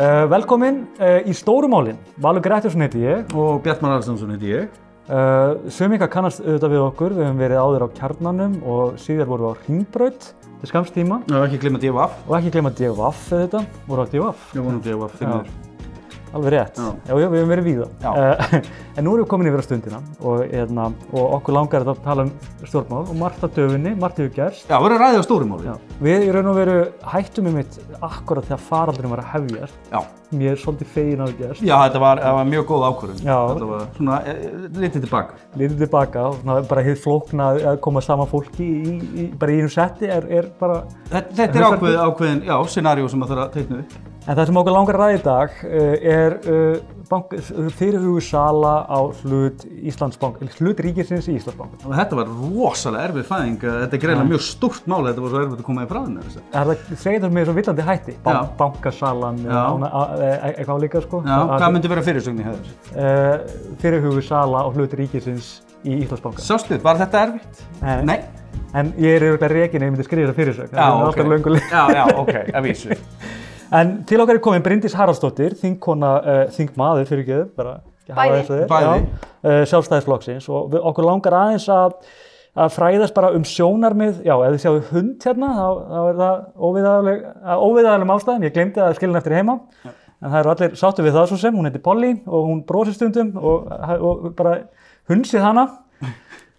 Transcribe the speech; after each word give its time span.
Uh, 0.00 0.22
velkomin 0.32 0.86
uh, 0.96 1.18
í 1.28 1.32
Stórumálinn. 1.36 1.98
Valur 2.24 2.40
Gretjarsson 2.40 2.80
heiti 2.86 3.02
ég. 3.04 3.34
Og 3.36 3.58
Bjartmar 3.60 3.98
Alessonsson 3.98 4.32
heiti 4.32 4.54
ég. 4.54 4.78
Uh, 5.10 5.58
Sumika 5.68 6.08
kannast 6.08 6.40
auðvitað 6.40 6.72
við 6.72 6.84
okkur. 6.86 7.16
Við 7.18 7.26
hefum 7.26 7.44
verið 7.44 7.60
áður 7.60 7.84
á 7.84 7.88
kjarnanum 8.00 8.58
og 8.64 8.96
síðar 9.02 9.28
vorum 9.28 9.50
við 9.50 9.52
á 9.52 9.62
Ringbraut 9.68 10.28
til 10.48 10.72
skamstíma. 10.72 11.20
Og 11.28 11.42
ekki 11.44 11.60
glemma 11.66 11.84
DFF. 11.84 12.20
Og 12.30 12.38
ekki 12.40 12.54
glemma 12.56 12.72
DFF 12.72 13.26
auðvitað. 13.28 13.82
Voru 13.90 14.06
á 14.08 14.12
DFF. 14.14 14.54
Já, 14.56 14.62
vonum 14.62 14.86
DFF, 14.86 15.20
þeim 15.20 15.36
er. 15.42 15.58
Alveg 16.30 16.52
rétt. 16.54 16.78
Já. 16.78 16.90
já, 17.08 17.14
við 17.16 17.24
hefum 17.40 17.50
verið 17.50 17.66
víða. 17.66 17.86
Já. 18.04 18.10
Uh, 18.10 18.68
en 18.96 19.06
nú 19.06 19.14
erum 19.16 19.24
við 19.24 19.30
komin 19.32 19.50
yfir 19.50 19.62
á 19.62 19.66
stundina 19.66 19.98
og, 20.20 20.44
hérna, 20.44 20.86
og 21.10 21.34
okkur 21.40 21.56
langar 21.56 21.82
þetta 21.82 21.96
að 21.96 22.04
tala 22.04 22.26
um 22.26 22.30
stjórnmál 22.62 23.02
og 23.02 23.18
margt 23.18 23.42
að 23.46 23.58
döfunni, 23.58 23.96
margt 23.98 24.20
hefur 24.22 24.32
gerst. 24.36 24.68
Já, 24.70 24.76
verður 24.76 24.96
að 24.96 25.02
ræða 25.02 25.24
á 25.24 25.26
stórumáli. 25.26 25.66
Já. 25.66 25.96
Við 26.06 26.26
í 26.28 26.30
raun 26.36 26.50
og 26.52 26.56
veru 26.60 26.78
hættum 27.10 27.50
um 27.50 27.58
mitt 27.58 27.78
akkurat 27.98 28.46
þegar 28.46 28.64
faraldurinn 28.68 29.14
var 29.16 29.24
að 29.24 29.30
hefjast. 29.34 29.78
Já. 29.90 30.00
Mér 30.30 30.52
er 30.52 30.60
svolítið 30.62 30.90
fegin 30.94 31.22
að 31.24 31.32
það 31.32 31.40
gerst. 31.40 31.62
Já, 31.66 31.74
þetta 31.74 32.02
var, 32.04 32.20
það 32.22 32.36
var 32.36 32.50
mjög 32.52 32.66
góð 32.68 32.84
ákvörðun. 32.86 33.22
Já. 33.26 33.38
Þetta 33.48 33.70
var 33.72 33.88
svona, 33.96 34.18
e, 34.20 34.34
litið 34.76 35.06
tilbaka. 35.06 35.40
Lítið 35.58 35.82
tilbaka 35.82 36.26
og 36.28 36.36
svona 36.38 36.60
bara 36.70 36.84
hefði 36.86 37.00
flókna 37.02 37.48
að 37.72 37.80
koma 37.82 38.04
saman 38.06 38.30
fólki 38.30 38.68
í, 38.68 38.94
í, 39.10 39.26
bara 39.40 39.56
í 39.56 39.64
einu 39.64 39.72
setti 39.74 40.06
er, 40.06 40.30
er 40.38 40.52
bara... 40.60 40.84
Þetta, 41.10 41.34
þetta 41.42 41.64
er 41.64 41.66
ákveð, 41.66 41.98
ákveðin, 42.04 42.46
já, 42.46 42.56
scenarió 42.76 43.10
sem 43.10 43.26
að 43.26 43.34
þarf 43.34 43.46
að 43.48 43.52
teikna 43.58 43.82
upp. 43.82 43.98
En 44.30 44.36
það 44.38 44.46
sem 44.46 44.58
okkur 44.60 44.74
langar 44.76 44.94
að 44.96 45.00
ræða 45.02 45.14
í 45.16 45.22
dag 45.24 45.54
uh, 45.66 45.94
er 46.06 46.34
uh, 46.46 46.90
bank, 47.10 47.32
fyrirhugu 47.74 48.20
sala 48.22 48.74
á 48.86 48.98
hlut 49.24 49.64
Íslandsbank, 49.90 50.36
hlut 50.60 50.82
ríkisins 50.84 51.26
í 51.26 51.34
Íslandsbank. 51.34 51.80
Þetta 51.82 52.18
var 52.20 52.30
rosalega 52.30 53.08
erfið 53.08 53.26
fæðing. 53.26 53.56
Þetta 53.64 53.98
er 53.98 54.02
greinlega 54.04 54.28
mjög 54.28 54.44
stórt 54.46 54.86
mál, 54.86 55.00
þetta 55.08 55.24
var 55.24 55.34
svo 55.34 55.40
erfitt 55.42 55.64
að 55.64 55.66
koma 55.66 55.82
í. 55.82 55.88
Er 55.90 56.70
það 56.70 56.94
segir 57.02 57.24
það 57.24 57.34
með 57.40 57.48
svo 57.50 57.56
villandi 57.58 57.88
hætti? 57.88 58.16
Ban 58.28 58.38
Já. 58.38 58.40
bankasalan, 58.60 59.42
e- 60.20 60.30
e- 60.30 60.52
eitthvað 60.52 60.84
líka 60.86 61.02
sko? 61.08 61.22
Já, 61.26 61.34
Að- 61.40 61.56
hvað 61.56 61.74
myndi 61.74 61.92
vera 61.96 62.06
fyrirsögn 62.10 62.38
í 62.38 62.46
hefur? 62.46 62.70
Uh, 62.94 63.74
fyrirhugu 63.82 64.22
sala 64.30 64.62
á 64.62 64.68
hlut 64.70 64.94
ríkisins 65.02 65.50
í 65.82 65.98
Íslandsbanka. 66.04 66.46
Sástu, 66.46 66.78
var 66.86 67.02
þetta 67.02 67.26
erfitt? 67.26 67.66
Nei. 67.82 67.98
Nei. 68.14 68.20
En 68.78 68.94
ég 69.02 69.18
er 69.18 69.26
auðvitað 69.26 69.56
reygin 69.56 69.82
ef 69.82 69.88
ég 69.88 69.94
myndi 69.96 70.06
skrifa 70.06 70.30
það 70.30 70.38
fyrirsögn. 70.38 70.78
Já, 71.74 72.04
ok. 72.14 72.38
Já, 73.70 73.76
já. 73.76 73.80
En 73.80 74.04
til 74.04 74.20
okkar 74.20 74.34
er 74.34 74.42
komin 74.42 74.62
Bryndís 74.64 74.94
Haraldsdóttir, 74.98 75.54
þingkona, 75.60 76.10
uh, 76.20 76.40
þingmaður 76.56 77.06
fyrir 77.06 77.22
ekki, 77.22 77.38
bara 77.56 77.76
ekki 78.02 78.16
hafa 78.16 78.24
Bæði. 78.24 78.40
þess 78.40 78.50
að 78.50 78.58
þér, 78.60 78.66
Bæði. 78.72 79.04
já, 79.04 79.30
uh, 79.44 79.62
sjálfstæðisflokksins 79.70 80.48
og 80.50 80.70
við, 80.72 80.80
okkur 80.90 81.06
langar 81.06 81.36
aðeins 81.38 81.68
að, 81.70 81.94
að 82.56 82.72
fræðast 82.74 83.14
bara 83.14 83.30
um 83.36 83.44
sjónarmið, 83.46 84.22
já, 84.26 84.34
ef 84.34 84.56
þið 84.56 84.64
sjáu 84.64 84.80
hund 84.90 85.26
hérna, 85.28 85.50
þá, 85.54 85.68
þá 85.90 86.00
er 86.10 86.18
það 86.20 86.40
óviðaðaleg, 86.70 87.22
óviðaðalegum 87.68 88.14
ástæðum, 88.16 88.46
ég 88.48 88.56
glemdi 88.58 88.82
að 88.82 88.96
skilja 88.98 89.12
hann 89.12 89.20
eftir 89.22 89.36
heima, 89.38 89.58
en 90.20 90.32
það 90.32 90.40
eru 90.40 90.50
allir 90.56 90.74
sáttu 90.82 91.06
við 91.06 91.14
það 91.14 91.28
svo 91.30 91.38
sem, 91.44 91.54
hún 91.54 91.70
heitir 91.70 91.84
Polly 91.86 92.10
og 92.26 92.50
hún 92.50 92.64
brosir 92.66 92.94
stundum 92.98 93.30
og, 93.38 93.70
og 94.00 94.26
bara 94.36 94.56
hunsið 95.08 95.40
hana. 95.46 95.68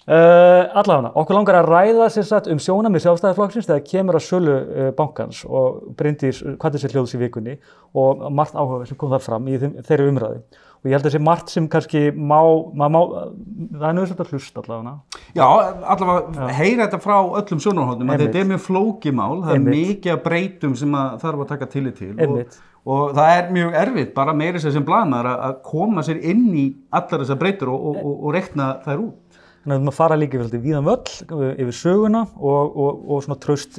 Uh, 0.01 0.65
allavega, 0.81 1.11
okkur 1.13 1.37
langar 1.37 1.59
að 1.59 1.67
ræða 1.69 2.07
satt 2.25 2.47
um 2.49 2.57
sjónamið 2.57 3.03
sjálfstæðarflokksins 3.03 3.67
þegar 3.67 3.83
kemur 3.85 4.17
að 4.17 4.23
sölu 4.25 4.55
uh, 4.57 4.87
bankans 4.97 5.43
og 5.45 5.91
Bryndís 5.99 6.39
hvað 6.41 6.79
þessi 6.79 6.89
hljóðs 6.95 7.13
í 7.13 7.19
vikunni 7.21 7.53
og 7.93 8.23
margt 8.33 8.57
áhuga 8.57 8.87
sem 8.89 8.97
kom 8.97 9.13
þar 9.13 9.21
fram 9.27 9.45
í 9.45 9.59
þeim, 9.61 9.75
þeirri 9.85 10.07
umræði 10.09 10.41
og 10.81 10.89
ég 10.89 10.95
held 10.95 11.05
að 11.05 11.11
þessi 11.11 11.21
margt 11.21 11.53
sem 11.53 11.67
kannski 11.69 12.01
má, 12.17 12.39
má, 12.73 12.87
má 12.89 12.99
það 13.03 13.85
er 13.91 13.95
nöðsvægt 13.99 14.23
að 14.23 14.33
hlusta 14.33 14.63
allavega 14.63 14.95
Já, 15.37 15.45
allavega 15.93 16.49
heyra 16.57 16.87
þetta 16.87 17.01
frá 17.03 17.15
öllum 17.21 17.61
sjónarhóndum 17.61 18.09
að 18.15 18.25
þetta 18.25 18.41
er 18.41 18.51
mjög 18.55 18.65
flókimál, 18.65 19.35
það 19.45 19.53
er 19.59 19.65
mikið 19.67 20.15
að 20.15 20.23
breytum 20.25 20.75
sem 20.81 20.97
að 20.97 21.13
þarf 21.21 21.45
að 21.45 21.51
taka 21.53 21.69
tillit 21.75 22.01
til 22.01 22.15
og, 22.25 22.57
og 22.89 23.13
það 23.13 23.35
er 23.35 23.51
mjög 23.53 23.77
erfitt, 23.83 24.13
bara 24.17 24.33
meiri 24.33 24.63
sem 24.63 24.85
blanar 24.85 25.29
að 25.35 25.59
koma 25.67 26.01
sér 26.05 26.23
inn 26.33 26.47
í 26.57 26.65
allar 26.89 27.21
þessar 27.21 27.41
breytur 27.43 27.69
og, 27.75 27.85
og, 27.91 28.15
og, 28.15 28.31
reikna 28.33 28.73
þær 28.81 29.05
út. 29.05 29.30
Þannig 29.61 29.75
að 29.75 29.75
við 29.75 29.81
erum 29.81 29.91
að 29.91 29.97
fara 29.99 30.17
líka 30.17 30.37
yfir, 30.37 30.47
svolítið 30.47 30.65
víðan 30.65 30.87
völl 30.87 31.51
yfir 31.51 31.77
söguna 31.77 32.23
og, 32.39 32.79
og, 32.85 33.03
og 33.11 33.21
svona 33.25 33.39
tröst 33.43 33.77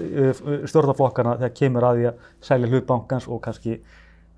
stjórnarflokkana 0.70 1.38
þegar 1.40 1.56
kemur 1.58 1.88
að 1.88 1.98
því 1.98 2.08
að 2.12 2.30
selja 2.50 2.70
hlut 2.70 2.86
bankans 2.86 3.26
og 3.28 3.42
kannski 3.42 3.80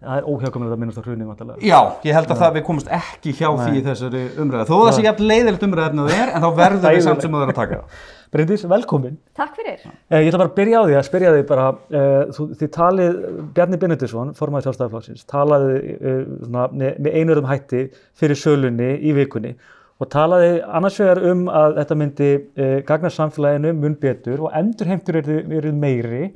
það 0.04 0.18
er 0.20 0.26
óhjákvæmlega 0.28 0.76
að 0.76 0.80
minnast 0.82 1.00
á 1.00 1.04
hrunni 1.04 1.26
vantarlega. 1.28 1.60
Já, 1.64 1.78
ég 2.04 2.16
held 2.16 2.32
að 2.32 2.40
það 2.42 2.56
við 2.58 2.64
komumst 2.66 2.90
ekki 2.92 3.32
hjá 3.38 3.46
því 3.60 3.70
í 3.78 3.84
þessari 3.86 4.24
umræðu. 4.42 4.66
Þó 4.68 4.74
það 4.74 4.90
sé 4.96 5.04
jafn 5.06 5.28
leiðilegt 5.30 5.64
umræðin 5.68 6.02
að 6.02 6.10
það 6.10 6.20
er, 6.24 6.32
en 6.34 6.44
þá 6.44 6.50
verður 6.58 6.94
við 6.96 7.04
samt 7.06 7.24
sem 7.24 7.36
það 7.36 7.44
er 7.46 7.52
að 7.52 7.58
taka 7.60 7.78
það. 7.78 8.02
Bryndís, 8.34 8.64
velkomin. 8.66 9.14
Takk 9.38 9.54
fyrir. 9.54 9.84
Eh, 10.10 10.24
Ég 10.24 10.28
ætla 10.32 10.40
bara 10.42 10.50
að 10.50 10.56
byrja 10.56 10.80
á 10.82 10.84
því 10.88 10.96
að 10.98 11.04
spyrja 11.06 11.34
þig 11.36 11.44
bara, 11.46 11.66
uh, 11.70 12.32
þú, 12.34 12.46
þið 12.58 12.70
talið, 12.74 13.20
Bjarni 13.54 13.78
Benediktsson, 13.84 14.32
formaður 14.34 14.66
sjálfstæðarflokksins, 14.66 15.28
talaði 15.30 15.76
uh, 15.94 16.16
svona, 16.42 16.64
með, 16.74 16.98
með 17.06 17.18
einurðum 17.20 17.48
hætti 17.52 17.84
fyrir 18.18 18.40
sölunni 18.40 18.90
í 18.98 19.14
vikunni 19.14 19.54
og 20.04 20.10
talaði 20.12 20.54
annars 20.64 21.00
vegar 21.00 21.22
um 21.30 21.46
að 21.48 21.78
þetta 21.80 21.98
myndi 22.00 22.30
uh, 22.36 22.78
gagna 22.86 23.10
samfélaginu 23.12 23.74
mun 23.78 23.96
betur 24.00 24.46
og 24.46 24.56
endurheimtur 24.56 25.20
eru, 25.22 25.40
eru 25.58 25.72
meiri 25.72 26.28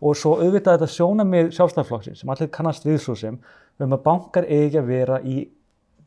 og 0.00 0.16
svo 0.16 0.38
auðvitað 0.40 0.78
þetta 0.78 0.94
sjónamið 0.94 1.54
sjálfstæðarflokksins 1.56 2.22
sem 2.22 2.32
allir 2.32 2.52
kannast 2.54 2.86
við 2.88 3.00
svo 3.04 3.16
sem 3.18 3.38
um 3.80 3.96
að 3.96 4.04
bankar 4.04 4.48
eigi 4.48 4.80
að 4.80 4.90
vera 4.90 5.20
í, 5.24 5.44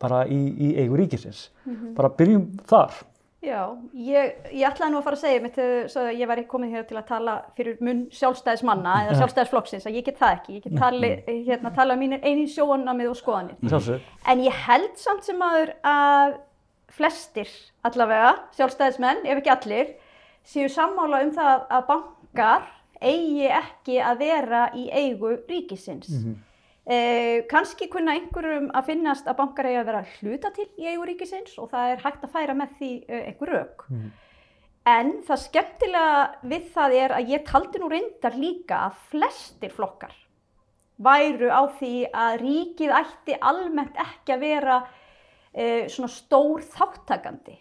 bara 0.01 0.23
í, 0.29 0.37
í 0.37 0.75
eigu 0.81 0.99
ríkisins. 0.99 1.47
Bara 1.97 2.11
byrjum 2.17 2.45
þar. 2.69 3.01
Já, 3.43 3.73
ég, 3.91 4.35
ég 4.55 4.63
ætlaði 4.69 4.93
nú 4.93 4.99
að 5.01 5.07
fara 5.07 5.17
að 5.17 5.23
segja 5.25 5.39
mitt 5.43 5.57
þegar 5.57 6.13
ég 6.15 6.29
var 6.29 6.41
komin 6.47 6.71
hér 6.71 6.85
til 6.87 6.95
að 6.95 7.09
tala 7.09 7.33
fyrir 7.57 7.81
mun 7.83 8.05
sjálfstæðismanna 8.15 8.93
eða 9.01 9.17
sjálfstæðisflokksins 9.19 9.87
að 9.89 9.97
ég 9.99 10.05
get 10.07 10.21
það 10.21 10.37
ekki. 10.37 10.55
Ég 10.55 10.63
get 10.63 10.77
tali, 10.79 11.09
hérna, 11.49 11.73
tala 11.75 11.97
um 11.97 12.03
mínir 12.05 12.23
einin 12.23 12.47
sjónamið 12.53 13.11
og 13.11 13.19
skoðanir. 13.19 13.57
Sjálfsög. 13.67 14.07
En 14.31 14.45
ég 14.45 14.63
held 14.69 14.95
samt 15.01 15.27
sem 15.27 15.43
aður 15.43 15.73
að 15.91 16.37
flestir 16.93 17.49
allavega, 17.87 18.33
sjálfstæðismenn, 18.57 19.25
ef 19.25 19.41
ekki 19.41 19.53
allir, 19.53 19.93
séu 20.47 20.69
sammála 20.71 21.23
um 21.25 21.33
það 21.35 21.67
að 21.77 21.85
bankar 21.89 22.65
eigi 23.03 23.47
ekki 23.51 23.99
að 24.03 24.23
vera 24.23 24.63
í 24.77 24.87
eigu 24.91 25.35
ríkisins. 25.49 26.09
Eh, 26.83 27.45
kannski 27.47 27.87
kunna 27.91 28.17
einhverjum 28.17 28.67
að 28.75 28.89
finnast 28.89 29.27
að 29.27 29.37
bankar 29.39 29.69
eigi 29.69 29.79
að 29.79 29.89
vera 29.91 30.03
hluta 30.17 30.51
til 30.55 30.67
í 30.75 30.89
eigu 30.91 31.07
ríkisins 31.07 31.55
og 31.61 31.71
það 31.71 31.93
er 31.93 32.03
hægt 32.03 32.25
að 32.27 32.33
færa 32.33 32.55
með 32.59 32.73
því 32.79 32.91
uh, 33.03 33.21
einhver 33.21 33.53
rauk. 33.53 33.85
En 34.93 35.13
það 35.23 35.43
skemmtilega 35.45 36.49
við 36.51 36.65
það 36.73 36.97
er 36.99 37.15
að 37.15 37.31
ég 37.31 37.45
taldi 37.47 37.79
nú 37.79 37.87
reyndar 37.91 38.35
líka 38.35 38.81
að 38.89 38.99
flestir 39.13 39.71
flokkar 39.71 40.17
væru 41.03 41.49
á 41.49 41.63
því 41.79 41.93
að 42.11 42.35
ríkið 42.43 42.91
ætti 42.99 43.37
almennt 43.41 43.95
ekki 43.99 44.35
að 44.35 44.43
vera 44.43 44.75
uh, 45.53 45.85
svona 45.91 46.11
stór 46.11 46.65
þáttakandi 46.73 47.55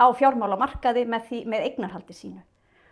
á 0.00 0.06
fjármálamarkaði 0.18 1.06
með, 1.06 1.30
því, 1.30 1.44
með 1.52 1.70
eignarhaldi 1.70 2.16
sínu. 2.16 2.42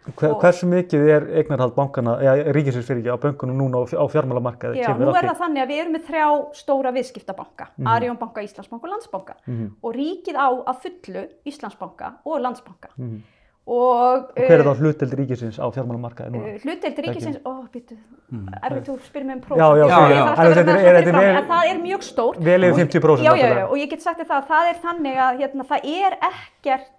Hver, 0.03 0.33
hversu 0.43 0.67
mikið 0.67 1.05
er 1.15 1.27
eignarhald 1.39 1.77
bankana, 1.77 2.17
eða 2.19 2.53
ríkisins 2.57 2.89
fyrir 2.89 3.05
ekki 3.05 3.15
á 3.15 3.23
bönkunum 3.23 3.61
núna 3.61 3.85
á, 3.87 4.03
fjármálamarkaði? 4.11 4.81
Já, 4.83 4.89
nú 4.99 5.13
er 5.15 5.29
það 5.29 5.43
þannig 5.45 5.63
að 5.63 5.71
við 5.71 5.83
erum 5.83 5.95
með 5.95 6.09
þrjá 6.09 6.25
stóra 6.59 6.93
viðskiptabanka, 6.97 7.69
mm 7.69 7.85
-hmm. 7.85 7.91
Arjónbanka, 7.93 8.43
Íslandsbanka 8.43 8.89
og 8.89 8.93
Landsbanka 8.97 9.37
og 9.83 9.95
ríkið 9.95 10.37
á 10.43 10.49
að 10.51 10.83
fullu 10.83 11.23
Íslandsbanka 11.47 12.11
og 12.25 12.43
Landsbanka 12.43 12.91
og, 12.99 13.21
Og 13.67 14.33
hver 14.35 14.59
er 14.59 14.65
þá 14.67 14.73
hluteld 14.81 15.13
ríkisins 15.15 15.59
á 15.63 15.67
fjármálamarkaði 15.71 16.33
núna? 16.35 16.49
Uh, 16.51 16.63
hlutdeild 16.65 16.97
ríkisins, 17.05 17.37
ó, 17.47 17.53
býttu, 17.71 17.95
erfitt 18.59 18.89
þú 18.89 18.97
spyrir 19.07 19.27
mig 19.29 19.37
um 19.37 19.43
próf. 19.45 19.61
Já, 19.61 19.69
já, 19.79 19.85
já, 19.87 19.99
já. 20.11 20.25
Það, 20.35 20.43
En 20.43 20.57
þetta 20.57 20.73
er- 20.73 20.83
er- 20.83 20.97
þetta 20.97 21.13
er 21.13 21.19
vel- 21.21 21.37
en 21.37 21.47
það 21.53 21.69
er 21.71 21.79
mjög 21.85 22.03
stór. 22.09 22.41
Vel 22.43 22.65
yfir 22.67 22.81
50% 22.83 23.23
Já, 23.23 23.37
já, 23.39 23.47
já, 23.55 23.67
og 23.69 23.77
ég 23.79 23.91
get 23.91 24.03
sagt 24.03 24.19
þér 24.19 24.27
það 24.33 24.43
að 24.43 24.49
það 24.51 24.71
er 24.73 24.81
þannig 24.83 25.17
að 25.29 25.39
hérna, 25.45 25.69
það 25.71 25.81
er 26.03 26.19
ekkert 26.33 26.91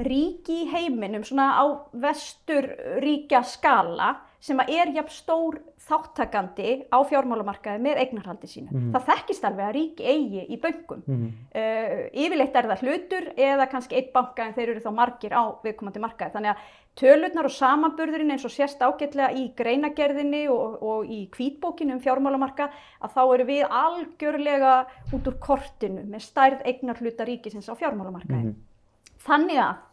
ríki 0.00 0.56
í 0.64 0.70
heiminum, 0.72 1.22
svona 1.22 1.50
á 1.60 1.64
vestur 1.92 2.70
ríkja 3.04 3.44
skala 3.44 4.16
sem 4.40 4.56
að 4.56 4.70
er 4.72 4.86
jafn 4.96 5.12
stór 5.12 5.58
þáttakandi 5.90 6.74
á 6.88 6.98
fjármálamarkaði 7.10 7.82
með 7.84 8.00
eignarhaldi 8.04 8.50
sínu. 8.50 8.82
Það 8.94 9.08
þekkist 9.10 9.46
alveg 9.48 9.66
að 9.66 9.74
ríki 9.76 10.06
eigi 10.06 10.44
í 10.46 10.58
böngum. 10.62 11.02
Uh, 11.50 12.06
yfirleitt 12.14 12.56
er 12.56 12.68
það 12.70 12.84
hlutur 12.86 13.26
eða 13.36 13.66
kannski 13.72 13.98
eitt 13.98 14.12
banka 14.14 14.46
en 14.46 14.54
þeir 14.54 14.68
eru 14.68 14.84
þá 14.84 14.92
margir 14.94 15.34
á 15.34 15.42
viðkomandi 15.64 16.04
markaði. 16.04 16.34
Þannig 16.36 16.54
að 16.54 16.70
tölurnar 17.00 17.48
og 17.48 17.54
samanburðurinn 17.54 18.34
eins 18.34 18.46
og 18.46 18.54
sést 18.54 18.80
ágætlega 18.82 19.30
í 19.34 19.50
greinagerðinni 19.58 20.46
og, 20.52 20.80
og 20.82 21.10
í 21.10 21.20
kvítbókinu 21.32 21.96
um 21.96 22.02
fjármálamarka 22.02 22.70
að 23.00 23.14
þá 23.14 23.22
eru 23.26 23.46
við 23.50 23.62
algjörlega 23.82 24.72
út 25.14 25.30
úr 25.30 25.38
kortinu 25.42 26.06
með 26.06 26.26
stærð 26.26 26.66
eignarhluta 26.66 27.26
ríkisins 27.28 27.70
á 27.70 27.74
fjármálamarkaði. 27.78 28.54
Þannig 29.20 29.62
að 29.62 29.86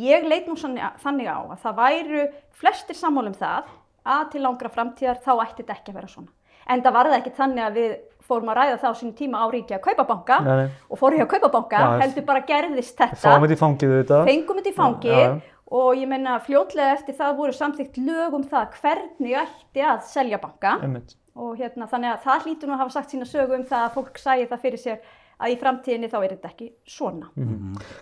ég 0.00 0.26
leit 0.26 0.46
nú 0.46 0.56
sannig, 0.58 0.84
þannig 1.02 1.30
á 1.30 1.38
að 1.42 1.58
það 1.64 1.78
væru 1.80 2.24
flestir 2.60 2.98
sammála 2.98 3.32
um 3.32 3.38
það 3.38 3.70
að 4.06 4.30
til 4.32 4.42
langra 4.44 4.68
framtíðar 4.72 5.18
þá 5.24 5.32
ætti 5.44 5.62
þetta 5.62 5.76
ekki 5.78 5.90
að 5.92 5.98
vera 6.00 6.08
svona. 6.08 6.32
En 6.70 6.82
það 6.84 6.92
var 6.94 7.08
það 7.10 7.18
ekki 7.20 7.32
þannig 7.36 7.64
að 7.66 7.78
við 7.80 7.92
fórum 8.30 8.50
að 8.52 8.58
ræða 8.60 8.76
það 8.78 8.90
á 8.92 8.98
sínum 9.00 9.14
tíma 9.18 9.38
á 9.42 9.46
ríki 9.50 9.74
að 9.74 9.80
kaupa 9.88 10.04
banka 10.06 10.36
Nei, 10.44 10.56
nei. 10.60 10.68
og 10.90 10.98
fórum 11.00 11.18
hjá 11.18 11.24
að 11.26 11.30
kaupa 11.34 11.48
banka, 11.56 11.78
Já, 11.80 12.00
heldur 12.04 12.24
bara 12.28 12.42
gerðist 12.46 13.00
þetta 13.00 13.16
Fáum 13.18 13.42
þetta 13.46 13.56
í 13.56 13.60
fangið 13.64 13.94
auðvitað. 13.94 14.28
fengum 14.30 14.60
þetta 14.60 14.70
í 14.70 14.76
fangið 14.76 15.16
Já, 15.16 15.24
já. 15.24 15.32
og 15.80 15.88
ég 15.98 16.08
menna 16.12 16.36
fljótlega 16.44 16.92
eftir 16.94 17.16
það 17.18 17.32
voru 17.40 17.56
samþykkt 17.58 17.98
lög 18.06 18.36
um 18.38 18.44
það 18.52 18.76
hvernig 18.80 19.34
ætti 19.40 19.82
að 19.82 20.04
selja 20.12 20.38
banka 20.44 20.76
Einmitt. 20.84 21.16
og 21.34 21.56
hérna, 21.58 21.88
þannig 21.90 22.12
að 22.12 22.22
það 22.28 22.46
hlýtur 22.46 22.70
nú 22.70 22.76
að 22.76 22.82
hafa 22.84 22.94
sagt 23.00 23.10
sína 23.16 23.26
sögu 23.26 23.58
um 23.58 23.66
það 23.66 23.88
að 23.88 23.94
fólk 23.98 24.22
sæði 24.22 24.46
það 24.52 24.62
fyrir 24.68 24.84
sér 24.84 25.00
að 25.40 25.50
í 25.50 25.58
framtíðinni 25.64 26.10
þá 26.12 26.18
er 26.20 26.30
þetta 26.36 26.48
ekki 26.52 26.70
svona. 26.86 27.30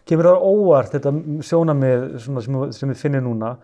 Kemur 0.04 0.28
það 0.28 0.46
óvart 0.50 0.92
þetta 0.98 1.12
sjónamið 1.46 2.06
sem 2.74 2.90
við 2.92 2.98
finnum 3.00 3.28
núna? 3.30 3.54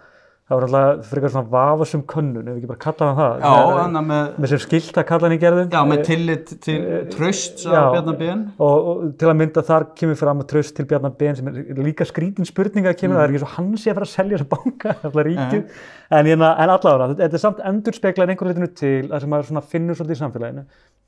Það 0.44 0.58
var 0.58 0.64
alltaf 0.66 1.06
frekar 1.08 1.30
svona 1.32 1.48
vafasum 1.54 2.02
könnun, 2.04 2.42
ef 2.44 2.52
við 2.52 2.58
ekki 2.60 2.68
bara 2.68 2.80
kalla 2.82 3.06
það. 3.16 3.36
Já, 3.40 3.52
Með- 3.94 4.02
með, 4.10 4.26
með 4.44 4.50
sem 4.50 4.58
skilta 4.60 5.04
kallan 5.08 5.32
í 5.32 5.38
gerðum. 5.40 5.70
já, 5.72 5.80
með 5.88 6.02
tillit 6.04 6.50
til 6.60 6.74
trösts 7.14 7.64
Já. 7.64 7.78
af 7.80 7.92
Bjarnar 7.94 8.18
Ben. 8.18 8.42
og, 8.58 8.88
og 8.90 9.14
til 9.22 9.30
að 9.30 9.38
mynda 9.40 9.62
þar 9.64 9.86
kemur 9.96 10.18
fram 10.20 10.42
að 10.44 10.48
tröst 10.52 10.76
til 10.76 10.84
Bjarnar 10.90 11.14
Ben 11.16 11.34
sem 11.38 11.48
er 11.48 11.80
líka 11.80 12.04
skrítin 12.04 12.44
spurning 12.44 12.84
að 12.84 12.98
kemur, 13.00 13.16
það 13.16 13.24
er 13.24 13.32
ekki 13.32 13.40
svo 13.46 13.50
hann 13.54 13.72
sé 13.80 13.88
að 13.90 13.94
fara 14.02 14.04
að 14.04 14.12
selja 14.12 14.36
þessa 14.36 14.50
banka, 14.52 14.94
alltaf 15.08 15.24
ríkið, 15.30 15.64
en, 16.12 16.26
hérna, 16.28 16.52
en 16.60 16.74
allavega, 16.76 17.08
þetta 17.24 17.40
er 17.40 17.44
samt 17.46 17.64
endur 17.64 17.96
speklað 17.96 18.28
einhver 18.34 18.52
litinu 18.52 18.68
til 18.76 19.08
að 19.08 19.20
sem 19.24 19.30
maður 19.32 19.48
svona 19.48 19.64
finnur 19.72 19.96
svolítið 19.96 20.18
í 20.18 20.22
samfélaginu, 20.26 20.66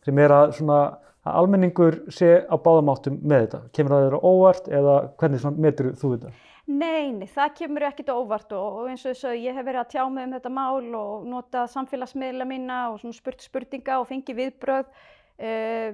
sem 0.08 0.18
er 0.24 0.30
að 0.40 0.56
svona 0.62 0.80
að 1.26 1.36
almenningur 1.42 2.00
sé 2.08 2.38
á 2.48 2.56
báðum 2.56 2.88
áttum 2.94 3.20
með 3.20 3.44
þetta, 3.50 3.60
kemur 3.76 3.92
það 3.98 4.04
þeirra 4.08 4.24
óvart 4.32 4.68
eða 4.80 4.96
hvernig 5.20 5.44
svona 5.44 5.60
metur 6.66 6.86
þú 6.86 6.86
þetta? 6.86 6.86
Nei, 6.86 7.12
nei, 7.14 7.26
það 7.30 7.52
kemur 7.60 7.84
ekkit 7.86 8.08
á 8.10 8.14
óvart 8.18 8.52
og, 8.52 8.88
eins 8.90 9.04
og 9.04 9.12
þess 9.12 9.24
að 9.24 9.42
ég 9.44 9.54
hef 9.54 9.66
verið 9.66 9.80
að 9.80 9.90
tjá 9.92 10.02
mig 10.10 10.24
um 10.26 10.32
þetta 10.34 10.50
mál 10.50 10.94
og 10.98 11.26
notað 11.26 11.68
samfélagsmiðla 11.70 12.46
mína 12.46 12.78
og 12.90 13.14
spurt 13.14 13.40
spurninga 13.40 14.00
og 14.00 14.08
fengið 14.08 14.40
viðbröð. 14.40 14.90
Uh, 15.36 15.92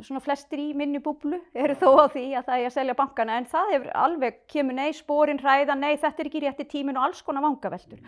svona 0.00 0.22
flestir 0.24 0.56
í 0.56 0.70
minni 0.72 0.96
búblu 0.96 1.36
eru 1.52 1.74
þó 1.76 2.00
á 2.00 2.08
því 2.08 2.22
að 2.32 2.46
það 2.46 2.62
er 2.62 2.68
að 2.70 2.72
selja 2.72 2.94
bankana 2.96 3.34
en 3.36 3.44
það 3.44 3.72
hefur 3.74 3.90
alveg 3.92 4.38
kemur 4.48 4.74
nei, 4.78 4.92
spórin 4.96 5.38
hræða, 5.42 5.76
nei 5.76 5.98
þetta 6.00 6.22
er 6.22 6.30
ekki 6.30 6.40
rétti 6.46 6.66
tímin 6.70 6.96
og 6.96 7.10
alls 7.10 7.20
konar 7.20 7.44
vangaveltur. 7.44 8.00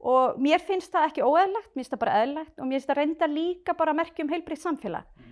Og 0.00 0.40
mér 0.42 0.58
finnst 0.66 0.90
það 0.90 1.06
ekki 1.12 1.22
óeðlegt, 1.22 1.70
mér 1.70 1.84
finnst 1.84 1.94
það 1.94 2.02
bara 2.02 2.18
eðlegt 2.24 2.58
og 2.58 2.66
mér 2.66 2.80
finnst 2.80 2.90
það 2.90 2.98
reynda 2.98 3.30
líka 3.30 3.76
bara 3.78 3.94
að 3.94 4.00
merkja 4.00 4.26
um 4.26 4.34
heilbriðt 4.34 4.64
samfélag. 4.64 5.24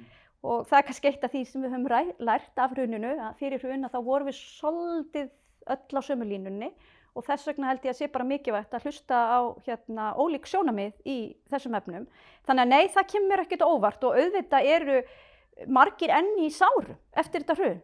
Og 0.47 0.65
það 0.71 0.79
er 0.79 0.87
kannski 0.87 1.11
eitt 1.11 1.27
af 1.27 1.35
því 1.35 1.45
sem 1.51 1.67
við 1.67 1.75
höfum 1.75 2.25
lært 2.29 2.63
af 2.63 2.75
hruninu, 2.77 3.13
að 3.19 3.39
fyrir 3.43 3.65
hrun 3.65 3.89
að 3.89 3.97
þá 3.97 4.01
vorum 4.07 4.31
við 4.31 4.39
svolítið 4.39 5.33
öll 5.75 5.99
á 5.99 6.03
sömu 6.05 6.29
línunni 6.29 6.73
og 7.17 7.25
þess 7.27 7.49
vegna 7.49 7.73
held 7.73 7.87
ég 7.87 7.95
að 7.95 7.99
sé 7.99 8.09
bara 8.13 8.27
mikilvægt 8.29 8.75
að 8.77 8.85
hlusta 8.87 9.17
á 9.19 9.41
hérna, 9.67 10.13
ólík 10.15 10.47
sjónamið 10.47 10.93
í 11.09 11.19
þessum 11.51 11.75
efnum. 11.79 12.07
Þannig 12.47 12.67
að 12.67 12.73
nei, 12.75 12.93
það 12.95 13.11
kemur 13.15 13.43
ekkert 13.43 13.67
óvart 13.67 14.07
og 14.07 14.19
auðvitað 14.21 14.71
eru 14.77 15.01
margir 15.67 16.13
enn 16.15 16.37
í 16.45 16.49
sáru 16.55 16.95
eftir 17.19 17.43
þetta 17.43 17.57
hrun 17.59 17.81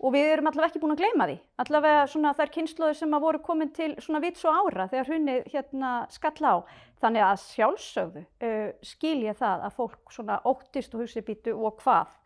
og 0.00 0.14
við 0.14 0.30
erum 0.32 0.48
allavega 0.48 0.70
ekki 0.70 0.80
búin 0.80 0.94
að 0.94 1.02
gleyma 1.02 1.26
því. 1.28 1.34
Allavega 1.60 2.04
svona 2.08 2.32
þær 2.38 2.52
kynnslóður 2.54 2.96
sem 2.96 3.16
að 3.16 3.24
voru 3.26 3.40
komin 3.44 3.72
til 3.76 3.90
svona 4.00 4.22
vits 4.24 4.46
og 4.48 4.56
ára 4.56 4.86
þegar 4.88 5.10
hrunið 5.10 5.50
hérna 5.52 5.90
skall 6.14 6.40
á. 6.48 6.56
Þannig 7.02 7.26
að 7.26 7.42
sjálfsögðu 7.44 8.22
uh, 8.24 8.70
skil 8.84 9.18
ég 9.26 9.36
það 9.36 9.66
að 9.68 9.76
fólk 9.76 10.14
svona 10.16 10.40
óttist 10.48 10.96
og 10.96 11.04
hugsi 11.04 11.24
býtu 11.26 11.52
og 11.52 11.76
hvað. 11.84 12.16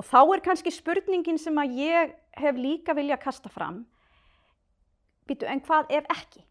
Og 0.00 0.08
þá 0.08 0.20
er 0.22 0.44
kannski 0.46 0.72
spurningin 0.72 1.40
sem 1.40 1.58
að 1.60 1.76
ég 1.82 2.16
hef 2.40 2.56
líka 2.56 2.96
vilja 2.96 3.20
kasta 3.20 3.52
fram 3.52 3.82
býtu, 5.28 5.48
en 5.48 5.62
hvað 5.64 5.92
ef 5.98 6.08
ekki? 6.16 6.44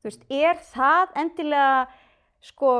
Þú 0.00 0.10
veist, 0.10 0.26
er 0.30 0.60
það 0.70 1.16
endilega, 1.22 1.86
sko, 2.46 2.72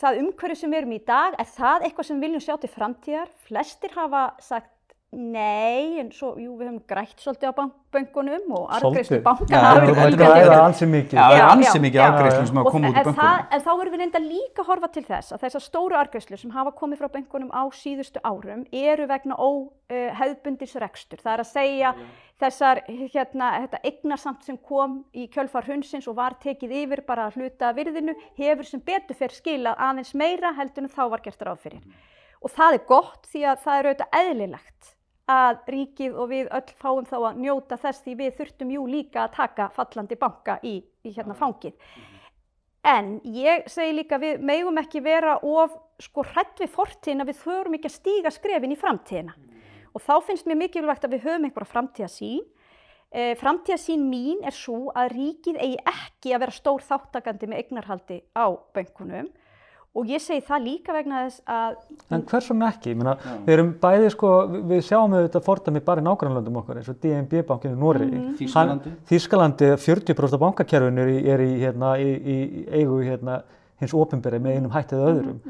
það 0.00 0.22
umhverju 0.24 0.58
sem 0.58 0.72
við 0.72 0.80
erum 0.82 0.96
í 0.96 1.02
dag, 1.06 1.36
er 1.38 1.50
það 1.52 1.86
eitthvað 1.86 2.08
sem 2.08 2.18
við 2.18 2.26
viljum 2.26 2.44
sjá 2.46 2.56
til 2.58 2.72
framtíðar? 2.72 3.32
Flestir 3.46 3.94
hafa 3.94 4.24
sagt 4.42 4.72
nei, 5.12 5.98
en 6.02 6.10
svo, 6.12 6.34
jú, 6.36 6.52
við 6.60 6.66
höfum 6.68 6.80
grætt 6.90 7.22
svolítið 7.22 7.48
á 7.48 7.54
bank 7.56 7.74
bönkunum 7.88 8.50
og 8.52 8.66
arðgreifslu 8.76 9.16
Svolítið? 9.16 9.22
bankana 9.24 9.56
Já, 9.56 9.68
hafa 9.68 10.10
það 10.18 10.40
er 10.42 10.60
ansið 10.60 10.88
mikið. 10.92 11.14
Já, 11.16 11.22
það 11.24 11.32
er 11.32 11.38
Já, 11.40 11.46
ansi 11.54 11.70
já, 11.78 11.82
mikið 11.84 11.98
já. 12.00 12.08
afgreiðslum 12.12 12.48
sem 12.50 12.58
hafa 12.60 12.72
komið 12.74 12.88
út 12.90 12.98
þa- 12.98 13.08
úr 13.08 13.54
en, 13.56 13.62
þá 13.64 13.70
erum 13.80 13.94
við 13.94 14.02
reynda 14.02 14.20
líka 14.24 14.60
að 14.62 14.68
horfa 14.68 14.90
til 14.92 15.04
þess 15.08 15.32
að 15.32 15.40
þessar 15.46 15.64
stóru 15.64 15.96
argreifslur 15.96 16.38
sem 16.42 16.50
hafa 16.58 16.72
komið 16.76 17.00
frá 17.00 17.08
bönkunum 17.16 17.48
á 17.56 17.62
síðustu 17.72 18.20
árum 18.28 18.66
eru 18.72 19.06
vegna 19.08 19.38
óhefðbundis 19.40 20.76
rekstur. 20.84 21.22
Það 21.24 21.32
er 21.32 21.42
að 21.44 21.50
segja 21.54 21.94
þessar, 22.38 22.82
hérna, 23.14 23.48
þetta 23.64 23.80
eignarsamt 23.88 24.44
sem 24.44 24.58
kom 24.60 24.98
í 25.16 25.24
kjölfar 25.32 25.64
hundsins 25.72 26.06
og 26.12 26.16
var 26.20 26.36
tekið 26.44 26.76
yfir 26.84 27.02
bara 27.08 27.30
að 27.30 27.40
hluta 27.40 27.72
virðinu 27.72 28.12
hefur 28.36 28.64
sem 28.68 28.80
betur 28.84 29.16
fyrir 29.16 29.34
skilað 29.40 29.80
aðeins 29.88 30.12
meira 30.14 30.52
heldur 30.52 30.84
en 30.84 30.92
þá 30.92 31.02
var 31.16 31.24
gert 31.24 31.40
ráð 31.48 31.64
fyrir. 31.64 31.82
Og 32.44 32.52
það 32.54 32.76
er 32.76 32.84
gott 32.86 33.26
því 33.32 33.40
að 33.50 33.64
það 33.64 33.78
er 33.80 33.88
auðvitað 33.88 34.18
eðlilegt 34.20 34.94
að 35.28 35.58
ríkið 35.68 36.14
og 36.16 36.30
við 36.32 36.52
öll 36.56 36.70
fáum 36.80 37.08
þá 37.08 37.16
að 37.18 37.40
njóta 37.42 37.76
þess 37.80 38.04
því 38.04 38.14
við 38.22 38.36
þurftum 38.38 38.70
jú 38.74 38.84
líka 38.88 39.24
að 39.26 39.34
taka 39.36 39.68
fallandi 39.76 40.16
banka 40.20 40.56
í, 40.64 40.78
í 41.04 41.12
hérna 41.12 41.36
fangið. 41.36 41.76
En 42.88 43.18
ég 43.34 43.66
segi 43.68 43.96
líka 43.96 44.18
við 44.22 44.40
megum 44.40 44.78
ekki 44.80 45.02
vera 45.04 45.36
of 45.44 45.74
sko 46.00 46.22
hrætt 46.24 46.62
við 46.62 46.70
fortíðina, 46.72 47.26
við 47.26 47.40
þurfum 47.42 47.76
ekki 47.76 47.90
að 47.90 47.96
stíga 47.96 48.32
skrefin 48.32 48.72
í 48.72 48.78
framtíðina. 48.78 49.34
Og 49.92 50.04
þá 50.04 50.14
finnst 50.28 50.46
mér 50.46 50.60
mikilvægt 50.62 51.04
að 51.04 51.16
við 51.16 51.26
höfum 51.26 51.48
einhverja 51.48 51.72
framtíðasín. 51.72 52.46
E, 53.10 53.34
framtíðasín 53.40 54.04
mín 54.08 54.44
er 54.46 54.54
svo 54.54 54.92
að 54.96 55.12
ríkið 55.16 55.58
eigi 55.58 55.78
ekki 55.90 56.34
að 56.36 56.44
vera 56.44 56.56
stór 56.56 56.84
þáttakandi 56.86 57.50
með 57.50 57.62
eignarhaldi 57.64 58.18
á 58.36 58.46
bönkunum. 58.76 59.28
Og 59.96 60.06
ég 60.12 60.20
segi 60.20 60.42
það 60.46 60.62
líka 60.66 60.92
vegna 60.94 61.22
þess 61.24 61.40
að 61.48 61.76
En 62.14 62.22
hvers 62.28 62.48
vegna 62.52 62.68
ekki? 62.70 62.90
Ég 62.92 62.96
Meina, 63.00 63.14
við 63.46 63.52
erum 63.54 63.70
bæði 63.82 64.10
sko, 64.12 64.28
við- 64.52 64.64
við 64.68 64.82
sjáum 64.86 65.14
auðvitað 65.16 65.44
fordæmi 65.48 65.80
bara 65.84 66.00
í 66.00 66.04
nágrannlöndum 66.04 66.58
okkar 66.60 66.76
eins 66.76 66.88
og 66.92 67.00
DNB 67.02 67.42
bankinu 67.48 67.74
í 67.74 67.80
Nóri. 67.80 68.06
Mhm. 68.06 68.34
Þýskalandi. 68.38 68.92
Þískalandi, 69.08 69.70
40% 69.80 70.34
af 70.34 70.40
bankakerfinu 70.44 71.00
er 71.00 71.08
í, 71.08 71.18
er 71.26 71.38
í, 71.40 71.58
hérna, 71.64 71.94
í, 71.98 72.10
í 72.20 72.68
eigu 72.70 73.00
hérna, 73.02 73.42
hins 73.80 73.92
ofinberi 73.94 74.38
með 74.42 74.56
einum 74.58 74.70
hættið 74.74 75.02
öðrum. 75.08 75.40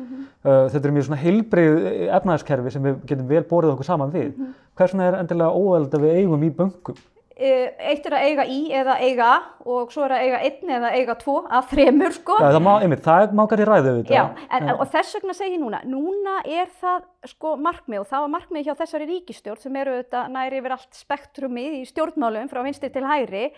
Uh, 0.44 0.69
þetta 0.70 0.85
er 0.87 0.93
mjög 0.94 1.06
svona 1.08 1.20
heilbrið 1.23 2.08
efnaðiskerfi 2.14 2.70
sem 2.73 2.82
við 2.82 2.99
getum 3.06 3.29
vel 3.29 3.43
borðið 3.43 3.73
okkur 3.75 3.85
saman 3.85 4.12
við. 4.12 4.32
Hvers 4.79 4.93
vegna 4.94 5.08
er 5.08 5.17
endilega 5.19 5.50
óæðilegt 5.50 5.94
að 5.99 6.05
við 6.06 6.19
eigum 6.23 6.44
í 6.44 6.50
bönkum? 6.55 6.94
E, 7.38 7.52
eitt 7.93 8.06
er 8.08 8.17
að 8.19 8.25
eiga 8.26 8.44
í 8.50 8.58
eða 8.75 8.96
eiga 8.99 9.29
og 9.64 9.93
svo 9.94 10.05
er 10.06 10.14
að 10.17 10.25
eiga 10.26 10.40
einn 10.49 10.73
eða 10.79 10.90
eiga 10.96 11.17
tvo 11.20 11.37
af 11.46 11.70
þremur 11.70 12.17
sko. 12.17 12.37
Já, 12.43 12.50
það 12.56 12.64
má, 12.67 12.70
einmitt, 12.82 13.05
það 13.06 13.35
mákar 13.38 13.62
í 13.62 13.69
ræðu 13.69 13.93
auðvitað. 13.93 14.19
Já, 14.19 14.49
en, 14.58 14.69
og 14.75 14.85
þess 14.93 15.19
vegna 15.19 15.38
segi 15.38 15.56
ég 15.56 15.62
núna, 15.62 15.81
núna 15.88 16.37
er 16.44 16.69
það 16.82 17.08
sko 17.32 17.55
markmið 17.69 18.02
og 18.02 18.11
það 18.11 18.26
var 18.26 18.35
markmið 18.37 18.69
hjá 18.69 18.75
þessari 18.82 19.11
ríkistjórn 19.14 19.64
sem 19.64 19.81
eru 19.82 19.96
auðvitað 19.96 20.31
næri 20.37 20.62
yfir 20.62 20.76
allt 20.76 21.02
spektrumið 21.02 21.81
í 21.81 21.82
stjórnmálum 21.93 22.52
frá 22.52 22.62
vinstri 22.67 22.93
til 22.94 23.06
hægri 23.06 23.49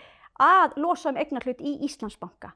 að 0.41 0.79
losa 0.81 1.11
um 1.11 1.19
eignarhlut 1.21 1.61
í 1.61 1.79
Íslandsbanka. 1.87 2.53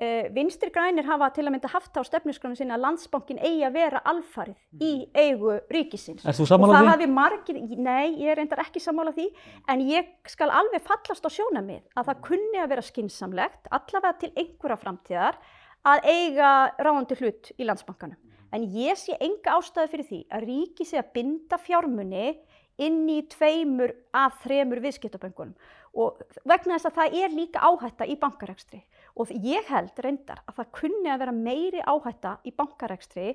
Uh, 0.00 0.24
vinstri 0.32 0.70
grænir 0.72 1.04
hafa 1.04 1.28
til 1.36 1.44
að 1.44 1.52
mynda 1.52 1.68
haft 1.68 1.98
á 2.00 2.02
stefnusgrunum 2.08 2.56
sinna 2.56 2.78
að 2.78 2.84
landsbankin 2.86 3.40
eigi 3.44 3.60
að 3.66 3.74
vera 3.76 4.00
alfarið 4.08 4.80
í 4.80 4.92
eigu 5.12 5.58
ríkisins. 5.68 6.24
Ert 6.24 6.38
þú 6.38 6.46
sammála 6.48 6.78
því? 6.78 6.88
hafi 6.88 7.08
margir, 7.12 7.58
nei, 7.76 8.14
ég 8.22 8.32
er 8.32 8.40
reyndar 8.40 8.62
ekki 8.64 8.80
sammála 8.80 9.12
því, 9.12 9.26
en 9.68 9.82
ég 9.84 10.08
skal 10.32 10.48
alveg 10.48 10.80
fallast 10.86 11.28
á 11.28 11.30
sjónamið 11.36 11.82
að 11.92 12.08
það 12.08 12.22
kunni 12.24 12.62
að 12.62 12.72
vera 12.72 12.86
skinsamlegt, 12.88 13.68
allavega 13.68 14.14
til 14.22 14.32
einhverja 14.32 14.78
framtíðar, 14.80 15.38
að 15.84 16.08
eiga 16.08 16.54
ráðandi 16.80 17.20
hlut 17.20 17.52
í 17.58 17.68
landsbankanum. 17.68 18.18
En 18.52 18.64
ég 18.72 18.96
sé 18.96 19.20
enga 19.20 19.58
ástæðu 19.58 19.92
fyrir 19.92 20.08
því 20.08 20.22
að 20.32 20.48
ríki 20.48 20.88
sé 20.88 20.98
að 21.04 21.12
binda 21.18 21.60
fjármunni 21.60 22.32
inn 22.80 23.04
í 23.12 23.20
tveimur 23.28 23.92
af 24.16 24.40
þremur 24.44 24.80
viðskiptaböngunum 24.84 25.54
og 26.00 26.22
vegna 26.48 26.78
þess 26.78 26.88
að 26.88 26.98
það 26.98 27.16
er 27.20 27.34
líka 27.36 27.64
áhætta 27.68 28.08
í 28.08 28.16
bankarekstri 28.20 28.80
og 29.16 29.30
ég 29.32 29.68
held 29.68 30.02
reyndar 30.04 30.42
að 30.48 30.60
það 30.60 30.70
kunni 30.78 31.12
að 31.12 31.22
vera 31.24 31.36
meiri 31.36 31.82
áhætta 31.84 32.36
í 32.48 32.52
bankarekstri 32.56 33.34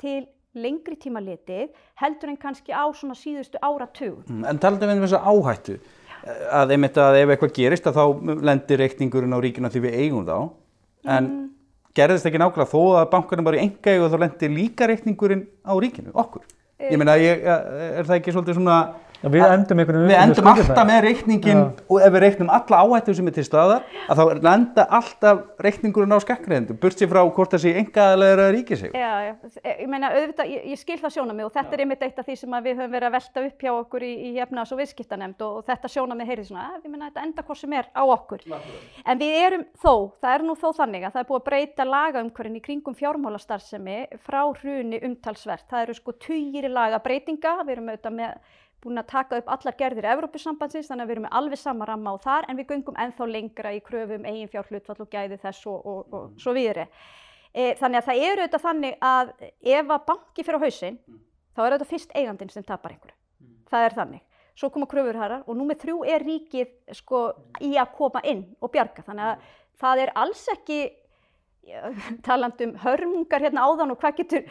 til 0.00 0.20
lengri 0.56 0.96
tíma 1.00 1.20
litið 1.20 1.72
heldur 2.00 2.32
en 2.32 2.38
kannski 2.40 2.72
á 2.72 2.84
svona 2.96 3.16
síðustu 3.18 3.60
áratugum. 3.60 4.22
Mm, 4.28 4.44
En 4.48 4.60
talaðu 4.62 4.88
við 4.88 5.00
um 5.00 5.04
þessa 5.04 5.24
áhættu 5.26 5.78
að 6.50 6.72
einmitt 6.74 6.96
að 6.98 7.18
ef 7.20 7.32
eitthvað 7.34 7.56
gerist 7.58 7.86
að 7.86 7.98
þá 7.98 8.04
lendir 8.48 8.80
reikningurinn 8.82 9.36
á 9.36 9.38
ríkina 9.42 9.70
því 9.70 9.82
við 9.84 9.98
eigum 10.00 10.26
þá 10.26 10.38
en 11.16 11.28
gerðist 11.96 12.26
ekki 12.28 12.40
nákvæmlega 12.40 12.72
þó 12.72 12.80
að 13.00 13.10
bankarnir 13.12 13.46
bara 13.46 13.58
í 13.58 13.64
enga 13.66 13.94
eigu 13.94 14.08
þá 14.12 14.18
lendir 14.24 14.52
líka 14.52 14.88
reikningurinn 14.90 15.44
á 15.64 15.72
ríkinu, 15.80 16.12
okkur. 16.12 16.44
Ég 16.76 16.98
meina, 17.00 17.14
ég, 17.16 17.44
er 17.46 18.04
það 18.04 18.18
ekki 18.18 18.34
svolítið 18.34 18.58
svona 18.58 18.80
Já, 19.22 19.28
við 19.32 19.44
endum 19.48 19.80
Við 19.80 20.14
endum 20.18 20.48
alltaf 20.50 20.86
með 20.88 21.00
reikningin 21.06 21.62
og 21.88 22.00
ef 22.04 22.12
við 22.12 22.22
reiknum 22.24 22.50
alla 22.52 22.80
áhættu 22.84 23.14
sem 23.16 23.28
er 23.30 23.34
til 23.36 23.44
staðar 23.46 23.84
að 24.06 24.20
þá 24.20 24.42
lenda 24.44 24.86
alltaf 24.98 25.42
reikningurinn 25.62 26.12
á 26.12 26.20
skakkriðendu, 26.22 26.76
burt 26.80 27.00
sér 27.00 27.10
frá 27.10 27.22
hvort 27.24 27.54
það 27.54 27.62
sé 27.64 27.72
engaðalega 27.80 28.36
eða 28.36 28.52
ríkisig. 28.56 28.92
Já, 28.96 29.12
já, 29.26 29.32
ég 29.72 29.88
meina 29.90 30.10
auðvitað, 30.12 30.50
ég, 30.52 30.66
ég 30.72 30.80
skil 30.80 30.98
það 31.00 31.14
sjónamið 31.16 31.48
og 31.48 31.54
þetta 31.56 31.76
er 31.76 31.84
einmitt 31.84 32.04
eitt 32.06 32.20
af 32.20 32.28
því 32.28 32.36
sem 32.42 32.56
að 32.58 32.68
við 32.68 32.80
höfum 32.82 32.94
verið 32.96 33.08
að 33.08 33.16
velta 33.16 33.44
upp 33.48 33.66
hjá 33.66 33.72
okkur 33.72 34.06
í, 34.06 34.12
í 34.28 34.30
efnaðs- 34.44 34.74
og 34.76 34.80
viðskiptanemnd 34.82 35.46
og, 35.46 35.56
og 35.60 35.66
þetta 35.70 35.92
sjónamið 35.96 36.30
heyrið 36.32 36.50
svona, 36.50 36.66
"Eh, 36.66 36.80
ég 36.84 36.92
meina 36.92 37.10
þetta 37.10 37.26
enda 37.26 37.46
hvort 37.46 37.60
sem 37.62 37.72
er 37.72 37.86
á 37.96 38.02
okkur. 38.04 38.40
En 39.06 39.18
við 39.18 39.34
erum 39.46 39.64
þó, 39.80 39.94
það 40.20 40.34
er 40.34 40.42
nú 40.46 40.54
þó 40.54 40.68
þannig 40.76 41.02
að 41.06 41.12
það 41.16 41.22
er 41.24 41.30
búið 41.30 41.40
að 41.40 41.48
breyta 41.50 41.84
lagaumhverfin 41.84 42.56
í 42.56 42.64
kringum 42.66 42.94
fjármálastarfsemi 42.94 43.98
frá 44.20 44.42
hruni 44.60 45.00
umtalsvert. 45.02 45.66
Það 45.70 45.82
eru 45.82 45.94
sko 45.94 46.12
búin 48.84 49.00
að 49.00 49.08
taka 49.10 49.40
upp 49.40 49.50
allar 49.50 49.76
gerðir 49.78 50.08
Evrópusambandsins 50.12 50.90
þannig 50.90 51.04
að 51.04 51.08
við 51.08 51.14
erum 51.16 51.26
með 51.26 51.36
alveg 51.40 51.60
sama 51.60 51.88
ramma 51.88 52.14
á 52.14 52.16
þar 52.22 52.48
en 52.48 52.58
við 52.58 52.72
göngum 52.72 52.98
ennþá 53.02 53.28
lengra 53.30 53.72
í 53.74 53.80
kröfum 53.84 54.26
eigin 54.28 54.50
fjárhlutfall 54.52 54.98
og 55.02 55.10
gæði 55.12 55.38
þess 55.42 55.68
og, 55.72 55.86
og, 55.86 56.14
og 56.14 56.42
svo 56.42 56.54
viðri. 56.56 56.86
E, 57.52 57.72
þannig 57.80 58.02
að 58.02 58.08
það 58.10 58.22
eru 58.28 58.44
auðvitað 58.44 58.64
þannig 58.66 58.98
að 59.10 59.32
ef 59.76 59.92
að 59.96 60.06
banki 60.10 60.46
fyrir 60.46 60.60
á 60.60 60.64
hausinn, 60.66 60.98
þá 61.56 61.60
er 61.64 61.68
auðvitað 61.70 61.92
fyrst 61.94 62.16
eigandinn 62.20 62.52
sem 62.52 62.66
tapar 62.66 62.94
einhverju. 62.94 63.16
Það 63.70 63.86
er 63.86 63.96
þannig. 64.00 64.24
Svo 64.56 64.70
koma 64.72 64.88
kröfurharar 64.88 65.44
og 65.44 65.56
númið 65.56 65.82
þrjú 65.82 65.96
er 66.08 66.24
ríkið 66.24 66.70
sko 66.96 67.22
í 67.64 67.74
að 67.76 67.92
koma 67.96 68.22
inn 68.24 68.44
og 68.60 68.72
bjarga. 68.72 69.04
Þannig 69.04 69.32
að 69.32 69.50
það 69.82 70.02
er 70.04 70.12
alls 70.22 70.44
ekki 70.52 70.78
taland 72.26 72.60
um 72.62 72.74
hörmungar 72.82 73.42
hérna 73.42 73.64
áðan 73.66 73.94
og 73.94 74.00
hvað 74.02 74.20
getur 74.20 74.44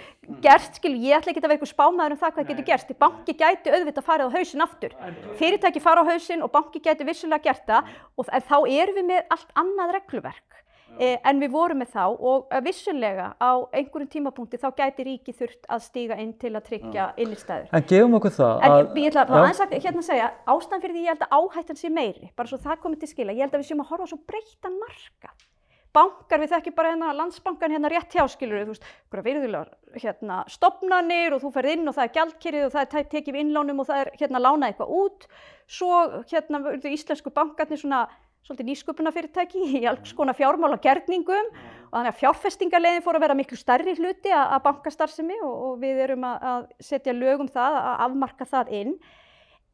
gerst, 0.43 0.79
skil, 0.79 0.95
ég 0.99 1.17
ætla 1.17 1.31
ekki 1.31 1.41
að 1.41 1.47
vera 1.47 1.57
eitthvað 1.57 1.71
spámaður 1.71 2.15
um 2.15 2.21
það 2.23 2.35
hvað 2.35 2.49
getur 2.51 2.67
gerst, 2.71 2.91
banki 2.99 3.37
gæti 3.39 3.71
auðvitað 3.71 4.09
farið 4.09 4.27
á 4.27 4.35
hausin 4.35 4.65
aftur, 4.65 4.97
fyrirtæki 5.39 5.83
fara 5.83 6.03
á 6.03 6.09
hausin 6.11 6.43
og 6.45 6.51
banki 6.51 6.83
gæti 6.83 7.07
vissulega 7.07 7.47
gert 7.47 7.65
það 7.69 7.95
og 8.19 8.29
þá 8.51 8.57
erum 8.59 8.99
við 8.99 9.09
með 9.13 9.33
allt 9.35 9.57
annað 9.63 9.95
regluverk 9.99 10.59
eh, 10.99 11.15
en 11.23 11.41
við 11.43 11.55
vorum 11.55 11.81
með 11.83 11.95
þá 11.95 12.03
og 12.11 12.53
vissulega 12.67 13.31
á 13.39 13.51
einhverjum 13.71 14.11
tímapunkti 14.11 14.59
þá 14.59 14.69
gæti 14.75 15.07
ríki 15.07 15.35
þurft 15.35 15.71
að 15.71 15.87
stíga 15.87 16.19
inn 16.19 16.35
til 16.39 16.53
að 16.53 16.67
tryggja 16.69 17.09
innistæður. 17.15 17.71
En 17.71 17.89
gefum 17.89 18.19
okkur 18.19 18.37
það 18.37 18.55
En 18.59 18.77
að, 18.77 18.93
ég 18.99 19.11
ætla 19.11 19.25
að 19.25 19.35
aðeins 19.41 19.65
að 19.65 19.75
hérna 19.79 20.05
segja, 20.11 20.31
ástæðan 20.51 20.85
fyrir 20.85 20.99
því 20.99 21.07
ég 21.07 21.11
held 21.15 21.27
að 21.27 21.35
áhættan 21.39 21.81
sé 21.81 21.91
meiri, 21.91 22.31
bara 22.35 22.51
svo 22.51 22.61
það 22.63 22.79
komið 22.85 23.03
til 23.03 23.13
skila, 23.15 23.35
ég 23.35 23.47
held 23.47 23.55
að 23.57 23.63
við 23.63 23.69
séum 23.71 23.85
að 23.85 23.91
horfa 23.93 24.11
svo 24.13 24.23
breytan 24.23 24.81
markað 24.83 25.51
bankar, 25.95 26.41
við 26.43 26.51
þekkjum 26.53 26.75
bara 26.77 26.91
hérna 26.91 27.13
landsbankan 27.15 27.73
hérna 27.75 27.91
rétt 27.91 28.13
hjá, 28.15 28.25
skilur 28.31 28.65
þú 28.65 28.73
veist, 28.73 28.85
hverja 29.13 29.27
virðulegar 29.29 29.71
hérna 29.95 30.41
stopnarnir 30.51 31.35
og 31.35 31.41
þú 31.43 31.51
ferð 31.55 31.73
inn 31.75 31.89
og 31.89 31.95
það 31.95 32.07
er 32.07 32.13
gjaldkerið 32.19 32.67
og 32.67 32.75
það 32.75 32.85
er 32.99 33.09
tekið 33.13 33.37
við 33.37 33.43
innlánum 33.45 33.81
og 33.81 33.89
það 33.89 34.03
er 34.03 34.11
hérna 34.19 34.43
lánað 34.43 34.67
eitthvað 34.69 34.93
út. 34.99 35.27
Svo 35.65 36.03
hérna 36.29 36.61
verður 36.67 36.95
íslensku 36.97 37.33
bankarnir 37.33 37.81
svona 37.81 38.05
svolítið 38.45 38.69
nýsköpunafyrirtæki 38.69 39.63
í 39.79 39.83
alls 39.89 40.13
konar 40.13 40.37
fjármála 40.37 40.77
gerningum 40.81 41.47
og 41.49 41.95
þannig 41.95 42.11
að 42.11 42.19
fjárfestingarlegin 42.19 43.05
fór 43.05 43.17
að 43.17 43.25
vera 43.25 43.37
miklu 43.37 43.57
stærri 43.57 43.95
hluti 43.97 44.33
að 44.35 44.59
bankastarfsemi 44.67 45.39
og, 45.41 45.55
og 45.69 45.79
við 45.81 46.01
erum 46.05 46.27
að, 46.29 46.45
að 46.51 46.67
setja 46.85 47.15
lögum 47.15 47.49
það, 47.49 47.79
að 47.79 48.03
afmarka 48.05 48.47
það 48.51 48.73
inn. 48.81 48.93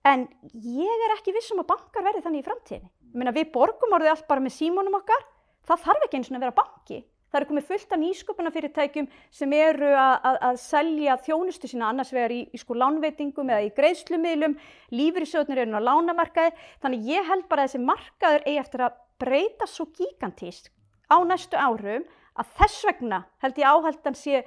En 0.08 0.24
ég 0.54 1.04
er 1.06 1.16
ekki 1.18 1.36
vissum 1.36 1.60
að 1.62 1.74
bankar 1.74 2.08
verði 2.08 2.24
þannig 2.24 2.42
í 2.42 2.48
framtíðinni. 2.48 2.92
Ég 3.12 3.20
meina 3.20 3.36
við 3.36 3.51
borgum 3.54 3.98
orðið 3.98 4.13
allt 4.13 4.28
bara 4.30 4.44
með 4.44 4.56
símónum 4.56 4.96
okkar 5.01 5.28
það 5.68 5.88
þarf 5.88 6.06
ekki 6.08 6.20
eins 6.20 6.32
og 6.32 6.38
að 6.38 6.46
vera 6.46 6.60
banki. 6.62 7.01
Það 7.32 7.39
eru 7.39 7.48
komið 7.48 7.68
fullt 7.70 7.94
af 7.96 8.00
nýsköpunafyrirtækjum 8.01 9.06
sem 9.32 9.53
eru 9.56 9.91
að, 9.96 10.15
að, 10.27 10.38
að 10.50 10.58
selja 10.60 11.13
þjónustu 11.24 11.70
sína 11.72 11.88
annars 11.88 12.12
vegar 12.12 12.34
í, 12.36 12.41
í 12.51 12.60
sko 12.60 12.75
lánveitingum 12.75 13.53
eða 13.53 13.63
í 13.63 13.72
greiðslumilum, 13.77 14.58
lífyrirsjóðnir 14.91 15.62
eru 15.63 15.80
á 15.80 15.88
lánamarkaði, 15.88 16.51
þannig 16.84 17.08
ég 17.08 17.30
held 17.32 17.48
bara 17.48 17.63
að 17.63 17.72
þessi 17.72 17.88
markaður 17.88 18.44
eigi 18.50 18.60
eftir 18.65 18.84
að 18.84 19.00
breyta 19.22 19.70
svo 19.70 19.88
gigantíst 19.96 20.74
á 21.08 21.18
næstu 21.27 21.56
árum 21.56 22.03
að 22.39 22.51
þess 22.60 22.84
vegna 22.88 23.22
held 23.44 23.60
ég 23.60 23.72
áhaldan 23.72 24.18
sé, 24.18 24.44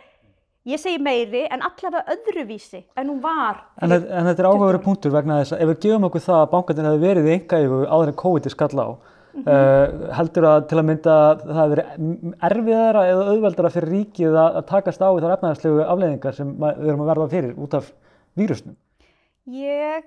ég 0.68 0.80
segi 0.80 1.00
meiri 1.00 1.44
en 1.52 1.64
allavega 1.64 2.04
öðruvísi 2.14 2.83
en 2.97 3.11
hún 3.12 3.21
var. 3.25 3.64
En, 3.80 3.92
en 3.92 4.28
þetta 4.30 4.44
er 4.44 4.49
áhugaveru 4.50 4.80
punktur 4.85 5.14
vegna 5.14 5.42
þess 5.42 5.56
að 5.56 5.64
ef 5.64 5.73
við 5.73 5.83
gefum 5.87 6.09
okkur 6.09 6.25
það 6.25 6.40
að 6.40 6.52
bankarnir 6.54 6.88
hefur 6.90 7.04
verið 7.04 7.28
í 7.28 7.35
enga 7.38 7.61
yfir 7.66 7.90
áður 7.92 8.12
en 8.12 8.21
COVID 8.25 8.49
er 8.49 8.56
skall 8.56 8.80
á, 8.80 8.88
Mm 9.35 9.43
-hmm. 9.43 9.50
uh, 9.50 10.14
heldur 10.14 10.45
að 10.47 10.67
til 10.71 10.79
að 10.79 10.87
mynda 10.88 11.14
það 11.43 11.57
hefur 11.59 11.73
verið 11.75 12.35
erfiðara 12.49 13.07
eða 13.11 13.25
auðveldara 13.33 13.71
fyrir 13.75 13.93
ríkið 13.95 14.37
að, 14.38 14.50
að 14.61 14.67
takast 14.69 15.03
á 15.03 15.11
í 15.11 15.23
þar 15.25 15.35
efnæðarslegu 15.37 15.85
afleiðingar 15.85 16.35
sem 16.35 16.53
við 16.61 16.88
erum 16.88 17.03
að 17.03 17.11
verða 17.12 17.29
fyrir 17.33 17.59
út 17.59 17.75
af 17.75 17.93
vírusnum? 18.38 18.76
Ég 19.50 20.05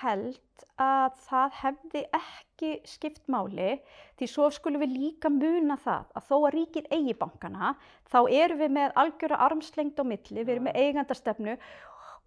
held 0.00 0.40
að 0.80 1.12
það 1.28 1.58
hefði 1.60 2.02
ekki 2.16 2.70
skipt 2.88 3.22
máli 3.30 3.76
því 4.18 4.28
svo 4.30 4.48
skulum 4.54 4.82
við 4.82 4.96
líka 4.98 5.30
muna 5.30 5.76
það 5.78 6.04
að 6.14 6.26
þó 6.28 6.36
að 6.38 6.54
ríkið 6.56 6.88
eigi 6.90 7.14
bankana 7.18 7.74
þá 8.10 8.18
erum 8.30 8.62
við 8.62 8.74
með 8.78 8.96
algjöra 9.02 9.40
armslengt 9.46 10.00
á 10.00 10.04
milli, 10.06 10.40
við 10.42 10.54
erum 10.56 10.68
með 10.68 10.80
eigandastefnu 10.82 11.56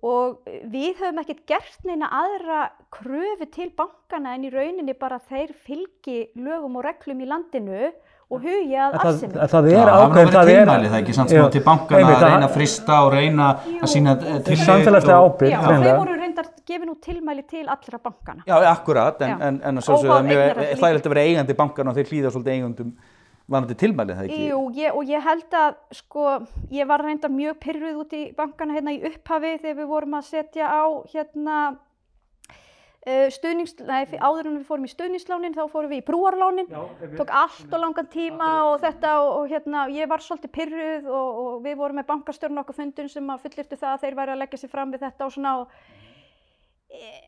og 0.05 0.43
við 0.69 0.99
höfum 0.99 1.21
ekkert 1.23 1.45
gert 1.49 1.87
neina 1.87 2.09
aðra 2.13 2.67
kröfu 2.93 3.47
til 3.49 3.71
bankana 3.77 4.35
en 4.37 4.45
í 4.45 4.51
rauninni 4.53 4.93
bara 4.97 5.17
þeir 5.17 5.55
fylgi 5.65 6.27
lögum 6.37 6.77
og 6.77 6.85
reglum 6.85 7.23
í 7.23 7.29
landinu 7.29 7.87
og 8.27 8.43
hugja 8.43 8.89
að 8.89 8.95
aðsynni. 8.99 9.35
Það, 9.37 9.51
það 9.53 9.67
er 9.71 9.91
ákveðin, 9.93 10.31
það 10.35 10.51
er 10.51 10.59
tilmæli 10.59 10.91
það 10.91 10.99
ekki 10.99 11.13
samt 11.15 11.31
sem 11.31 11.47
á 11.47 11.49
til 11.55 11.63
bankana 11.65 12.13
að 12.13 12.23
reyna 12.25 12.47
að 12.49 12.55
frista 12.57 12.97
og 13.05 13.11
reyna 13.13 13.49
að 13.55 13.91
sína 13.93 14.15
til 14.19 14.57
samfélagslega 14.61 15.19
ábyrg. 15.23 15.53
Já, 15.53 15.59
og 15.61 15.85
þeir 15.85 16.01
voru 16.01 16.17
reyndar 16.21 16.49
gefið 16.67 16.89
nú 16.89 16.95
tilmæli 17.07 17.45
til 17.47 17.63
allra 17.63 18.01
bankana. 18.03 18.43
Já, 18.49 18.57
akkurat, 18.73 19.23
en, 19.23 19.45
en, 19.47 19.61
en 19.71 19.85
svo 19.85 20.01
er 20.01 20.11
það 20.11 20.27
mjög 20.27 20.59
þægilegt 20.83 21.07
að 21.07 21.15
vera 21.15 21.27
eigandi 21.31 21.57
bankana 21.61 21.93
og 21.93 22.01
þeir 22.01 22.11
hlýða 22.11 22.33
svolítið 22.35 22.57
eigandum 22.57 22.91
Var 23.47 23.63
þetta 23.63 23.79
tilmælið 23.79 24.17
það 24.17 24.27
ekki? 24.27 24.45
Jú, 24.49 24.61
ég, 24.75 24.95
og 24.99 25.07
ég 25.07 25.23
held 25.23 25.53
að, 25.55 25.75
sko, 25.95 26.23
ég 26.75 26.87
var 26.89 27.03
reynda 27.05 27.29
mjög 27.31 27.59
pyrruð 27.63 27.99
út 28.03 28.15
í 28.17 28.23
bankana 28.35 28.75
hérna 28.75 28.95
í 28.97 29.03
upphafi 29.07 29.53
þegar 29.61 29.77
við 29.77 29.91
vorum 29.93 30.17
að 30.19 30.25
setja 30.27 30.67
á, 30.67 30.83
hérna, 31.13 31.59
uh, 33.07 33.27
stuðnings, 33.31 33.77
nei, 33.87 34.03
áður 34.19 34.49
en 34.49 34.57
við 34.57 34.65
fórum 34.67 34.87
í 34.89 34.91
stuðningslánin, 34.91 35.55
þá 35.55 35.63
fórum 35.71 35.93
við 35.93 36.01
í 36.01 36.07
brúarlánin, 36.09 36.67
Já, 36.67 36.81
tók 37.15 37.31
allt 37.39 37.71
og 37.71 37.83
langan 37.85 38.09
tíma 38.11 38.49
og 38.73 38.81
þetta 38.83 39.13
og, 39.21 39.29
og 39.37 39.53
hérna, 39.53 39.85
ég 39.95 40.11
var 40.11 40.25
svolítið 40.25 40.53
pyrruð 40.59 41.07
og, 41.07 41.39
og 41.45 41.61
við 41.63 41.79
vorum 41.79 42.01
með 42.01 42.09
bankastjórn 42.11 42.63
okkur 42.65 42.81
fundun 42.81 43.13
sem 43.15 43.31
að 43.31 43.47
fullirtu 43.47 43.79
það 43.79 43.93
að 43.93 44.03
þeir 44.03 44.19
væri 44.19 44.35
að 44.35 44.43
leggja 44.43 44.61
sér 44.65 44.75
fram 44.75 44.91
við 44.91 45.07
þetta 45.07 45.29
og 45.29 45.37
svona 45.37 45.55
og 45.61 45.79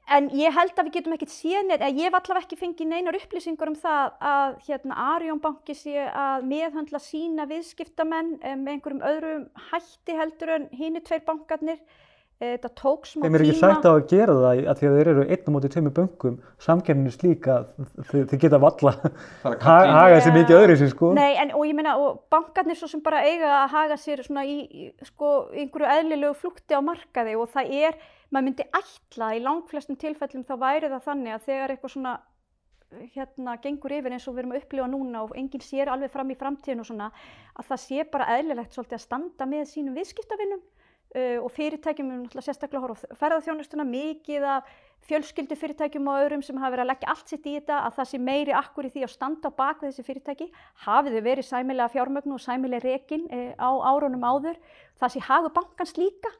En 0.10 0.30
ég 0.34 0.54
held 0.56 0.78
að 0.80 0.88
við 0.88 0.94
getum 0.96 1.14
ekkert 1.14 1.34
síðan, 1.34 1.74
eða 1.76 1.90
ég 1.92 2.08
hef 2.08 2.16
allavega 2.18 2.46
ekki 2.46 2.58
fengið 2.58 2.88
neinar 2.90 3.18
upplýsingur 3.20 3.70
um 3.70 3.76
það 3.78 4.14
að 4.30 4.54
hérna 4.70 5.00
Arjónbanki 5.16 5.76
sé 5.78 6.06
að 6.08 6.46
meðhandla 6.50 7.02
sína 7.04 7.46
viðskiptamenn 7.50 8.38
með 8.40 8.72
einhverjum 8.74 9.04
öðrum 9.12 9.44
hætti 9.70 10.16
heldur 10.18 10.54
en 10.56 10.70
hínu 10.80 11.04
tveir 11.04 11.26
bankarnir. 11.28 11.84
Þetta 12.40 12.70
tók 12.72 13.04
smá 13.04 13.20
tíma. 13.20 13.26
Þeim 13.26 13.36
er 13.36 13.42
ekki 13.44 13.56
sætt 13.60 13.84
á 13.84 13.92
að 13.92 14.06
gera 14.08 14.34
það 14.38 14.46
að 14.72 14.78
því 14.80 14.88
að 14.88 14.94
þeir 14.96 15.08
eru 15.12 15.24
einn 15.26 15.44
á 15.44 15.52
móti 15.52 15.70
tveimur 15.74 15.92
böngum, 15.98 16.38
samkenninu 16.64 17.12
slíka, 17.12 17.58
þeir 18.08 18.40
geta 18.40 18.60
valla 18.64 18.94
haga 19.66 20.22
sér 20.24 20.38
mikið 20.38 20.56
öðru 20.56 20.78
sér 20.80 20.92
sko. 20.94 21.10
Nei, 21.18 21.36
en, 21.42 21.52
og 21.52 21.68
ég 21.68 21.76
meina, 21.76 21.98
og 22.00 22.24
bankarnir 22.32 22.80
svo 22.80 22.88
sem 22.88 23.04
bara 23.04 23.26
eiga 23.28 23.50
að 23.58 23.76
haga 23.76 24.00
sér 24.00 24.24
svona 24.24 24.46
í 24.48 24.88
sko 25.10 25.52
einhverju 25.52 25.92
eðlilegu 25.98 26.40
flúkti 26.40 26.80
á 26.80 26.82
markaði 26.88 27.36
og 27.36 27.52
það 27.52 27.76
er 27.82 28.00
maður 28.32 28.48
myndi 28.48 28.70
ætla 28.80 29.36
í 29.36 29.44
langflestum 29.44 30.00
tilfellum 30.00 30.48
þá 30.48 30.56
væri 30.64 30.88
það 30.96 31.08
þannig 31.12 31.36
að 31.36 31.46
þegar 31.52 31.76
eitthvað 31.76 31.96
svona 31.98 32.18
hérna 33.18 33.60
gengur 33.60 34.00
yfir 34.00 34.16
eins 34.16 34.32
og 34.32 34.34
við 34.38 34.46
erum 34.46 34.56
að 34.56 34.64
upplifa 34.64 34.88
núna 34.88 35.28
og 35.28 35.36
enginn 35.36 35.62
sér 35.68 35.92
alveg 35.92 36.16
fram 36.16 36.32
í 36.32 36.40
framtíðin 36.40 36.82
og 36.86 36.88
svona 36.88 37.12
að 37.60 37.68
það 37.68 37.80
sé 37.84 38.08
bara 38.16 38.32
eðlilegt 38.40 38.72
svolítið 38.80 39.04
uh, 41.16 41.38
og 41.44 41.50
fyrirtækjum 41.56 42.12
er 42.12 42.20
náttúrulega 42.24 42.46
sérstaklega 42.48 42.84
horf 42.84 43.06
ferðarþjónustuna 43.20 43.86
mikið 43.88 44.48
af 44.56 44.74
fjölskyldu 45.10 45.56
fyrirtækjum 45.58 46.10
og 46.12 46.26
öðrum 46.26 46.44
sem 46.46 46.60
hafa 46.60 46.76
verið 46.76 46.86
að 46.86 46.92
leggja 46.92 47.14
allt 47.14 47.32
sitt 47.32 47.48
í 47.48 47.56
þetta 47.56 47.80
að 47.86 47.96
það 47.98 48.10
sé 48.12 48.20
meiri 48.30 48.58
akkur 48.60 48.90
í 48.90 48.92
því 48.94 49.06
að 49.06 49.14
standa 49.16 49.50
á 49.50 49.58
bakvið 49.62 49.90
þessi 49.94 50.08
fyrirtæki. 50.10 50.50
Hafið 50.86 51.16
þau 51.18 51.24
verið 51.30 51.50
sæmilega 51.50 51.94
fjármögnu 51.96 52.36
og 52.36 52.44
sæmilega 52.44 52.86
rekin 52.86 53.26
uh, 53.32 53.54
á 53.58 53.70
árunum 53.94 54.28
áður. 54.28 54.60
Það 55.00 55.16
sé 55.16 55.26
hagu 55.30 55.54
bankans 55.56 55.96
líka 55.98 56.34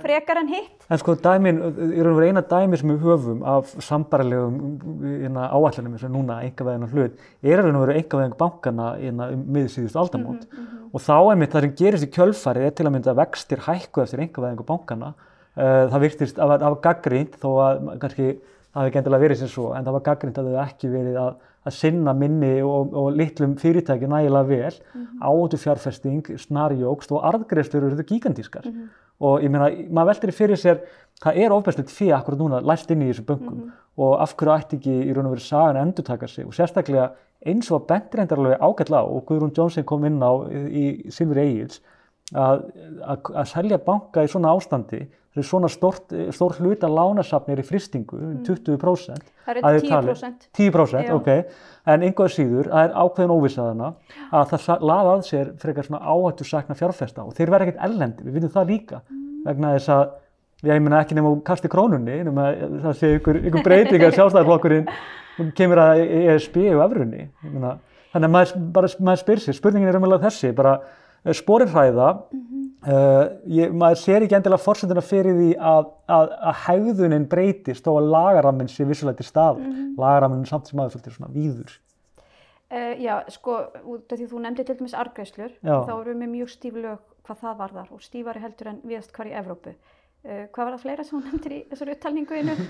frekar 0.00 0.40
en 0.40 0.48
hitt. 0.48 0.86
En 0.88 1.00
sko 1.00 1.14
dæmin, 1.20 1.58
í 1.60 2.00
raun 2.00 2.12
og 2.12 2.18
veru 2.18 2.28
eina 2.30 2.42
dæmi 2.48 2.78
sem 2.80 2.92
við 2.92 3.04
höfum 3.06 3.42
af 3.48 3.72
sambarlegum 3.84 4.56
hérna, 5.02 5.48
áallanum 5.50 5.96
eins 5.96 6.06
og 6.06 6.14
núna 6.14 6.38
engaveðin 6.46 6.86
og 6.86 6.94
hlut 6.96 7.26
er 7.42 7.62
raun 7.62 7.78
og 7.78 7.84
veru 7.86 7.98
engaveðin 8.00 8.38
bankana 8.38 8.88
hérna, 9.00 9.28
um 9.34 9.44
miðsíðust 9.56 9.98
aldamót 9.98 10.46
mm 10.46 10.62
-hmm. 10.62 10.88
og 10.92 11.00
þá 11.00 11.32
er 11.32 11.36
mitt 11.36 11.52
það 11.52 11.60
sem 11.60 11.76
gerist 11.76 12.06
í 12.06 12.14
kjölfarið 12.16 12.66
er 12.66 12.70
til 12.70 12.86
að 12.86 12.92
mynda 12.92 13.14
vextir 13.14 13.58
hækku 13.66 14.02
eftir 14.02 14.20
engaveðingu 14.20 14.64
bankana. 14.64 15.14
Uh, 15.56 15.84
það 15.92 16.00
virtist 16.00 16.38
að 16.38 16.48
það 16.48 16.70
var 16.70 16.80
gaggrínt 16.82 17.34
þó 17.36 17.48
að 17.60 17.98
kannski 18.00 18.38
það 18.72 18.82
hefði 18.82 18.92
gendilega 18.92 19.22
verið 19.22 19.38
sem 19.38 19.48
svo 19.48 19.74
en 19.76 19.84
það 19.84 19.92
var 19.92 20.06
gaggrínt 20.06 20.38
að 20.38 20.46
þau 20.48 20.62
ekki 20.64 20.88
verið 20.88 21.16
að 21.20 21.34
að 21.66 21.76
sinna 21.76 22.12
minni 22.12 22.62
og, 22.62 22.94
og 22.94 23.12
litlum 23.16 23.56
fyrirtæki 23.56 24.06
nægilega 24.10 24.48
vel, 24.48 24.74
mm 24.94 25.06
-hmm. 25.06 25.22
átu 25.28 25.56
fjárfesting, 25.56 26.38
snarjókst 26.38 27.12
og 27.12 27.24
arðgreifstur 27.24 27.82
eru 27.82 27.96
þetta 27.96 28.10
gigantískar. 28.14 28.66
Mm 28.66 28.72
-hmm 28.72 28.88
og 29.22 29.42
ég 29.42 29.52
meina, 29.52 29.70
maður 29.92 30.12
veldur 30.12 30.34
fyrir 30.34 30.60
sér 30.60 30.80
það 31.22 31.40
er 31.44 31.54
ofbærsleitt 31.54 31.92
fyrir 31.94 32.16
akkurat 32.16 32.40
núna 32.40 32.62
læst 32.66 32.90
inn 32.90 33.04
í 33.04 33.10
þessu 33.10 33.26
böngum 33.28 33.54
mm 33.54 33.60
-hmm. 33.60 33.82
og 34.02 34.22
af 34.22 34.34
hverju 34.36 34.54
ætti 34.54 34.76
ekki 34.76 34.96
í 35.10 35.14
raun 35.14 35.26
og 35.26 35.34
verið 35.34 35.46
sagan 35.46 35.76
að 35.76 35.82
endur 35.82 36.04
taka 36.04 36.26
sig 36.26 36.46
og 36.46 36.54
sérstaklega 36.54 37.10
eins 37.46 37.70
og 37.70 37.80
að 37.80 37.86
alveg 38.32 38.60
ágætla 38.60 38.98
á 38.98 39.04
og 39.04 39.24
Guðrún 39.26 39.54
Jónsson 39.58 39.84
kom 39.84 40.04
inn 40.04 40.22
á 40.22 40.32
í, 40.50 41.06
í 41.06 41.10
Silfur 41.10 41.38
Egil's 41.38 41.80
að, 42.32 42.62
að, 43.02 43.32
að 43.34 43.50
selja 43.50 43.78
banka 43.82 44.24
í 44.24 44.30
svona 44.30 44.54
ástandi 44.56 45.02
það 45.32 45.40
er 45.40 45.46
svona 45.48 45.68
stór 45.72 46.56
hluta 46.60 46.88
lánasafnir 46.92 47.62
í 47.62 47.64
fristingu, 47.64 48.18
mm. 48.18 48.40
20% 48.44 49.30
það 49.46 49.68
er 49.70 49.86
10% 49.86 50.48
10% 50.58 51.12
ok, 51.14 51.30
en 51.88 52.04
einhver 52.04 52.32
síður 52.32 52.68
það 52.68 52.88
er 52.88 52.96
ákveðin 53.00 53.32
óvissaðana 53.32 53.92
að 54.28 54.52
það 54.52 54.84
laða 54.90 55.14
að 55.14 55.22
sér 55.30 55.54
frekar 55.62 55.88
svona 55.88 56.02
áhættu 56.04 56.48
sakna 56.48 56.76
fjárfesta 56.76 57.24
og 57.24 57.32
þeir 57.38 57.54
verða 57.54 57.68
ekkert 57.68 57.86
ellendi, 57.88 58.26
við 58.26 58.36
vitum 58.38 58.52
það 58.52 58.74
líka. 58.74 59.00
Mm. 59.08 59.22
vegna 59.46 59.72
þess 59.78 59.94
að 59.96 60.04
ég 60.68 60.82
meina 60.84 61.00
ekki 61.02 61.16
nefnum 61.16 61.38
að 61.38 61.44
kasti 61.48 61.70
krónunni 61.72 62.18
nema 62.28 62.50
það 62.84 62.98
sé 63.00 63.14
ykkur, 63.16 63.40
ykkur 63.48 63.64
breyting 63.66 64.04
að 64.04 64.14
sjálfstæðarflokkurinn 64.18 64.90
kemur 65.56 65.80
að 65.80 66.02
ESB 66.04 66.58
og 66.76 66.84
öfrunni 66.84 67.28
þannig 67.40 68.28
að 68.28 68.32
maður, 68.36 68.52
bara, 68.76 68.90
maður 69.00 69.22
spyr 69.24 69.42
sér, 69.42 69.56
spurningin 69.56 69.88
er 69.88 69.98
umvel 69.98 70.18
að 70.18 70.26
þessi 70.28 70.52
bara 70.54 70.76
sporin 71.38 71.70
hræða, 71.70 72.08
uh, 72.32 73.24
ég, 73.46 73.70
maður 73.70 74.00
sér 74.00 74.26
ekki 74.26 74.36
endilega 74.38 74.64
forsendina 74.64 75.04
fyrir 75.04 75.36
því 75.38 75.52
að, 75.72 75.92
að, 76.10 76.34
að 76.50 76.58
hegðunin 76.66 77.28
breytist 77.30 77.86
þó 77.86 77.94
að 78.00 78.10
lagaraminn 78.16 78.70
sé 78.72 78.86
vissulega 78.88 79.20
til 79.20 79.28
stað. 79.28 79.62
Mm 79.62 79.72
-hmm. 79.72 79.94
Lagaraminn 80.02 80.44
samt 80.50 80.66
sem 80.66 80.82
aður 80.82 80.96
svolítið 80.96 81.16
svona 81.16 81.32
víður. 81.36 81.78
Uh, 82.72 82.94
já, 82.98 83.14
sko, 83.28 83.58
því 84.08 84.26
þú 84.30 84.38
nefndi 84.40 84.64
til 84.64 84.78
dæmis 84.78 84.94
argræslur, 84.96 85.52
Já. 85.60 85.76
þá 85.84 85.94
erum 86.00 86.22
við 86.24 86.30
mjög 86.32 86.48
stíf 86.48 86.74
lög 86.74 86.98
hvað 87.22 87.42
það 87.42 87.58
varðar 87.58 87.88
og 87.92 88.02
stífari 88.02 88.40
heldur 88.40 88.70
en 88.70 88.80
viðast 88.82 89.12
hvar 89.12 89.28
í 89.28 89.34
Evrópu. 89.36 89.74
Uh, 90.22 90.44
hvað 90.54 90.68
var 90.68 90.74
það 90.76 90.82
fleira 90.84 91.02
sem 91.02 91.16
þú 91.16 91.20
nefndir 91.24 91.52
í 91.56 91.56
þessari 91.66 91.94
upptalningu 91.96 92.42
með... 92.46 92.60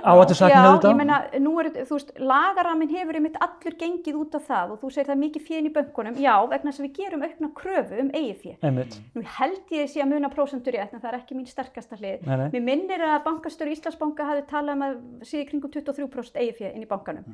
Áhættusæknin, 0.00 0.54
já, 0.54 0.86
ég 0.88 0.96
meina, 0.96 1.18
nú 1.44 1.50
er, 1.60 1.68
þú 1.76 1.98
veist, 1.98 2.12
lagaraminn 2.30 2.94
hefur 2.94 3.18
einmitt 3.18 3.36
allur 3.44 3.76
gengið 3.82 4.16
út 4.22 4.38
af 4.38 4.46
það 4.48 4.72
og 4.72 4.78
þú 4.80 4.92
segir 4.94 5.10
það 5.10 5.12
er 5.14 5.20
mikið 5.20 5.44
fjöðin 5.50 5.68
í 5.68 5.72
bönkunum, 5.74 6.16
já, 6.24 6.32
vegna 6.54 6.72
þess 6.72 6.80
að 6.80 6.86
við 6.86 6.94
gerum 7.02 7.26
aukna 7.26 7.50
kröfu 7.60 8.00
um 8.00 8.08
eigið. 8.16 8.56
Einmitt. 8.64 8.96
Nú 9.12 9.26
held 9.36 9.76
ég 9.76 9.92
sé 9.92 10.00
að 10.00 10.14
muna 10.14 10.32
prósentur 10.32 10.78
rétt, 10.78 10.96
en 10.96 11.04
það 11.04 11.10
er 11.10 11.18
ekki 11.18 11.36
mín 11.36 11.50
sterkasta 11.52 12.00
hlið. 12.00 12.24
Nei, 12.24 12.34
nei. 12.40 12.46
Mér 12.56 12.64
minnir 12.70 13.04
að 13.04 13.20
bankastöru 13.28 13.76
Íslandsbanka 13.76 14.30
hafi 14.30 14.46
talað 14.48 14.80
um 14.80 14.88
að 14.88 15.36
í 15.36 15.44
kringum 15.50 15.74
23% 15.76 16.40
eigið 16.40 16.58
fjö 16.62 16.72
inn 16.72 16.88
í 16.88 16.88
bankanum. 16.88 17.28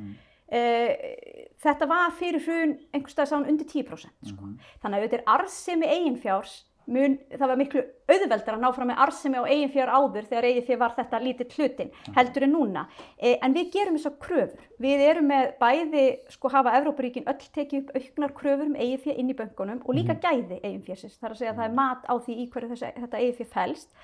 Eh, 0.51 1.55
þetta 1.63 1.87
var 1.87 2.11
fyrir 2.19 2.43
hrun 2.43 2.73
einhvers 2.91 3.15
staðar 3.15 3.29
sáum 3.31 3.45
undir 3.47 3.69
10% 3.71 4.11
sko. 4.33 4.49
þannig 4.83 4.97
að 4.97 5.05
þetta 5.05 5.19
er 5.21 5.29
arðsemi 5.37 5.87
eiginfjárs 5.87 6.55
mun, 6.91 7.17
það 7.33 7.51
var 7.53 7.61
miklu 7.61 7.83
auðveldar 8.11 8.57
að 8.57 8.63
ná 8.65 8.69
fram 8.77 8.91
með 8.91 9.03
arðsemi 9.05 9.41
á 9.41 9.45
eiginfjár 9.47 9.93
áður 9.95 10.29
þegar 10.31 10.49
eiginfjár 10.51 10.81
var 10.83 10.95
þetta 10.99 11.21
lítið 11.25 11.57
hlutin 11.57 11.93
heldur 12.17 12.47
en 12.47 12.55
núna. 12.57 12.87
Eh, 13.17 13.37
en 13.39 13.57
við 13.57 13.73
gerum 13.77 13.99
þess 13.99 14.11
að 14.11 14.17
kröfur. 14.27 14.65
Við 14.81 15.05
erum 15.07 15.29
með 15.31 15.53
bæði 15.61 16.07
sko 16.37 16.53
hafa 16.55 16.77
Evrópuríkin 16.81 17.29
öll 17.31 17.51
tekið 17.59 17.85
upp 17.85 17.93
auknar 17.99 18.35
kröfur 18.41 18.71
um 18.71 18.79
eiginfjár 18.79 19.21
inn 19.21 19.31
í 19.31 19.39
böngunum 19.39 19.85
og 19.85 19.97
líka 19.97 20.19
gæði 20.19 20.59
eiginfjársins 20.63 21.21
þar 21.21 21.37
að 21.37 21.43
segja 21.43 21.55
að 21.55 21.63
það 21.63 21.69
er 21.69 21.79
mat 21.79 22.11
á 22.11 22.15
því 22.19 22.41
í 22.41 22.49
hverju 22.51 22.73
þessi, 22.75 22.93
þetta 22.99 23.23
eiginfjár 23.23 23.55
fælst 23.55 23.95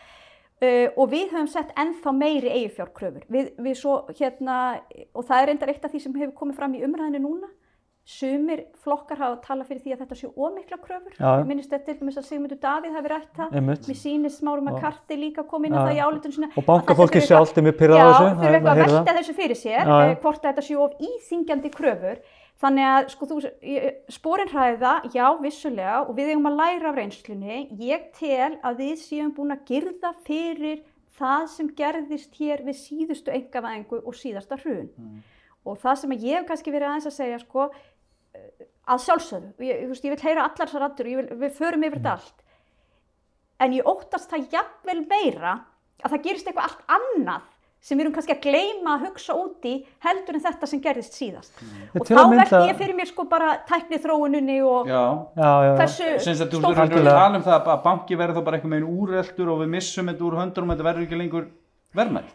Uh, 0.57 0.89
og 0.97 1.11
við 1.13 1.35
höfum 1.35 1.49
sett 1.53 1.69
ennþá 1.77 2.13
meiri 2.17 2.49
eigifjárkröfur 2.49 3.27
við, 3.29 3.51
við 3.61 3.75
svo 3.77 3.99
hérna 4.17 4.79
og 5.13 5.27
það 5.29 5.43
er 5.43 5.51
reyndar 5.51 5.69
eitt 5.69 5.83
af 5.85 5.93
því 5.93 5.99
sem 6.01 6.15
hefur 6.17 6.33
komið 6.39 6.57
fram 6.57 6.77
í 6.79 6.81
umræðinu 6.87 7.21
núna 7.21 7.51
sumir 8.07 8.61
flokkar 8.79 9.19
hafa 9.19 9.41
talað 9.43 9.67
fyrir 9.73 9.81
því 9.83 9.93
að 9.97 10.03
þetta 10.05 10.17
séu 10.21 10.29
ómikla 10.39 10.77
kröfur 10.79 11.15
Já. 11.19 11.31
Ég 11.41 11.49
minnist 11.49 11.73
þetta 11.73 11.89
til 11.89 11.97
dæmis 11.99 12.19
að 12.21 12.27
Sigmundur 12.29 12.61
Davíð 12.63 12.95
hafi 12.95 13.11
rætt 13.11 13.33
það 13.35 13.57
mér 13.67 13.81
sýnist 13.99 14.39
Smárum 14.43 14.71
að 14.71 14.77
Já. 14.79 14.83
karti 14.87 15.19
líka 15.19 15.43
kom 15.51 15.67
inn 15.67 15.75
á 15.75 15.83
Já. 15.83 15.87
það 15.89 15.97
í 15.99 16.03
álitunum 16.07 16.37
sinna 16.37 16.51
Og 16.57 16.67
bankafólki 16.69 17.23
sjálft 17.27 17.59
er 17.59 17.67
mjög 17.67 17.79
pirrað 17.81 17.99
á 17.99 18.07
Já, 18.07 18.07
þessu, 18.07 18.29
þurfi 18.31 18.47
það- 18.47 18.55
eitthvað 18.55 18.73
að 18.77 18.83
velta 18.87 19.17
þessu 19.19 19.35
fyrir 19.41 19.59
sér, 19.59 19.83
Já, 19.83 19.97
já. 19.99 20.11
eh, 20.13 20.19
hvort 20.23 20.43
þetta 20.47 20.63
séu 20.69 20.79
of 20.87 20.93
íþingjandi 21.11 21.71
kröfur. 21.75 22.19
Þannig 22.57 22.87
að 22.89 23.09
sko, 23.13 23.27
þú, 23.27 23.37
sporin 24.09 24.49
hræða, 24.49 24.93
já, 25.13 25.27
vissulega, 25.43 25.97
og 26.09 26.15
við 26.17 26.31
eigum 26.33 26.47
að 26.49 26.57
læra 26.63 26.89
af 26.89 26.97
reynslunni. 26.97 27.59
Ég 27.77 28.07
tel 28.17 28.55
að 28.65 28.79
við 28.81 28.95
séum 29.03 29.35
búin 29.37 29.53
að 29.53 29.67
girða 29.69 30.15
fyrir 30.25 30.81
það 31.19 31.49
sem 31.53 31.69
gerðist 31.77 32.33
hér 32.41 32.63
við 32.65 32.79
síðustu 32.81 33.35
engavæðingu 33.35 34.01
og 34.07 34.15
síðasta 34.17 34.57
hrun. 34.63 34.89
Og 35.67 35.77
það 35.83 35.97
sem 35.99 36.11
ég 36.17 36.39
hef 36.39 36.47
kannski 36.49 36.71
verið 36.73 36.89
aðeins 36.89 37.07
að 37.11 37.17
segja, 37.19 37.39
sko, 37.43 37.69
að 38.87 39.03
sjálfsögðu, 39.07 39.53
ég, 39.67 39.81
þú 39.85 39.89
veist, 39.95 40.05
ég 40.07 40.15
vil 40.15 40.25
heyra 40.29 40.45
allar 40.47 40.67
þessar 40.69 40.85
raddur, 40.87 41.07
ég 41.11 41.17
vil, 41.23 41.39
við 41.43 41.57
förum 41.59 41.85
yfir 41.89 41.99
þetta 42.01 42.13
allt. 42.17 42.45
En 43.65 43.73
ég 43.73 43.89
óttast 43.89 44.31
það 44.31 44.49
jafnvel 44.53 45.01
meira 45.11 45.53
að 46.05 46.13
það 46.13 46.25
gerist 46.29 46.47
eitthvað 46.51 46.67
allt 46.69 46.83
annað 46.99 47.53
sem 47.87 47.99
við 47.99 48.03
erum 48.07 48.15
kannski 48.17 48.35
að 48.35 48.41
gleyma 48.43 48.93
að 48.97 49.03
hugsa 49.07 49.35
út 49.39 49.67
í 49.69 49.73
heldur 50.03 50.35
en 50.39 50.43
þetta 50.43 50.67
sem 50.67 50.81
gerðist 50.83 51.15
síðast. 51.19 51.53
Já, 51.61 52.01
Og 52.01 52.07
þá 52.09 52.15
að 52.19 52.31
mynda- 52.33 52.61
ég 52.67 52.79
fyrir 52.81 52.97
mér 52.99 53.07
sko 53.11 53.25
bara 53.31 53.51
tækni 53.69 53.99
þróuninni 54.03 54.57
og 54.67 54.89
Já, 54.91 55.03
Já, 55.37 55.51
já, 55.67 55.87
Sem 56.19 56.35
sagt, 56.35 56.51
þú 56.53 56.63
erum 56.73 56.83
að 56.83 57.05
tala 57.05 57.37
um 57.37 57.45
það 57.47 57.69
að 57.77 57.83
banki 57.85 58.17
verður 58.19 58.41
þá 58.41 58.45
bara 58.45 58.57
einhvern 58.59 58.75
veginn 58.77 58.99
úreltur 59.01 59.53
og 59.53 59.61
við 59.63 59.69
missum 59.77 60.07
þetta 60.11 60.27
úr 60.27 60.39
höndunum 60.41 60.71
og 60.71 60.77
þetta 60.77 60.89
verður 60.89 61.07
ekki 61.07 61.21
lengur 61.21 61.47
verðmætt. 61.95 62.33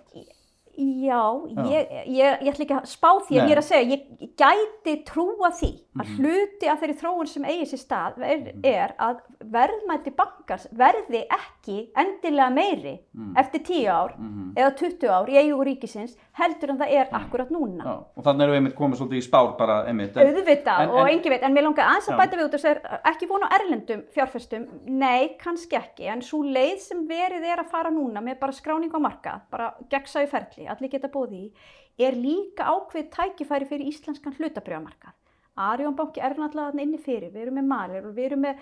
Já, 0.78 1.22
ég, 1.68 1.90
ég, 2.08 2.42
ég 2.46 2.54
ætla 2.54 2.64
ekki 2.66 2.76
að 2.78 2.86
spá 2.90 3.10
því 3.28 3.38
en 3.42 3.48
ég 3.50 3.52
er 3.52 3.60
að 3.62 3.68
segja, 3.68 3.98
ég 3.98 4.32
gæti 4.40 4.94
trúa 5.06 5.50
því 5.58 5.70
að 6.00 6.12
hluti 6.18 6.70
af 6.72 6.80
þeirri 6.82 6.96
þróun 7.02 7.28
sem 7.28 7.44
eigi 7.52 7.66
sér 7.74 7.82
stað 7.82 8.22
er, 8.24 8.46
er 8.64 8.94
að 9.04 9.20
verðmæti 9.52 10.14
bankars 10.16 10.68
verði 10.80 11.26
ekki 11.36 11.78
endilega 12.00 12.50
meiri 12.56 12.94
eftir 13.38 13.64
10 13.68 13.90
ár 13.92 14.14
eða 14.56 14.72
20 14.80 15.12
ár 15.12 15.30
í 15.30 15.38
eigu 15.42 15.60
ríkisins 15.68 16.16
heldur 16.40 16.72
en 16.74 16.80
það 16.80 16.94
er 17.02 17.12
akkurat 17.20 17.50
núna. 17.52 17.84
Já, 17.84 17.96
og 18.18 18.24
þannig 18.26 18.42
erum 18.46 18.54
við 18.56 18.60
einmitt 18.62 18.76
komið 18.80 19.02
svolítið 19.02 19.20
í 19.22 19.26
spár 19.28 19.52
bara 19.60 19.76
einmitt. 19.88 20.16
en- 20.18 20.28
Auðvitað 20.32 20.80
en- 20.82 20.90
og 20.90 21.00
en- 21.02 21.12
engin 21.18 21.32
veit, 21.36 21.44
en 21.44 21.54
mér 21.54 21.64
langar 21.68 21.86
aðeins 21.92 22.08
að 22.10 22.18
bæta 22.18 22.38
við 22.40 22.46
út 22.48 22.54
og 22.54 22.60
segja 22.60 23.00
ekki 23.12 23.28
vona 23.28 23.48
á 23.52 23.56
erlendum 23.60 24.04
fjárfestum, 24.16 24.68
nei, 24.88 25.36
kannski 25.38 25.76
ekki, 25.78 26.08
en 26.08 26.22
svo 26.22 26.42
leið 26.44 26.80
sem 26.80 27.08
verið 27.08 27.44
er 27.52 27.58
að 27.64 27.70
fara 27.70 27.90
núna 27.92 28.22
með 28.24 28.40
bara 28.40 28.52
skráning 28.52 28.92
á 28.96 29.00
markað, 29.00 29.42
bara 29.52 29.74
gegnsæju 29.90 30.28
ferli, 30.30 30.61
allir 30.68 30.90
geta 30.90 31.08
bóði 31.08 31.40
í, 31.48 31.52
er 32.00 32.14
líka 32.14 32.64
ákveð 32.70 33.10
tækifæri 33.10 33.66
fyrir 33.70 33.88
íslenskan 33.88 34.34
hlutabrjámarkað. 34.38 35.14
Arjón 35.58 35.96
banki 35.96 36.22
er 36.22 36.34
náttúrulega 36.38 36.72
þarna 36.72 36.82
inni 36.82 36.98
fyrir, 36.98 37.32
við 37.34 37.42
erum 37.48 37.56
með 37.60 37.66
malir 37.68 38.06
og 38.08 38.16
við 38.16 38.26
erum 38.32 38.40
með 38.42 38.56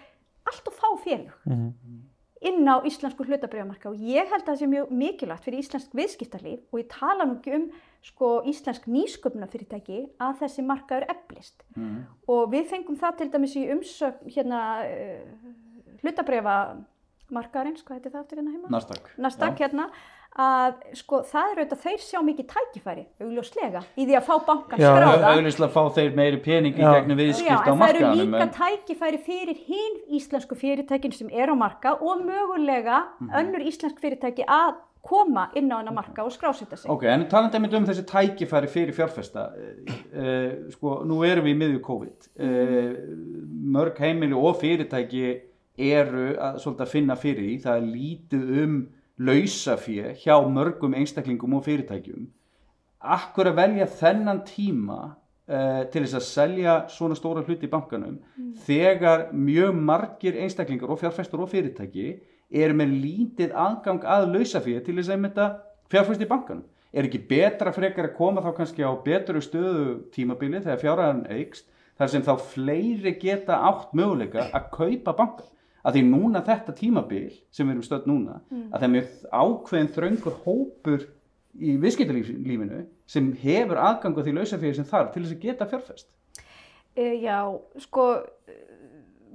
allt 0.50 0.68
og 0.68 0.74
fá 0.74 0.88
félug 1.04 1.34
Mhm. 1.46 1.74
inn 2.42 2.66
á 2.72 2.80
íslensku 2.88 3.26
hlutabriðamarka 3.28 3.90
og 3.90 3.98
ég 4.00 4.30
held 4.32 4.44
að 4.44 4.48
það 4.48 4.60
sé 4.62 4.68
mjög 4.68 4.92
mikilvægt 4.92 5.44
fyrir 5.44 5.60
íslensk 5.60 5.92
viðskiptarlíf 5.94 6.60
og 6.72 6.80
ég 6.80 6.88
tala 6.90 7.26
nú 7.26 7.36
ekki 7.38 7.54
um 7.56 7.70
sko, 8.02 8.42
íslensk 8.48 8.88
nýsköpunarfyrirtæki 8.88 10.10
að 10.20 10.38
þessi 10.40 10.64
markaður 10.66 11.06
eflist 11.12 11.64
Mhm. 11.76 12.06
og 12.28 12.50
við 12.52 12.66
fengum 12.72 12.96
það 12.98 13.18
til 13.18 13.30
dæmis 13.30 13.56
í 13.56 13.68
umsögn 13.70 14.32
hérna 14.32 14.62
uh, 14.88 15.22
hlutabriðamarkaðarins, 16.02 17.84
hvað 17.86 17.98
heitir 18.00 18.12
það 18.14 18.22
aftur 18.24 18.40
hérna 18.40 18.54
heima? 18.56 18.70
Nasdaq. 18.74 19.10
Nasdaq 19.18 19.58
hérna 19.60 19.90
að 20.38 20.74
sko 20.94 21.24
það 21.26 21.48
er 21.52 21.60
auðvitað 21.60 21.80
þeir 21.84 22.02
sjá 22.06 22.20
mikið 22.24 22.46
tækifæri 22.54 23.06
augljóslega 23.26 23.82
í 23.98 24.06
því 24.06 24.18
að 24.20 24.28
fá 24.28 24.36
bankan 24.46 24.80
Já, 24.80 24.92
skráða 24.94 25.32
Auðvitað 25.34 25.72
fá 25.74 25.82
þeir 25.98 26.12
meiri 26.16 26.38
pening 26.46 26.76
í 26.78 26.84
gegnum 26.86 27.18
viðskipt 27.18 27.50
á 27.50 27.58
en 27.58 27.66
það 27.66 27.90
eru 27.90 28.04
markaðanum. 28.06 28.36
líka 28.36 28.44
en- 28.46 28.54
tækifæri 28.60 29.20
fyrir 29.26 29.58
hinn 29.66 29.98
íslensku 30.20 30.56
fyrirtækin 30.56 31.14
sem 31.18 31.30
er 31.34 31.50
á 31.50 31.56
marka 31.58 31.96
og 32.00 32.22
mögulega 32.22 33.00
Mhm. 33.20 33.34
önnur 33.42 33.66
íslensk 33.66 33.98
fyrirtæki 34.00 34.46
að 34.46 34.76
koma 35.02 35.50
inn 35.56 35.72
á 35.72 35.78
hennar 35.82 35.94
marka 35.96 36.24
og 36.24 36.32
skrásetta 36.32 36.78
sig. 36.78 36.92
Ok, 36.92 37.04
en 37.06 37.26
talandi 37.28 37.56
einmitt 37.58 37.74
um 37.74 37.86
þessi 37.86 38.04
tækifæri 38.06 38.68
fyrir 38.68 38.94
fjárfesta, 38.94 39.50
uh, 40.14 40.70
sko, 40.72 41.04
nú 41.06 41.24
erum 41.26 41.46
við 41.46 41.56
í 41.56 41.58
miðju 41.58 41.82
COVID, 41.82 42.28
uh, 42.40 42.96
mörg 43.74 43.98
heimili 43.98 44.34
og 44.36 44.58
fyrirtæki 44.62 45.42
eru 45.78 46.36
að, 46.38 46.60
svolítið 46.60 46.82
að 46.86 46.88
finna 46.88 47.16
fyrir 47.16 47.44
því, 47.48 47.62
það 47.64 47.78
er 47.78 47.88
lítið 47.96 48.64
um 48.64 48.88
lausafé 49.20 50.14
hjá 50.22 50.36
mörgum 50.48 50.96
einstaklingum 50.96 51.58
og 51.58 51.66
fyrirtækjum. 51.68 52.28
Akkur 53.00 53.52
að 53.52 53.60
velja 53.60 53.88
þennan 54.00 54.42
tíma 54.48 55.00
uh, 55.06 55.84
til 55.92 56.04
þess 56.04 56.18
að 56.20 56.28
selja 56.28 56.76
svona 56.92 57.18
stóra 57.20 57.44
hluti 57.46 57.68
í 57.68 57.72
bankanum 57.72 58.18
þegar 58.66 59.30
mjög 59.36 59.76
margir 59.76 60.40
einstaklingar 60.40 60.92
og 60.92 61.02
fjárfestur 61.04 61.46
og 61.46 61.52
fyrirtæki 61.52 62.10
eru 62.50 62.76
með 62.76 62.96
lítið 63.04 63.56
aðgang 63.56 64.04
að 64.04 64.30
lausafé 64.34 64.80
til 64.84 64.98
þess 64.98 65.12
að 65.12 65.18
einmitt 65.18 65.42
fjárfest 65.90 66.24
í 66.24 66.30
bankanum. 66.30 66.66
Er 66.90 67.06
ekki 67.06 67.22
betra 67.30 67.72
frekar 67.74 68.10
að 68.10 68.16
koma 68.18 68.42
þá 68.42 68.54
kannski 68.58 68.82
á 68.82 68.92
betru 69.06 69.42
stöðu 69.46 70.00
tímabili 70.14 70.62
þegar 70.64 70.82
fjárhæðan 70.82 71.28
eikst 71.36 71.68
þar 72.00 72.12
sem 72.14 72.26
þá 72.26 72.34
fleiri 72.54 73.14
geta 73.22 73.60
átt 73.70 73.94
möguleika 73.98 74.48
að 74.56 74.70
kaupa 74.74 75.14
bankan. 75.14 75.50
Að 75.84 75.96
því 75.96 76.04
núna 76.10 76.44
þetta 76.44 76.76
tímabil 76.76 77.30
sem 77.56 77.68
við 77.68 77.76
erum 77.76 77.86
stödd 77.88 78.08
núna, 78.10 78.42
að 78.52 78.78
það 78.80 78.88
er 78.88 78.94
mjög 78.96 79.12
ákveðin 79.32 79.94
þröngur 79.96 80.40
hópur 80.44 81.06
í 81.60 81.76
viðskiptalífinu 81.82 82.86
sem 83.10 83.32
hefur 83.42 83.80
aðgang 83.82 84.20
á 84.20 84.22
því 84.22 84.36
lausafélag 84.38 84.80
sem 84.80 84.90
þarf 84.90 85.14
til 85.14 85.24
þess 85.24 85.36
að 85.36 85.46
geta 85.46 85.70
fjárfest. 85.70 86.10
Uh, 86.98 87.16
já, 87.22 87.40
sko, 87.80 88.06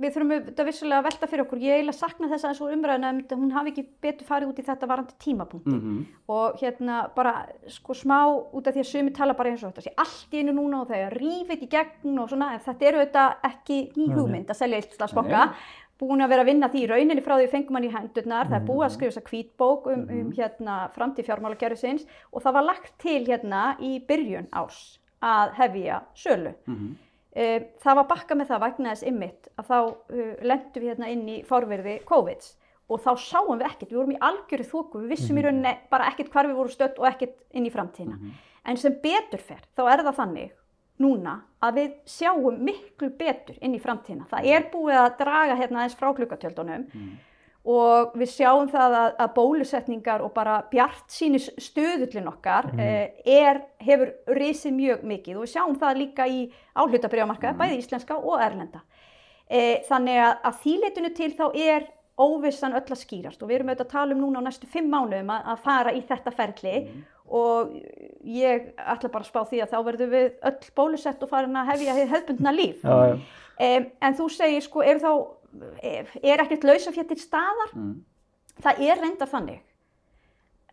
við 0.00 0.14
þurfum 0.14 0.32
þetta 0.48 0.66
vissulega 0.66 1.00
að 1.00 1.06
velta 1.08 1.28
fyrir 1.30 1.44
okkur. 1.44 1.60
Ég 1.62 1.78
eiginlega 1.78 1.96
sakna 1.96 2.28
þess 2.30 2.46
aðeins 2.46 2.62
úr 2.64 2.74
umræðina 2.74 3.10
um 3.14 3.42
hún 3.44 3.54
hafi 3.54 3.72
ekki 3.72 3.84
betur 4.02 4.28
farið 4.28 4.50
út 4.50 4.60
í 4.60 4.66
þetta 4.66 4.88
varandi 4.90 5.16
tímapunkt. 5.22 5.70
Mm 5.70 6.04
Og 6.34 6.56
hérna 6.60 7.10
bara 7.14 7.46
sko 7.68 7.94
smá 7.94 8.24
út 8.26 8.66
af 8.66 8.74
því 8.74 8.80
að 8.80 8.90
sumi 8.90 9.12
tala 9.12 9.34
bara 9.34 9.50
eins 9.50 9.62
og 9.62 9.72
þetta 9.72 9.84
sé 9.84 9.92
allt 9.96 10.34
í 10.34 10.40
einu 10.40 10.54
núna 10.56 10.80
og 10.80 10.88
það 10.88 11.04
er 11.04 11.18
rífið 11.20 11.62
í 11.62 11.68
gegn 11.68 12.18
og 12.18 12.30
svona, 12.30 12.52
en 12.54 12.60
þetta 12.64 12.88
eru 12.88 13.02
þetta 13.04 13.24
ekki 13.50 13.78
ný 13.96 14.06
hugmynd 14.14 14.50
að 14.50 14.60
selja 14.62 14.80
Íslandsbanka. 14.82 15.44
Nei. 15.44 15.83
Búin 16.00 16.24
að 16.24 16.32
vera 16.34 16.44
að 16.44 16.50
vinna 16.50 16.70
því 16.72 16.82
í 16.82 16.88
rauninni 16.90 17.24
frá 17.24 17.36
því 17.38 17.48
fengum 17.52 17.78
hann 17.78 17.86
í 17.86 17.92
hendurnar, 17.92 18.50
það 18.50 18.58
er 18.58 18.66
búið 18.68 18.86
að 18.86 18.94
skrifa 18.96 19.14
þessa 19.14 19.28
hvítbók 19.30 19.88
um, 19.92 20.04
um 20.16 20.32
hérna 20.34 20.76
framtíð 20.94 21.28
fjármálagerðisins 21.30 22.06
og 22.32 22.44
það 22.44 22.56
var 22.58 22.68
lagt 22.70 22.92
til 23.02 23.20
hérna 23.28 23.62
í 23.78 23.92
byrjun 24.08 24.50
árs 24.52 24.82
að 25.24 25.54
hefja 25.60 26.02
sölu. 26.14 26.54
-hmm. 26.66 26.94
Uh, 27.34 27.64
það 27.82 27.96
var 27.98 28.06
bakka 28.06 28.34
með 28.38 28.50
það 28.52 28.60
vegna 28.62 28.90
þess 28.92 29.06
ymmit 29.10 29.48
að 29.58 29.64
þá 29.66 29.78
uh, 29.82 30.34
lendum 30.46 30.82
við 30.82 30.90
hérna 30.92 31.08
inn 31.10 31.24
í 31.28 31.38
fórverði 31.42 31.94
COVID 32.06 32.44
og 32.94 33.00
þá 33.02 33.10
sáum 33.18 33.58
við 33.58 33.66
ekkert, 33.66 33.90
við 33.90 33.98
vorum 33.98 34.12
í 34.14 34.20
algjöru 34.20 34.66
þóku, 34.68 35.00
við 35.02 35.14
vissum 35.14 35.40
í 35.40 35.42
rauninni 35.42 35.72
bara 35.90 36.06
ekkert 36.12 36.30
hvar 36.30 36.46
við 36.46 36.60
vorum 36.60 36.70
stödd 36.70 37.00
og 37.00 37.08
ekkert 37.08 37.40
inn 37.50 37.66
í 37.66 37.72
framtíðina. 37.74 38.18
En 38.64 38.78
sem 38.78 38.94
betur 39.02 39.42
fer, 39.42 39.64
þá 39.74 39.82
er 39.88 40.04
það 40.04 40.18
þannig 40.20 40.52
núna 41.02 41.38
að 41.64 41.78
við 41.80 41.94
sjáum 42.06 42.58
miklu 42.62 43.10
betur 43.18 43.56
inn 43.60 43.74
í 43.74 43.82
framtíðina. 43.82 44.28
Það 44.30 44.50
er 44.54 44.66
búið 44.72 44.98
að 45.00 45.14
draga 45.22 45.56
hérna 45.58 45.82
aðeins 45.82 45.96
frá 45.98 46.10
glukatjöldunum 46.14 46.84
og 47.64 48.12
við 48.20 48.28
sjáum 48.28 48.68
það 48.68 48.94
að, 48.98 49.10
að 49.24 49.30
bólusetningar 49.38 50.24
og 50.24 50.34
bara 50.36 50.58
bjart 50.70 51.08
sínis 51.08 51.48
stöðullin 51.56 52.28
okkar 52.28 52.68
eh, 52.76 53.16
er, 53.24 53.62
hefur 53.80 54.12
risið 54.36 54.76
mjög 54.76 55.06
mikið 55.08 55.38
og 55.38 55.46
við 55.46 55.54
sjáum 55.54 55.78
það 55.80 56.00
líka 56.02 56.28
í 56.28 56.44
áhlutabriðamarkaði, 56.76 57.58
bæði 57.62 57.80
íslenska 57.80 58.20
og 58.20 58.44
erlenda. 58.44 58.84
Eh, 59.48 59.80
þannig 59.88 60.20
að, 60.20 60.34
að 60.44 60.60
þýleitinu 60.66 61.12
til 61.16 61.30
þá 61.38 61.46
er 61.56 61.88
óvissan 62.20 62.76
öll 62.76 62.84
að 62.84 63.00
skýrast 63.00 63.42
og 63.42 63.48
við 63.48 63.58
erum 63.58 63.72
auðvitað 63.72 63.88
að 63.88 63.94
tala 63.96 64.14
um 64.14 64.22
núna 64.22 64.44
á 64.44 64.46
næstu 64.46 64.68
fimm 64.70 64.92
mánuðum 64.92 65.32
að, 65.34 65.48
að 65.50 65.64
fara 65.64 65.94
í 65.96 66.04
þetta 66.06 66.32
ferli 66.36 66.76
og 67.24 67.72
ég 68.24 68.72
ætla 68.76 69.10
bara 69.12 69.24
að 69.24 69.30
spá 69.30 69.40
því 69.48 69.62
að 69.64 69.72
þá 69.72 69.78
verðum 69.86 70.10
við 70.12 70.26
öll 70.50 70.72
bólusett 70.76 71.22
og 71.24 71.30
farin 71.30 71.56
að 71.56 71.70
hefja 71.72 71.96
hefðbundna 72.00 72.52
líf. 72.54 72.84
Já, 72.84 73.14
já. 73.14 73.14
Um, 73.54 73.86
en 74.02 74.16
þú 74.18 74.26
segir 74.34 74.64
sko, 74.64 74.82
er 74.82 74.98
þá, 75.02 75.12
er, 75.86 76.10
er 76.22 76.42
ekkert 76.42 76.66
lausafjall 76.66 77.06
til 77.12 77.20
staðar? 77.22 77.72
Mm. 77.78 77.94
Það 78.64 78.82
er 78.88 79.00
reyndar 79.02 79.30
þannig. 79.30 79.62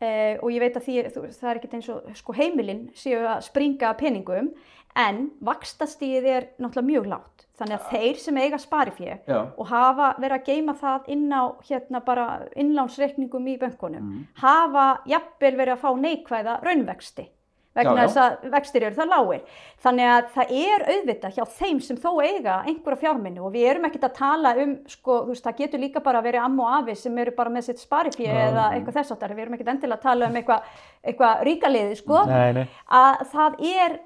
Uh, 0.02 0.36
og 0.42 0.50
ég 0.50 0.64
veit 0.64 0.78
að 0.80 0.88
því, 0.88 0.96
þú, 1.14 1.26
það 1.38 1.50
er 1.52 1.60
ekkert 1.60 1.76
eins 1.78 1.90
og 1.94 2.14
sko, 2.18 2.34
heimilinn 2.34 2.88
séu 2.98 3.22
að 3.22 3.44
springa 3.46 3.94
peningum, 4.00 4.50
en 4.96 5.32
vakstastíð 5.42 6.26
er 6.26 6.48
náttúrulega 6.60 6.88
mjög 6.92 7.08
lágt. 7.08 7.46
Þannig 7.62 7.78
að 7.78 7.90
þeir 7.92 8.18
sem 8.18 8.38
eiga 8.42 8.58
sparifé 8.58 9.20
Já. 9.28 9.42
og 9.58 9.68
hafa 9.70 10.16
verið 10.18 10.38
að 10.40 10.46
geima 10.48 10.74
það 10.80 11.10
inn 11.14 11.28
á 11.30 11.44
hérna 11.68 12.00
bara 12.06 12.26
innlánsreikningum 12.56 13.46
í 13.54 13.60
bönkunum, 13.62 14.02
Mm. 14.02 14.26
hafa 14.42 15.02
jafnvel 15.06 15.56
verið 15.60 15.76
að 15.78 15.84
fá 15.84 15.92
neikvæða 16.02 16.64
raunvexti 16.64 17.28
vegna 17.76 18.04
þess 18.04 18.18
að 18.20 18.50
vextir 18.52 18.84
eru 18.84 18.96
það 18.96 19.08
lágir. 19.14 19.42
Þannig 19.84 20.08
að 20.12 20.26
það 20.34 20.50
er 20.52 20.84
auðvitað 20.92 21.36
hjá 21.38 21.46
þeim 21.60 21.80
sem 21.82 21.98
þó 21.98 22.10
eiga 22.22 22.56
einhverja 22.68 23.00
fjárminni 23.00 23.40
og 23.40 23.54
við 23.54 23.70
erum 23.70 23.86
ekkert 23.88 24.04
að 24.10 24.18
tala 24.18 24.56
um, 24.60 24.74
sko, 24.88 25.22
þú 25.24 25.28
veist, 25.32 25.44
það 25.46 25.58
getur 25.62 25.80
líka 25.80 26.04
bara 26.04 26.22
verið 26.22 26.44
amma 26.44 26.64
og 26.64 26.74
afi 26.84 26.96
sem 27.00 27.18
eru 27.18 27.32
bara 27.32 27.50
með 27.50 27.64
sitt 27.70 27.80
sparifé 27.80 28.28
eða 28.28 28.74
eitthvað 28.76 28.94
þess 29.00 29.12
áttar, 29.16 29.36
við 29.36 29.40
erum 29.46 29.54
ekkert 29.56 29.72
endilega 29.76 30.00
að 30.00 30.02
tala 30.02 30.28
um 30.28 30.36
eitthvað, 30.36 30.62
eitthvað 31.06 31.44
ríkaliði, 31.48 31.96
sko, 32.02 32.26
Nei, 32.28 32.54
nei. 32.54 32.68
að 32.90 33.24
það 33.32 33.56
er, 33.72 34.00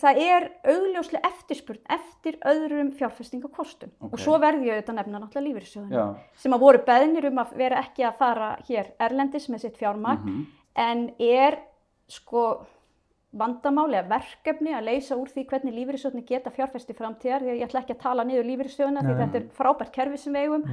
það 0.00 0.18
er 0.24 0.46
augljóslega 0.64 1.28
eftirspurn 1.30 1.80
eftir 1.96 2.36
öðrum 2.46 2.92
fjárfestingakostum 2.98 3.90
Ok. 4.00 4.12
og 4.12 4.18
svo 4.22 4.38
verði 4.42 4.68
ég 4.70 4.76
auðvitað 4.78 4.92
að 4.94 4.98
nefna 5.00 5.20
náttúrulega 5.20 5.46
lífyrirsjóðinu 5.48 5.96
Já. 5.96 6.04
sem 6.36 6.52
að 6.56 6.60
voru 6.66 6.82
beðnir 6.86 7.26
um 7.30 7.38
að 7.44 7.56
vera 7.56 7.80
ekki 7.84 8.04
að 8.08 8.18
fara 8.18 8.50
hér 8.68 8.92
erlendis 9.00 9.48
með 9.48 9.60
sitt 9.66 9.76
fjármagn 9.80 10.24
Mhm. 10.24 10.46
en 10.76 11.10
er 11.18 11.58
sko 12.08 12.66
vandamáli 13.30 13.94
eða 13.94 14.10
verkefni 14.10 14.72
að 14.74 14.88
leysa 14.88 15.14
úr 15.14 15.28
því 15.30 15.44
hvernig 15.52 15.74
lífyrirsjóðni 15.76 16.22
geta 16.26 16.50
fjárfesti 16.50 16.96
framtíðar 16.98 17.44
því 17.44 17.52
að 17.52 17.60
ég 17.60 17.68
ætla 17.68 17.82
ekki 17.84 17.94
að 17.94 18.00
tala 18.02 18.24
niður 18.26 18.48
lífyrirsjóðina 18.48 19.04
því 19.06 19.14
þetta 19.20 19.38
er 19.38 19.44
frábært 19.54 19.92
kerfi 19.94 20.18
sem 20.18 20.34
við 20.34 20.46
eigum 20.48 20.64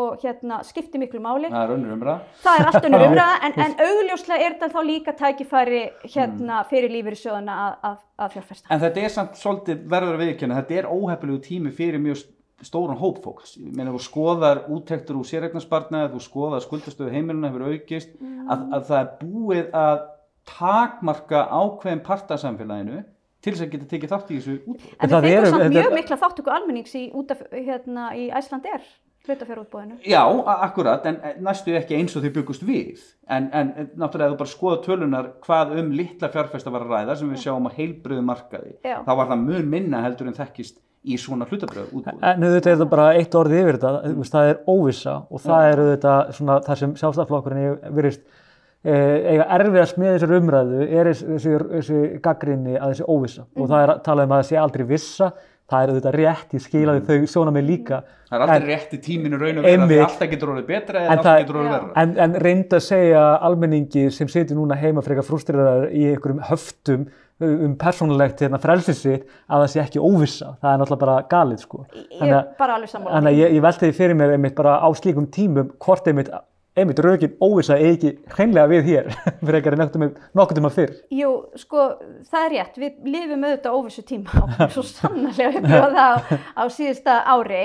og 0.00 0.22
hérna 0.22 0.60
skiptir 0.66 1.02
miklu 1.02 1.22
máli. 1.24 1.50
Það 1.50 1.64
er 1.64 1.74
önnur 1.74 1.96
umræða. 1.96 2.38
það 2.44 2.60
er 2.60 2.70
allt 2.70 2.88
önnur 2.88 3.06
umræða 3.08 3.36
en, 3.48 3.58
en 3.66 3.76
augljóslega 3.88 4.46
er 4.46 4.54
þetta 4.54 4.70
þá 4.76 4.80
líka 4.92 5.16
tækifæri 5.18 5.82
hérna 6.14 6.62
fyrir 6.70 6.94
lífyrirsjóðina 6.94 7.58
að, 7.64 7.76
að, 7.90 8.00
að 8.22 8.38
fjárfesta. 8.38 8.70
En 8.70 8.86
þetta 8.86 9.02
er 9.02 9.14
samt 9.18 9.42
svolítið 9.42 9.84
verður 9.96 10.18
að 10.18 10.26
viðkjöna, 10.26 10.62
þetta 10.62 10.80
er 10.80 10.90
óhefnilegu 10.92 11.44
tími 11.50 11.74
fyrir 11.74 12.02
mjög 12.06 12.22
stóran 12.64 12.96
hóp 12.96 13.18
fólks. 13.24 13.56
Ég 13.60 13.74
meina, 13.76 13.92
þú 13.92 14.00
skoðar 14.06 14.62
úttektur 14.72 15.18
úr 15.18 15.26
sérregnarspartnaði, 15.28 16.14
þú 16.14 16.22
skoðar 16.24 16.62
skuldastöðu 16.64 17.12
heimiluna 17.12 17.50
hefur 17.50 17.66
aukist, 17.74 18.14
að, 18.46 18.62
að 18.78 18.86
það 18.88 19.00
er 19.02 19.10
búið 19.20 19.74
að 19.76 19.98
takmarka 20.46 21.44
ákveðin 21.50 22.02
partasamfélaginu 22.06 23.02
til 23.44 23.52
þess 23.54 23.64
að 23.66 23.72
geta 23.74 23.88
tekið 23.90 24.12
þátt 24.12 24.30
í 24.30 24.36
þessu 24.38 24.54
útbúið. 24.66 24.94
en 25.00 25.10
það 25.10 25.24
við 25.26 25.32
fengum 25.32 25.42
eru- 25.42 25.50
samt 25.50 25.62
þetta- 25.62 25.74
mjög 25.82 25.94
mikla 25.98 26.16
þáttöku 26.22 26.54
almennings 26.56 26.94
í, 26.94 27.02
út 27.14 27.30
af, 27.34 27.42
hérna, 27.52 28.06
í 28.16 28.30
Æsland 28.32 28.64
er 28.72 28.80
hlutafjárútbóðinu 29.26 29.98
Já, 30.06 30.22
akkurat, 30.46 31.06
en 31.06 31.20
næstu 31.42 31.74
ekki 31.76 31.96
eins 31.98 32.14
og 32.16 32.22
þau 32.22 32.30
byggust 32.36 32.62
við. 32.62 33.00
En, 33.28 33.48
en 33.52 33.72
náttúrulega 33.98 34.30
ef 34.30 34.34
þú 34.36 34.38
bara 34.38 34.52
skoða 34.54 34.82
tölunar 34.84 35.30
hvað 35.42 35.78
um 35.80 35.90
litla 35.98 36.28
fjárfesta 36.30 36.70
var 36.70 36.82
að 36.86 36.92
ræða 36.94 37.16
sem 37.18 37.30
við 37.30 37.42
sjáum 37.42 37.66
á 37.66 37.70
heilbröðu 37.74 38.22
markaði, 38.24 38.76
Já. 38.84 39.02
þá 39.02 39.12
var 39.16 39.26
það 39.32 39.44
mun 39.48 39.70
minna 39.70 40.02
heldur 40.06 40.28
en 40.30 40.38
þekkist 40.38 40.78
í 41.06 41.18
svona 41.18 41.46
hlutabröðu 41.46 41.90
útbúið. 41.92 42.22
En 42.22 42.42
auðvitað 42.42 42.66
er 42.70 42.76
þetta 42.76 42.88
bara 42.90 43.08
eitt 43.18 43.34
orði 43.34 43.60
yfir 43.62 43.78
þetta, 43.78 44.14
það 44.30 44.50
er 44.50 44.58
óvissa 44.66 45.26
og 45.30 45.40
það 45.40 45.72
er 45.72 45.82
auðvitað 45.84 46.32
svona 46.38 46.60
það 46.66 46.76
sem 46.82 46.94
sjálfstæðflokkurinn 47.02 47.94
virðist 47.98 48.22
eh, 48.22 48.42
eiga 48.86 49.48
erfiðast 49.56 49.98
með 49.98 50.14
þessar 50.14 50.32
umræðu 50.36 50.86
er 50.86 51.10
þessi, 51.10 51.58
þessi, 51.72 52.00
gaggrinni 52.22 52.78
að 52.78 52.94
þessi 52.94 53.06
óvissa 53.10 53.46
og 53.56 53.70
það 53.70 53.82
er 53.82 53.92
að 53.94 54.02
tala 54.06 54.26
um 54.26 54.34
að 54.34 54.42
það 54.42 54.48
sé 54.50 54.58
aldrei 54.62 54.84
vissa, 54.90 55.30
það 55.66 55.82
er 55.82 55.92
auðvitað 55.92 56.18
rétt, 56.20 56.54
ég 56.54 56.64
skilaði 56.66 57.02
þau 57.08 57.32
svona 57.32 57.54
með 57.56 57.68
líka 57.72 58.00
Það 58.26 58.36
er 58.36 58.42
aldrei 58.42 58.56
en, 58.58 58.68
rétti 58.70 58.98
tíminu 59.02 59.38
raun 59.38 59.60
og 59.60 59.66
vera 59.66 59.86
því 59.86 59.98
alltaf 60.02 60.30
getur 60.32 60.52
orðið 60.54 60.64
betra 60.70 61.02
eða 61.02 61.14
alltaf 61.16 61.36
getur 61.42 61.58
orðið 61.60 61.70
Já. 61.70 61.76
verra. 61.76 61.92
en, 62.02 62.14
en 62.24 62.40
reynd 62.42 62.74
að 62.78 62.82
segja 62.86 63.22
almenningi 63.48 64.08
sem 64.14 64.30
situr 64.30 64.58
núna 64.58 64.78
heima 64.80 65.04
frekar 65.06 65.26
frústrirðar 65.26 65.86
í 65.90 66.08
einhverjum 66.12 66.42
höftum 66.48 67.06
um 67.46 67.74
persónulegt 67.76 68.40
hérna, 68.40 68.58
frelsið 68.60 68.96
sitt 68.96 69.24
að 69.44 69.62
það 69.62 69.70
sé 69.72 69.80
ekki 69.82 70.00
óvissa, 70.00 70.54
það 70.62 70.70
er 70.70 70.78
náttúrulega 70.80 71.02
bara 71.02 71.16
galið 71.30 71.62
sko. 71.66 71.82
ég 71.92 72.30
er 72.32 72.46
bara 72.58 72.78
alveg 72.78 72.92
sammála 72.94 73.32
ég, 73.36 73.56
ég 73.58 73.64
velti 73.66 73.90
því 73.90 73.96
fyrir 73.98 74.16
mér 74.16 74.36
einmitt 74.36 74.56
bara 74.56 74.78
á 74.80 74.88
slíkum 74.96 75.26
tímum 75.28 75.68
hvort 75.82 76.08
einmitt, 76.08 76.30
einmitt 76.76 76.98
rökin 77.04 77.32
óvissa 77.42 77.78
eigi 77.80 78.10
ekki 78.12 78.34
hreinlega 78.36 78.68
við 78.72 78.90
hér 78.90 79.08
fyrir 79.46 79.58
ekki 79.62 79.72
nokkuð 79.80 80.04
nokkuð 80.36 80.58
tíma 80.60 80.70
fyrr. 80.74 80.92
Jú, 81.16 81.32
sko, 81.62 81.86
það 82.28 82.44
er 82.44 82.54
rétt, 82.56 82.78
við 82.82 83.08
lifum 83.14 83.48
auðvitað 83.48 83.78
óvissu 83.80 84.04
tíma 84.06 84.44
og 84.44 84.70
svo 84.76 84.84
sannarlega 84.90 85.58
upplifa 85.62 85.90
það 85.96 86.06
á, 86.06 86.16
á 86.60 86.62
síðasta 86.76 87.18
ári. 87.32 87.64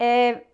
Eh, 0.00 0.44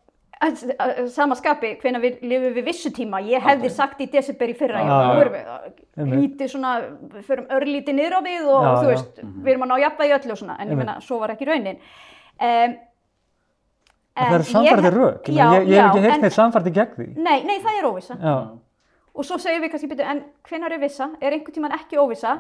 að- 0.45 0.75
að- 0.77 1.03
sama 1.15 1.37
skapi, 1.39 1.75
hvenær 1.81 2.03
við 2.05 2.23
lifum 2.29 2.55
við 2.59 2.67
vissu 2.69 2.91
tíma, 2.93 3.21
ég 3.25 3.41
hefði 3.45 3.71
sagt 3.73 4.01
í 4.05 4.09
desember 4.13 4.51
í 4.53 4.57
fyrra, 4.59 4.81
Já, 4.85 4.97
já, 5.25 5.59
við 6.05 6.17
lítið 6.19 6.51
svona, 6.53 6.73
við 7.15 7.23
förum 7.29 7.47
örlítið 7.57 7.97
niður 8.01 8.19
á 8.19 8.21
við 8.27 8.49
og 8.51 8.65
Já, 8.67 8.73
þú 8.75 8.83
já. 8.85 8.91
veist, 8.93 9.23
við 9.45 9.53
erum 9.55 9.65
að 9.67 9.71
ná 9.73 9.77
jafnvægi 9.85 10.11
í 10.13 10.17
öllu 10.19 10.35
og 10.37 10.41
svona, 10.43 10.57
en 10.61 10.73
ég 10.75 10.81
meina, 10.83 10.97
svo 11.05 11.21
var 11.23 11.33
ekki 11.37 11.49
raunin. 11.49 11.79
Um, 12.43 12.75
En 14.15 14.29
það 14.29 14.37
eru 14.37 14.45
samfærdi 14.51 14.91
rök, 14.95 15.29
ég, 15.29 15.39
ég, 15.39 15.71
ég 15.73 15.81
hef 15.81 15.89
ekki 15.89 16.05
heilt 16.05 16.23
neitt 16.23 16.37
samfærdi 16.37 16.73
gegn 16.75 16.93
því. 16.99 17.09
Nei, 17.19 17.39
nei, 17.49 17.57
það 17.65 17.81
er 17.81 17.89
óvissa. 17.89 18.19
Já, 18.21 18.35
Og 19.15 19.23
svo 19.23 19.37
segjum 19.39 19.63
við 19.63 19.71
kannski 19.71 19.89
betur, 19.93 20.07
en 20.11 20.21
hvenær 20.49 20.73
er 20.75 20.81
vissa? 20.83 21.07
Er 21.23 21.37
einhvern 21.37 21.55
tíman 21.55 21.75
ekki 21.77 22.01
óvissa? 22.03 22.33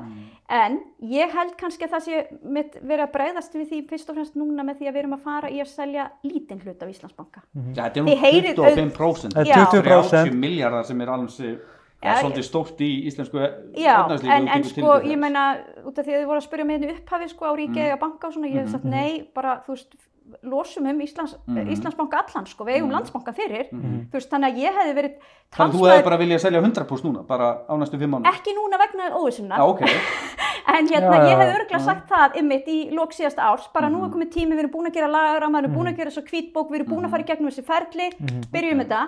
En 0.51 0.81
ég 1.07 1.31
held 1.31 1.53
kannski 1.61 1.87
að 1.87 1.93
það 1.93 2.01
sé 2.09 2.23
mitt 2.57 2.73
verið 2.81 3.05
að 3.05 3.13
bregðast 3.13 3.55
við 3.55 3.69
því 3.71 3.79
fyrst 3.93 4.11
og 4.11 4.17
fremst 4.19 4.39
núna 4.41 4.65
með 4.67 4.81
því 4.81 4.89
að 4.89 4.97
við 4.97 5.03
erum 5.05 5.15
að 5.15 5.29
fara 5.29 5.53
í 5.55 5.61
að 5.63 5.69
selja 5.71 6.09
lítinn 6.27 6.65
hlut 6.65 6.83
af 6.83 6.91
Íslandsbanka. 6.91 7.45
Já, 7.45 7.85
þetta 7.85 7.87
er 7.87 7.95
Þið 7.95 8.09
nú 8.09 8.17
heyrið 8.25 8.59
25% 8.59 9.39
Það 9.39 9.45
er 9.45 9.53
Já. 9.53 9.61
20%. 9.61 10.19
30 10.25 10.35
miljardar 10.43 10.89
sem 10.91 11.05
er 11.07 11.15
alveg 11.15 11.63
ja, 12.05 12.11
Já, 12.11 12.21
svolítið 12.21 12.45
stórt 12.49 12.83
í 12.85 12.91
íslensku 13.09 13.39
Já, 13.39 13.95
efnahagslífi 14.03 14.33
en, 14.35 14.49
en 14.57 14.67
sko, 14.69 14.97
ég 15.07 15.21
meina, 15.21 15.45
út 15.87 15.95
af 15.95 16.05
því 16.05 16.17
að 16.17 16.19
þið 16.19 16.27
voru 16.33 16.43
að 16.43 16.49
spyrja 16.49 16.67
mig 16.69 16.77
hérna 16.77 16.91
í 16.91 16.97
upphafi 16.99 17.31
sko 17.31 17.49
á 17.49 17.53
ríki 17.57 17.85
eða 17.87 18.01
banka 18.03 18.29
og 18.29 18.35
svona, 18.35 18.51
ég 18.51 18.61
hef 18.61 18.75
sagt 18.75 18.85
nei, 18.91 19.23
bara, 19.37 19.55
þú 19.65 19.77
veist, 19.77 19.95
losum 20.43 20.87
um 20.89 21.01
Íslands, 21.05 21.35
Íslandsbanka 21.75 22.23
allan 22.23 22.47
sko, 22.49 22.65
við 22.65 22.79
eigum 22.79 22.93
landsbanka 22.95 23.35
fyrir, 23.37 23.69
þú 23.71 24.17
veist, 24.17 24.31
þannig 24.33 24.55
að 24.55 24.63
ég 24.65 24.79
hefði 24.79 24.95
verið 24.99 25.15
Þannig 25.15 25.59
að 25.59 25.75
þú 25.75 25.83
hefði 25.85 25.85
talsmaður, 25.85 26.05
bara 26.09 26.21
viljað 26.23 26.41
selja 26.45 26.63
100% 26.65 27.07
núna, 27.09 27.25
bara 27.29 27.51
á 27.69 27.75
næstu 27.77 28.01
5 28.01 28.15
mánu 28.15 28.31
ekki 28.33 28.55
núna 28.57 28.81
vegna 28.81 29.11
óvissunar, 29.21 29.61
Já, 29.61 29.67
ok, 29.69 29.85
En 30.75 30.87
hérna, 30.89 31.17
já, 31.21 31.29
ég 31.29 31.37
hef 31.37 31.49
já. 31.49 31.55
örgulega 31.59 31.79
sagt 31.85 32.07
það 32.09 32.39
ymmit 32.41 32.69
í 32.73 32.79
lók 32.97 33.13
síðasta 33.13 33.45
árs, 33.51 33.67
bara 33.75 33.91
nú 33.93 34.01
er 34.07 34.13
komið 34.15 34.31
tími, 34.33 34.57
við 34.57 34.63
erum 34.65 34.73
búin 34.73 34.89
að 34.89 34.97
gera 34.97 35.11
lagarama, 35.13 35.61
við 35.61 35.67
erum 35.67 35.77
búin 35.77 35.91
að 35.91 35.99
gera 36.01 36.13
svo 36.15 36.23
hvítbók, 36.25 36.71
við 36.73 36.79
erum 36.81 36.89
búin 36.95 37.05
að 37.05 37.13
fara 37.13 37.27
í 37.27 37.29
gegnum 37.29 37.51
þessi 37.51 37.65
ferli, 37.69 38.07
byrjum 38.55 38.81
þetta. 38.81 39.03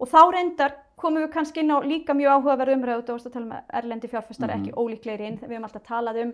Og 0.00 0.08
þá 0.08 0.20
reyndar 0.32 0.74
komum 0.96 1.20
við 1.22 1.30
kannski 1.36 1.60
inn 1.60 1.74
á 1.74 1.78
líka 1.84 2.16
mjög 2.16 2.38
áhugaverð 2.38 2.76
umræðu, 2.78 3.04
þú 3.06 3.16
varst 3.18 3.28
að 3.28 3.36
tala 3.36 3.44
um 3.44 3.54
að 3.58 3.76
erlendi 3.82 4.10
fjárfestar 4.10 4.54
ekki 4.56 4.72
ólíklegri 4.72 5.28
inn, 5.28 5.38
við 5.42 5.52
höfum 5.52 5.68
alltaf 5.68 5.84
talað 5.86 6.22
um 6.24 6.32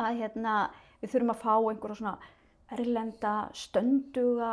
að 0.00 0.20
hérna, 0.22 0.56
við 1.02 1.12
þurfum 1.12 1.34
að 1.34 1.42
fá 1.44 1.54
einhverja 1.60 2.00
svona 2.00 2.16
erlenda 2.70 3.50
stönduga 3.52 4.52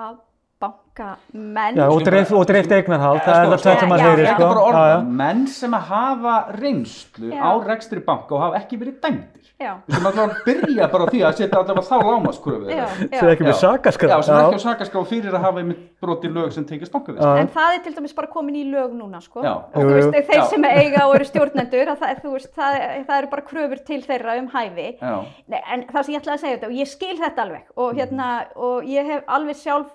bankamenn. 0.60 1.76
já 1.78 1.86
og 1.90 2.02
dreift 2.06 2.32
og 2.34 2.46
dreift 2.50 2.72
eignarhald, 2.72 3.22
það 3.26 3.38
er 3.38 3.46
sko, 3.46 3.54
það 3.54 3.64
tvennt 3.64 3.80
sem 3.80 3.90
maður 3.92 4.04
já, 4.04 4.10
heyri 4.10 4.26
Þetta 4.26 4.36
sko. 4.36 4.48
bara 4.48 4.62
Já, 4.62 4.68
orða, 4.70 4.86
já. 4.92 5.02
menn 5.22 5.48
sem 5.48 5.72
að 5.78 5.84
hafa 5.92 6.36
reynslu 6.58 7.32
Já. 7.32 7.42
á 7.46 7.52
rekstri 7.68 8.00
banka 8.06 8.36
og 8.36 8.42
hafa 8.42 8.62
ekki 8.62 8.80
verið 8.82 9.00
dæmdir 9.02 9.38
sem 9.58 10.06
að 10.06 10.34
byrja 10.46 10.88
bara 10.92 11.06
því 11.10 11.22
að 11.26 11.38
setja 11.40 11.58
allavega 11.58 11.84
þá 11.88 11.96
lámaskröfu 12.06 12.68
Sem 12.70 13.30
ekki 13.32 13.46
með. 13.46 13.54
Já, 13.54 14.22
sem 14.22 14.38
ekki 14.38 14.58
á 14.58 14.66
sakaskrá 14.66 15.02
fyrir 15.10 15.34
að 15.34 15.46
hafa 15.48 15.62
einmitt 15.64 15.84
broti 16.02 16.30
lög 16.30 16.52
sem 16.54 16.66
tengist 16.66 16.94
Já. 16.94 17.32
En 17.42 17.50
það 17.54 17.78
er 17.78 17.84
til 17.86 17.94
dæmis 17.96 18.14
bara 18.18 18.28
komin 18.28 18.56
í 18.56 18.66
lög 18.70 18.94
núna, 18.94 19.22
sko. 19.22 19.42
Veist, 19.42 20.14
þeir 20.14 20.42
Já. 20.42 20.46
sem 20.52 20.64
eiga 20.70 21.08
og 21.08 21.16
eru 21.16 21.26
stjórnendur, 21.26 21.90
að 21.94 22.02
það, 22.04 22.22
þú 22.24 22.34
veist, 22.36 22.52
það, 22.54 22.78
það 23.08 23.18
eru 23.18 23.32
bara 23.34 23.46
kröfur 23.50 23.84
til 23.86 24.02
þeirra 24.06 24.38
um 24.42 24.50
hæfi. 24.54 24.90
Já, 25.02 25.16
Nei, 25.48 25.62
en 25.74 25.86
það 25.90 26.04
sem 26.04 26.14
ég 26.14 26.22
ætlaði 26.22 26.38
að 26.38 26.44
segja 26.46 26.58
þetta, 26.58 26.68
og 26.68 26.78
ég 26.78 26.92
skil 26.92 27.18
þetta 27.18 27.46
alveg, 27.48 27.64
og 27.78 27.98
hérna, 27.98 28.28
og 28.56 28.84
ég 28.86 29.06
hef 29.14 29.24
alveg 29.28 29.56
sjálf 29.58 29.90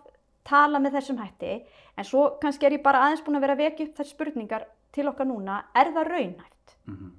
talað 0.49 0.85
með 0.85 0.97
þessum 0.99 1.21
hætti, 1.23 1.59
en 1.97 2.09
svo 2.09 2.25
kannski 2.43 2.67
er 2.67 2.79
ég 2.79 2.85
bara 2.85 3.05
aðeins 3.07 3.23
búin 3.27 3.39
að 3.39 3.47
vera 3.47 3.57
að 3.59 3.63
vekja 3.67 3.87
upp 3.87 4.01
þessar 4.01 4.15
spurningar 4.15 4.67
til 4.93 5.07
okkar 5.11 5.29
núna, 5.29 5.63
er 5.75 5.93
það 5.95 6.11
raunhæft? 6.11 6.77
Mhm. 6.87 7.13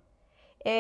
e, 0.65 0.75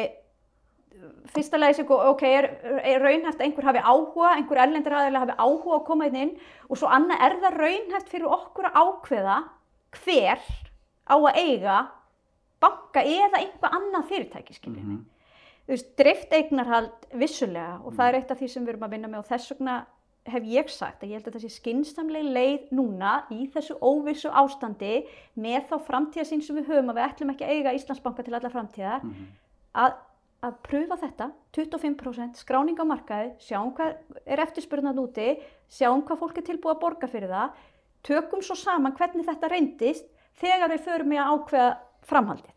fyrsta 1.33 1.73
sem, 1.73 1.87
ok, 1.89 2.23
er, 2.23 2.45
er 2.83 3.01
raunhæft 3.01 3.39
að 3.39 3.47
einhver 3.47 3.65
hafi 3.67 3.81
áhuga, 3.81 4.35
einhver 4.37 4.61
erlendir 4.61 4.93
aðeins 4.93 5.19
hafi 5.19 5.37
áhuga 5.37 5.79
að 5.79 5.85
koma 5.87 6.07
inn 6.07 6.15
inn 6.15 6.35
og 6.69 6.77
svo 6.77 6.87
annað 6.87 7.25
er 7.27 7.35
það 7.41 7.57
raunhæft 7.63 8.11
fyrir 8.11 8.35
okkur 8.37 8.69
að 8.69 8.77
ákveða 8.83 9.37
hver 10.03 10.43
á 11.09 11.15
að 11.15 11.39
eiga 11.41 11.79
banka 12.63 13.03
eða 13.03 13.41
einhver 13.41 13.75
annað 13.75 14.07
fyrirtæki, 14.11 14.55
skiljið 14.55 14.85
mig. 14.85 15.01
Þú 15.63 15.73
veist, 15.73 15.91
drift 15.99 16.33
eignarhald 16.35 17.09
vissulega 17.19 17.79
og 17.83 17.95
það 17.95 18.07
er 18.07 18.17
eitt 18.19 18.31
af 18.33 18.39
því 18.39 18.49
sem 18.51 18.65
við 18.65 18.73
erum 18.73 18.87
að 18.87 18.95
vinna 18.95 19.11
með 19.11 19.23
og 19.23 19.29
þess 19.31 19.53
vegna 19.53 19.75
hef 20.29 20.47
ég 20.47 20.71
sagt 20.71 21.03
að 21.03 21.11
ég 21.11 21.19
held 21.19 21.27
að 21.27 21.35
það 21.35 21.43
sé 21.43 21.51
skynstamleg 21.57 22.29
leið 22.37 22.71
núna 22.75 23.13
í 23.33 23.49
þessu 23.53 23.75
óvissu 23.83 24.31
ástandi 24.31 25.03
með 25.35 25.67
þá 25.71 25.75
framtíðasín 25.89 26.43
sem 26.45 26.57
við 26.59 26.71
höfum 26.71 26.93
að 26.93 26.99
við 26.99 27.07
ætlum 27.09 27.33
ekki 27.33 27.47
að 27.47 27.53
eiga 27.57 27.75
Íslandsbanka 27.75 28.23
til 28.23 28.35
alla 28.37 28.53
framtíðar 28.53 29.03
að, 29.83 29.97
að 30.47 30.55
pröfa 30.69 30.99
þetta 31.03 31.29
25% 31.57 32.39
skráning 32.39 32.79
á 32.79 32.85
markaði 32.87 33.33
sjáum 33.43 33.73
hvað 33.75 33.99
er 34.23 34.43
eftirspurnan 34.45 35.03
úti 35.03 35.33
sjáum 35.67 36.05
hvað 36.07 36.23
fólk 36.23 36.39
er 36.39 36.47
tilbúið 36.53 36.75
að 36.77 36.83
borga 36.85 37.11
fyrir 37.11 37.33
það 37.33 37.61
tökum 38.07 38.43
svo 38.43 38.55
saman 38.59 38.95
hvernig 38.97 39.27
þetta 39.27 39.51
reyndist 39.51 40.07
þegar 40.39 40.71
við 40.71 40.85
förum 40.87 41.13
í 41.13 41.19
að 41.19 41.33
ákveða 41.33 41.69
framhaldið. 42.09 42.55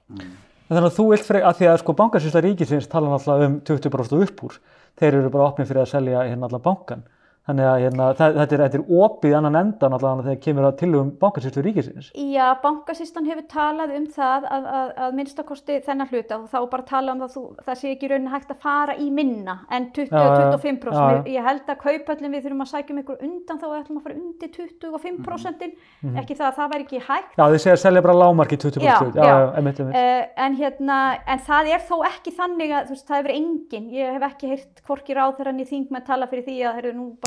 Þannig 0.66 0.88
að 0.88 0.96
þú 0.96 1.04
vilt 1.12 1.26
fyrir, 1.28 1.44
að 1.46 1.58
því 1.60 1.68
að 1.70 1.76
sko 1.82 1.94
bankasýsla 2.00 2.42
ríkisins 2.42 2.88
tala 2.90 3.12
náttúrulega 3.12 3.50
um 3.50 3.58
20% 3.68 4.24
upp 4.24 4.40
úr, 4.48 4.56
þeir 4.98 5.18
eru 5.20 5.30
bara 5.30 5.50
opnið 5.52 5.68
fyrir 5.70 5.82
að 5.84 5.92
selja 5.92 6.24
hérna 6.26 6.48
allan 6.48 6.64
bankan. 6.64 7.04
Þannig 7.46 7.66
að 7.70 7.76
hérna, 7.84 8.06
þetta, 8.18 8.56
er, 8.66 8.82
opið 8.90 9.34
annan 9.38 9.56
endan 9.60 9.94
allavega 9.94 10.24
þegar 10.26 10.38
kemur 10.42 10.64
að 10.66 10.72
tilugum 10.80 11.10
bankasýslu 11.20 11.62
ríkisins. 11.62 12.08
Já, 12.18 12.46
bankasýslan 12.58 13.28
hefur 13.30 13.44
talað 13.52 13.92
um 13.94 14.06
það 14.10 14.48
að, 14.50 14.66
að, 14.66 14.88
að 15.04 15.14
minnstakosti 15.14 15.76
þennan 15.86 16.10
hluta 16.10 16.38
og 16.40 16.48
þá 16.50 16.58
bara 16.72 16.86
tala 16.88 17.14
um 17.14 17.20
það 17.22 17.36
þú, 17.36 17.42
það 17.68 17.78
sé 17.78 17.92
ekki 17.94 18.10
raunin 18.10 18.32
hægt 18.32 18.50
að 18.50 18.58
fara 18.64 18.96
í 18.98 19.06
minna 19.14 19.54
en 19.70 19.86
20-25%. 19.94 20.90
Já, 20.90 21.04
já, 21.06 21.20
já. 21.20 21.30
Ég 21.36 21.46
held 21.46 21.70
að 21.70 21.78
kaupöllin 21.84 22.34
við 22.34 22.42
þurfum 22.48 22.64
að 22.66 22.70
sækja 22.72 22.96
um 22.96 23.00
ykkur 23.04 23.22
undan 23.28 23.62
þá 23.62 23.66
ætlum 23.78 24.00
að 24.00 24.08
fara 24.08 24.18
undir 24.18 24.50
25%, 24.56 25.70
Mhm. 26.02 26.18
ekki 26.18 26.34
það 26.34 26.48
að 26.50 26.58
það 26.58 26.74
væri 26.74 26.84
ekki 26.86 27.00
hægt. 27.06 27.30
Já, 27.38 27.44
þið 27.46 27.62
segja 27.62 27.76
að 27.76 27.82
selja 27.86 28.02
bara 28.02 28.18
lámarki 28.18 28.56
20%. 28.58 28.82
Já, 28.82 29.22
já, 29.22 29.22
já. 29.22 29.54
einmitt, 29.54 29.80
einmitt. 29.80 29.94
Uh, 29.94 30.26
en, 30.44 30.58
hérna, 30.58 30.98
en 31.30 31.38
það 31.46 31.70
er 31.76 31.86
þó 31.86 31.96
ekki 32.10 32.34
þannig 32.34 32.74
að 32.74 32.90
veist, 32.90 33.06
það 33.06 33.16
hefur 33.22 33.34
engin, 33.38 33.86
ég 33.94 34.12
hef 34.18 34.26
ekki 34.32 34.50
heyrt 34.50 34.82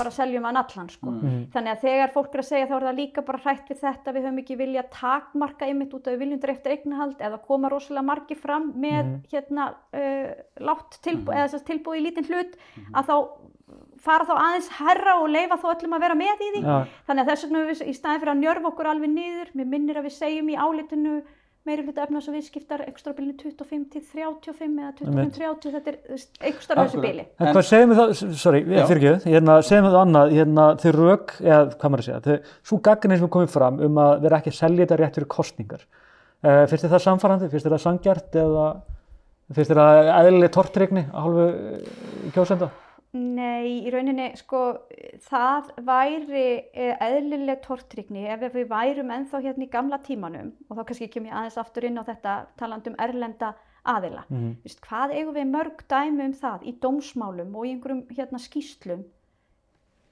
bara 0.10 0.18
seljum 0.18 0.48
hann 0.50 0.58
allan 0.64 0.90
sko. 0.90 1.12
Mhm. 1.14 1.46
þannig 1.54 1.72
að 1.78 1.84
þegar 1.86 2.14
fólk 2.18 2.34
er 2.36 2.42
að 2.44 2.50
segja 2.50 2.68
þá 2.70 2.76
er 2.80 2.88
það 2.90 3.00
líka 3.00 3.26
bara 3.30 3.44
hrætt 3.46 3.70
við 3.70 3.80
þetta, 3.86 4.14
við 4.18 4.26
höfum 4.28 4.42
ekki 4.44 4.58
vilja 4.58 4.84
takmarka 4.92 5.70
ymmit 5.70 5.94
út 5.94 6.08
að 6.10 6.14
við 6.18 6.24
viljum 6.26 6.42
dreifta 6.44 6.74
eignahald 6.74 7.18
eða 7.30 7.42
koma 7.46 7.70
rosalega 7.70 8.06
margi 8.10 8.36
fram 8.36 8.74
með 8.74 9.06
Mhm. 9.06 9.22
hérna 9.32 9.70
uh, 9.94 10.34
látt 10.60 11.00
þess 11.06 11.54
að 11.56 11.66
tilbúið 11.70 12.00
í 12.02 12.06
lítinn 12.10 12.28
hlut 12.30 12.58
að 12.94 13.06
þá 13.06 13.16
fara 14.00 14.26
þá 14.26 14.32
aðeins 14.40 14.70
herra 14.80 15.14
og 15.22 15.28
leifa 15.30 15.58
þá 15.60 15.66
öllum 15.76 15.94
að 15.98 16.00
vera 16.06 16.16
með 16.16 16.40
í 16.42 16.48
því 16.56 16.62
Já. 16.64 16.78
þannig 17.08 17.22
að 17.26 17.30
þess 17.30 17.44
vegna 17.46 17.60
við, 17.68 17.82
í 17.84 17.94
staðin 17.94 18.22
fyrir 18.24 18.32
að 18.34 18.40
njörfa 18.42 18.70
okkur 18.72 18.88
alveg 18.90 19.10
niður, 19.14 19.50
mér 19.60 19.68
minnir 19.74 20.00
að 20.00 20.08
við 20.08 20.16
segjum 20.16 20.50
í 20.50 20.56
álitinu 20.56 21.16
meiri 21.70 21.86
hluta 21.86 22.04
efnaðs 22.04 22.28
og 22.30 22.36
viðskiptar 22.36 22.84
ekstra 22.88 23.14
bilinu 23.16 23.36
25 23.38 23.86
til 23.94 24.02
35 24.10 24.82
eða 24.82 24.92
25 24.98 25.32
til 25.36 25.44
30, 25.46 25.74
þetta 25.78 25.94
er 25.94 26.50
ekstra 26.50 26.84
þessu 26.84 27.02
bili. 27.04 27.26
En 27.40 27.48
En- 27.48 27.56
hvað 27.56 27.68
segjum 27.70 27.94
við 27.94 28.02
það, 28.02 28.14
sorry, 28.42 28.62
fyrir 28.66 29.00
ekki, 29.00 29.32
hérna, 29.36 29.58
segjum 29.66 29.88
við 29.88 29.96
það 29.96 30.04
annað, 30.04 30.36
hérna, 30.40 30.68
þau 30.82 30.92
rauk, 30.98 31.34
eða 31.46 31.62
hvað 31.76 31.94
maður 31.94 32.04
að 32.04 32.10
segja, 32.10 32.22
þau, 32.28 32.54
svo 32.72 32.82
gagginni 32.90 33.20
sem 33.20 33.30
er 33.30 33.34
komið 33.38 33.56
fram 33.56 33.82
um 33.88 34.04
að 34.04 34.14
vera 34.26 34.42
ekki 34.42 34.54
að 34.54 34.60
selja 34.60 34.86
þetta 34.86 35.00
rétt 35.04 35.20
fyrir 35.20 35.32
kostningar. 35.38 35.88
Uh, 36.40 36.66
finnst 36.72 36.86
þið 36.86 36.94
það 36.96 37.06
samfarrandi, 37.06 37.50
finnst 37.52 37.68
þið 37.68 37.76
það 37.76 37.86
sangjart 37.86 38.38
eða 38.40 38.68
finnst 39.54 39.72
þið 39.74 39.80
það 39.82 40.12
eðlileg 40.20 40.54
tortrygni 40.56 41.04
á 41.12 41.20
hálfu 41.20 41.48
uh, 41.50 42.30
kjósenda? 42.36 42.70
Nei, 43.18 43.88
í 43.88 43.90
rauninni, 43.90 44.28
sko, 44.38 44.60
það 45.26 45.72
væri 45.82 46.44
eh, 46.78 46.94
eðlileg 47.02 47.64
tortrykni 47.64 48.28
ef 48.30 48.44
við 48.54 48.68
værum 48.70 49.10
ennþá 49.16 49.42
hérna 49.48 49.66
í 49.66 49.72
gamla 49.74 49.98
tímanum 50.06 50.52
og 50.70 50.78
þá 50.78 50.84
kannski 50.84 51.08
kem 51.16 51.26
ég 51.26 51.34
aðeins 51.34 51.58
aftur 51.58 51.88
inn 51.90 51.98
á 51.98 52.06
þetta 52.06 52.36
talandi 52.62 52.94
um 52.94 53.00
erlenda 53.02 53.56
aðila. 53.90 54.28
Mhm. 54.30 54.52
Vist, 54.62 54.84
hvað 54.86 55.16
eigum 55.18 55.40
við 55.40 55.50
mörg 55.56 55.82
dæmi 55.90 56.28
um 56.30 56.36
það 56.38 56.68
í 56.70 56.76
dómsmálum 56.86 57.56
og 57.58 57.66
í 57.66 57.74
einhverjum 57.74 58.04
hérna 58.14 58.44
skýslum 58.46 59.08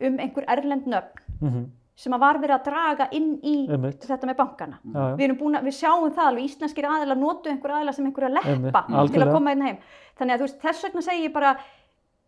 um 0.07 0.17
einhver 0.17 0.49
erlend 0.49 0.89
nöfn 0.89 1.25
Mm 1.37 1.67
sem 1.97 2.13
að 2.13 2.21
var 2.21 2.37
verið 2.41 2.55
að 2.59 2.65
draga 2.67 3.07
inn 3.17 3.29
í 3.41 3.55
Einmitt. 3.73 4.03
þetta 4.05 4.29
með 4.29 4.37
bankana. 4.37 4.77
Já, 4.83 4.99
já. 5.01 5.15
Við, 5.17 5.31
að, 5.33 5.63
við 5.65 5.75
sjáum 5.79 6.11
það 6.13 6.29
alveg, 6.29 6.49
íslenskir 6.51 6.87
aðila 6.91 7.15
notu 7.17 7.49
einhver 7.49 7.73
aðila 7.73 7.93
sem 7.97 8.09
einhverja 8.09 8.29
leppa 8.35 8.51
Einmitt, 8.53 8.77
til 8.77 8.99
algjörlega. 9.01 9.25
að 9.25 9.33
koma 9.33 9.53
inn 9.55 9.65
heim. 9.65 9.79
Þannig 10.19 10.35
að 10.35 10.43
þú 10.43 10.47
veist, 10.47 10.59
þess 10.61 10.85
vegna 10.85 11.03
segi 11.07 11.25
ég 11.25 11.33
bara, 11.33 11.55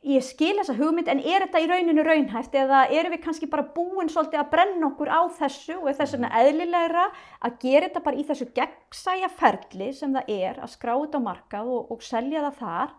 ég 0.07 0.23
skil 0.23 0.53
þessa 0.55 0.77
hugmynd 0.77 1.09
en 1.11 1.19
er 1.19 1.43
þetta 1.43 1.59
í 1.59 1.67
rauninu 1.67 2.03
raunhæft 2.07 2.53
eða 2.55 2.85
erum 2.95 3.11
við 3.11 3.23
kannski 3.25 3.49
bara 3.51 3.67
búin 3.75 4.07
svolítið 4.11 4.39
að 4.39 4.51
brenna 4.53 4.87
okkur 4.87 5.11
á 5.11 5.21
þessu 5.41 5.75
og 5.81 5.89
er 5.91 5.97
þess 5.97 6.15
vegna 6.15 6.29
eðlilegra 6.39 7.05
að 7.43 7.57
gera 7.65 7.89
þetta 7.89 8.03
bara 8.05 8.19
í 8.19 8.23
þessu 8.29 8.47
gegnsæja 8.55 9.29
ferli 9.41 9.89
sem 9.97 10.15
það 10.15 10.31
er 10.37 10.61
að 10.63 10.73
skrá 10.75 10.93
þetta 10.93 11.19
á 11.19 11.27
markað 11.27 11.73
og, 11.75 11.91
og 11.91 12.05
selja 12.05 12.45
það 12.47 12.61
þar? 12.63 12.95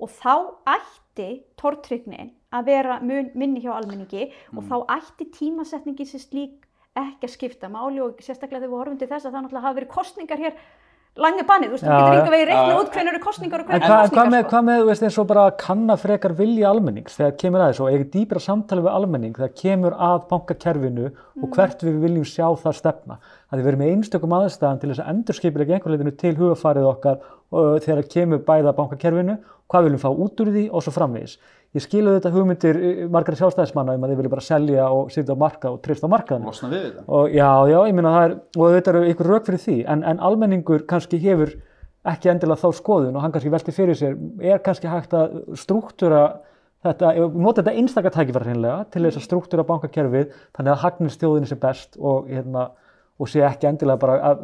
Og 0.00 0.12
þá 0.16 0.34
ætti 0.74 1.28
tortryknin 1.60 2.32
að 2.56 2.66
vera 2.70 2.98
mun, 3.04 3.30
minni 3.36 3.62
hjá 3.62 3.74
almenningi 3.76 4.30
og 4.56 4.64
þá 4.66 4.76
ætti 4.96 5.28
tímasetningi 5.36 6.06
sem 6.08 6.22
slík 6.22 6.66
ekki 6.98 7.28
að 7.28 7.34
skipta 7.34 7.70
máli 7.70 8.00
og 8.02 8.18
sérstaklega 8.18 8.64
þegar 8.64 8.72
við 8.72 8.80
horfum 8.80 8.98
til 8.98 9.10
þess 9.10 9.28
að 9.28 9.34
það 9.36 9.44
náttúrulega 9.44 9.66
hafa 9.68 9.78
verið 9.78 9.92
kostningar 9.92 10.40
hér 10.42 10.56
langi 11.20 11.44
bannið, 11.48 11.68
þú 11.68 11.74
veist, 11.76 11.84
þú 11.84 11.96
getur 12.00 12.18
enga 12.20 12.30
veginn 12.34 12.48
reikna 12.50 12.76
út 12.80 12.90
hvernig 12.94 13.12
eru 13.14 13.20
kostningar 13.24 13.60
og 13.60 13.70
En 13.70 13.80
hvernig 13.80 13.84
eru 13.84 13.90
hvað 13.90 14.00
með, 14.00 14.10
kostningar 14.10 14.44
sko. 14.44 14.50
hvað 14.50 14.64
með, 14.68 14.80
þú 14.80 14.86
veist, 14.90 15.02
eins 15.06 15.18
og 15.22 15.26
bara 15.30 15.44
kanna 15.60 15.96
frekar 16.00 16.32
vilja 16.38 16.70
almennings 16.70 17.16
þegar 17.20 17.34
kemur 17.42 17.60
að 17.64 17.70
þessu 17.72 17.84
og 17.84 17.90
eiga 17.94 18.08
dýbra 18.14 18.40
samtali 18.44 18.84
við 18.86 18.94
almenning 18.94 19.34
þegar 19.36 19.54
kemur 19.62 19.96
að 20.10 20.18
bankakerfinu 20.30 21.10
Mm. 21.40 21.44
og 21.44 21.50
hvert 21.56 21.80
við 21.86 22.00
viljum 22.02 22.24
sjá 22.26 22.46
það 22.60 22.74
stefna. 22.76 23.14
Það 23.50 23.58
er 23.60 23.64
verið 23.64 23.78
með 23.80 23.90
einstökum 23.94 24.32
aðstæðan 24.36 24.80
til 24.80 24.90
þess 24.90 25.00
að 25.04 25.10
endurskipilega 25.14 25.74
einhverleitinu 25.78 26.12
til 26.20 26.34
hugafarið 26.36 26.88
okkar 26.90 27.16
og 27.52 27.80
þegar 27.80 28.02
kemur 28.12 28.38
bæða 28.44 28.74
bankakerfinu, 28.76 29.38
hvað 29.70 29.86
viljum 29.86 30.02
fá 30.02 30.10
út 30.10 30.42
úr 30.42 30.52
því 30.54 30.66
og 30.74 30.84
svo 30.84 30.94
framvegis. 30.94 31.38
Ég 31.76 31.84
skilu 31.84 32.16
þetta 32.16 32.32
hugmyndir 32.34 32.78
eh, 32.82 33.00
margar 33.12 33.38
sjálfstæðismanna 33.38 33.94
um 33.94 34.04
að 34.04 34.12
þeir 34.12 34.20
vilja 34.20 34.34
bara 34.34 34.46
selja 34.46 34.90
og 34.90 35.10
sitja 35.14 35.36
á 35.38 35.42
markað 35.42 35.76
og 35.76 35.82
treysta 35.84 36.10
á 36.10 36.14
markaðinu. 36.14 36.50
Losna 36.50 36.70
við 36.72 36.84
þetta. 36.88 37.04
Og 37.06 37.34
já, 37.36 37.50
já, 37.70 37.78
ég 37.86 37.98
meina 37.98 38.14
það 38.16 38.26
er, 38.26 38.36
og 38.56 38.76
þetta 38.76 38.94
eru 38.94 39.02
ykkur 39.12 39.30
rauk 39.30 39.46
fyrir 39.46 39.64
því, 39.64 39.76
en, 39.94 40.06
en 40.10 40.22
almenningur 40.30 40.86
kannski 40.90 41.20
hefur 41.22 41.54
ekki 42.10 42.30
endilega 42.32 42.62
þá 42.62 42.78
skoðun 42.80 43.16
og 43.18 43.24
hann 43.24 43.34
kannski 43.34 43.52
velti 43.52 43.74
fyrir 43.76 43.98
sér, 43.98 44.16
er 44.40 44.62
kannski 44.64 44.88
hægt 44.88 45.14
að 45.16 45.36
struktúra 45.60 46.22
þetta, 46.86 47.12
nota 47.34 47.60
þetta 47.60 47.74
einstakar 47.76 48.14
tækifæri 48.14 48.50
hreinlega 48.50 48.86
til 48.92 49.04
þess 49.04 49.20
að 49.20 49.26
struktúra 49.26 49.66
bankakerfið 49.68 50.30
þannig 50.56 50.72
að 50.72 50.84
hagnist 50.84 51.20
þjóðinni 51.20 51.50
sé 51.50 51.58
best 51.60 51.98
og, 52.00 52.30
hérna, 52.30 52.70
og 53.20 53.28
sé 53.28 53.42
ekki 53.44 53.68
endilega 53.68 54.00
bara 54.00 54.16
að 54.30 54.40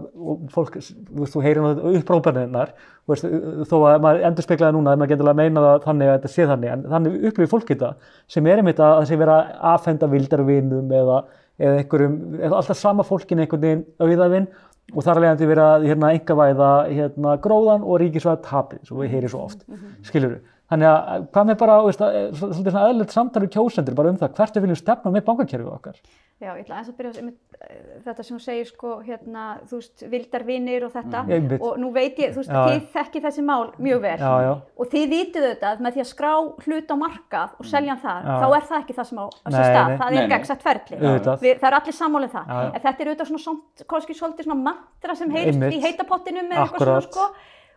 fólk, 0.52 0.76
veist, 0.76 1.32
þú 1.32 1.42
heyrir 1.44 1.64
nú 1.64 1.94
upprópaninnar, 1.96 2.74
þó 3.06 3.76
að 3.78 4.04
maður 4.04 4.26
endur 4.28 4.46
speklaði 4.46 4.76
núna 4.76 4.92
að 4.92 5.00
maður 5.00 5.12
getur 5.14 5.30
að 5.32 5.40
meina 5.40 5.64
það 5.64 5.86
þannig 5.86 6.10
að 6.10 6.18
þetta 6.18 6.32
sé 6.34 6.48
þannig, 6.50 6.74
en 6.74 6.84
þannig 6.92 7.16
upplifir 7.30 7.52
fólk 7.54 7.72
þetta 7.72 7.90
sem 8.36 8.50
er 8.50 8.62
einmitt 8.62 8.82
að 8.82 8.94
það 8.98 9.08
sé 9.10 9.20
vera 9.22 9.36
að 9.40 9.68
afhenda 9.72 10.10
vildarvinum 10.12 10.96
eða, 11.00 11.20
eða 11.56 11.78
einhverjum, 11.82 12.18
eða 12.40 12.60
alltaf 12.60 12.80
sama 12.80 13.06
fólkin 13.06 13.40
einhvern 13.44 13.64
veginn 13.64 13.86
auðavinn 14.02 14.50
og 14.92 15.06
þar 15.06 15.18
alveg 15.20 15.32
að 15.32 15.48
vera 15.54 15.70
hérna 15.82 16.12
engavæða 16.18 16.74
hérna 16.90 17.38
gróðan 17.42 17.86
og 17.86 18.02
ríkisvæða 18.02 18.42
tapið, 18.44 18.84
svo 18.86 19.00
við 19.00 19.16
heyri 19.16 19.32
svo 19.32 19.46
oft, 19.48 19.64
skilur 20.06 20.36
Þannig 20.66 20.88
að 20.90 21.26
hvað 21.30 21.44
með 21.46 21.58
bara, 21.60 21.74
veist, 21.86 22.00
að, 22.02 22.16
svolítið 22.40 22.72
svona 22.72 22.86
eðlilegt 22.88 23.12
samtali 23.14 23.48
kjósendur 23.54 23.96
bara 23.98 24.10
um 24.10 24.16
það, 24.18 24.32
hvert 24.38 24.56
við 24.56 24.64
viljum 24.64 24.78
stefna 24.80 25.12
með 25.14 25.24
bankakerfið 25.28 25.68
okkar. 25.70 26.00
Já, 26.36 26.50
ég 26.52 26.66
ætla 26.66 26.74
aðeins 26.76 26.90
að 26.92 26.96
byrja 26.98 27.20
eh, 27.24 27.76
þetta 28.04 28.24
sem 28.26 28.36
þú 28.36 28.42
segir 28.44 28.66
sko, 28.68 28.90
hérna, 29.06 29.44
þú 29.70 29.78
veist, 29.78 30.02
vildarvinir 30.12 30.84
og 30.84 30.90
þetta 30.92 31.22
Mm. 31.26 31.54
Og 31.64 31.78
nú 31.80 31.88
veit 31.94 32.18
ég, 32.20 32.34
þú 32.34 32.42
veist, 32.42 32.50
Já, 32.52 32.66
þið 32.68 32.82
þekki 32.92 33.22
þessi 33.24 33.44
mál 33.46 33.70
mjög 33.80 34.02
vel 34.04 34.18
Já, 34.20 34.32
já. 34.44 34.50
og 34.76 34.90
þið 34.92 35.06
vitið 35.14 35.46
auðvitað 35.46 35.70
að 35.70 35.80
með 35.86 35.96
því 35.96 36.02
að 36.04 36.10
skrá 36.10 36.32
hlut 36.66 36.92
á 36.92 36.96
markað 37.00 37.56
og 37.56 37.64
selja 37.70 37.94
hann 37.96 38.02
þar, 38.04 38.20
Já. 38.28 38.36
þá 38.36 38.46
er 38.58 38.66
það 38.68 38.78
ekki 38.82 38.96
það 38.98 39.08
sem 39.08 39.18
á 39.18 39.26
sér 39.32 39.56
stað, 39.56 39.88
nei. 39.88 39.96
það 40.02 40.10
Nei, 40.12 40.20
er 40.20 40.30
gegnsætt 40.34 40.62
ferli. 40.68 41.00
Við, 41.00 41.56
það 41.64 41.68
er 41.70 41.78
allir 41.80 41.96
sammálið 42.02 42.32
það, 42.36 42.46
Já, 42.52 42.60
já. 42.60 42.68
en 42.76 42.80
þetta 42.84 43.00
er 43.00 43.10
auðvitað 43.10 43.30
svona, 43.32 43.42
svona 43.46 43.88
kannski 43.94 44.18
svolítið 44.20 44.44
svona 44.50 44.60
mantra 44.68 45.14
sem 45.16 45.36
Einmitt. 45.40 45.72
í 45.72 45.80
heitapottinum 45.88 46.52
eða 46.52 46.66
eitthvað 46.66 46.84
svona 46.84 47.06
sko 47.08 47.26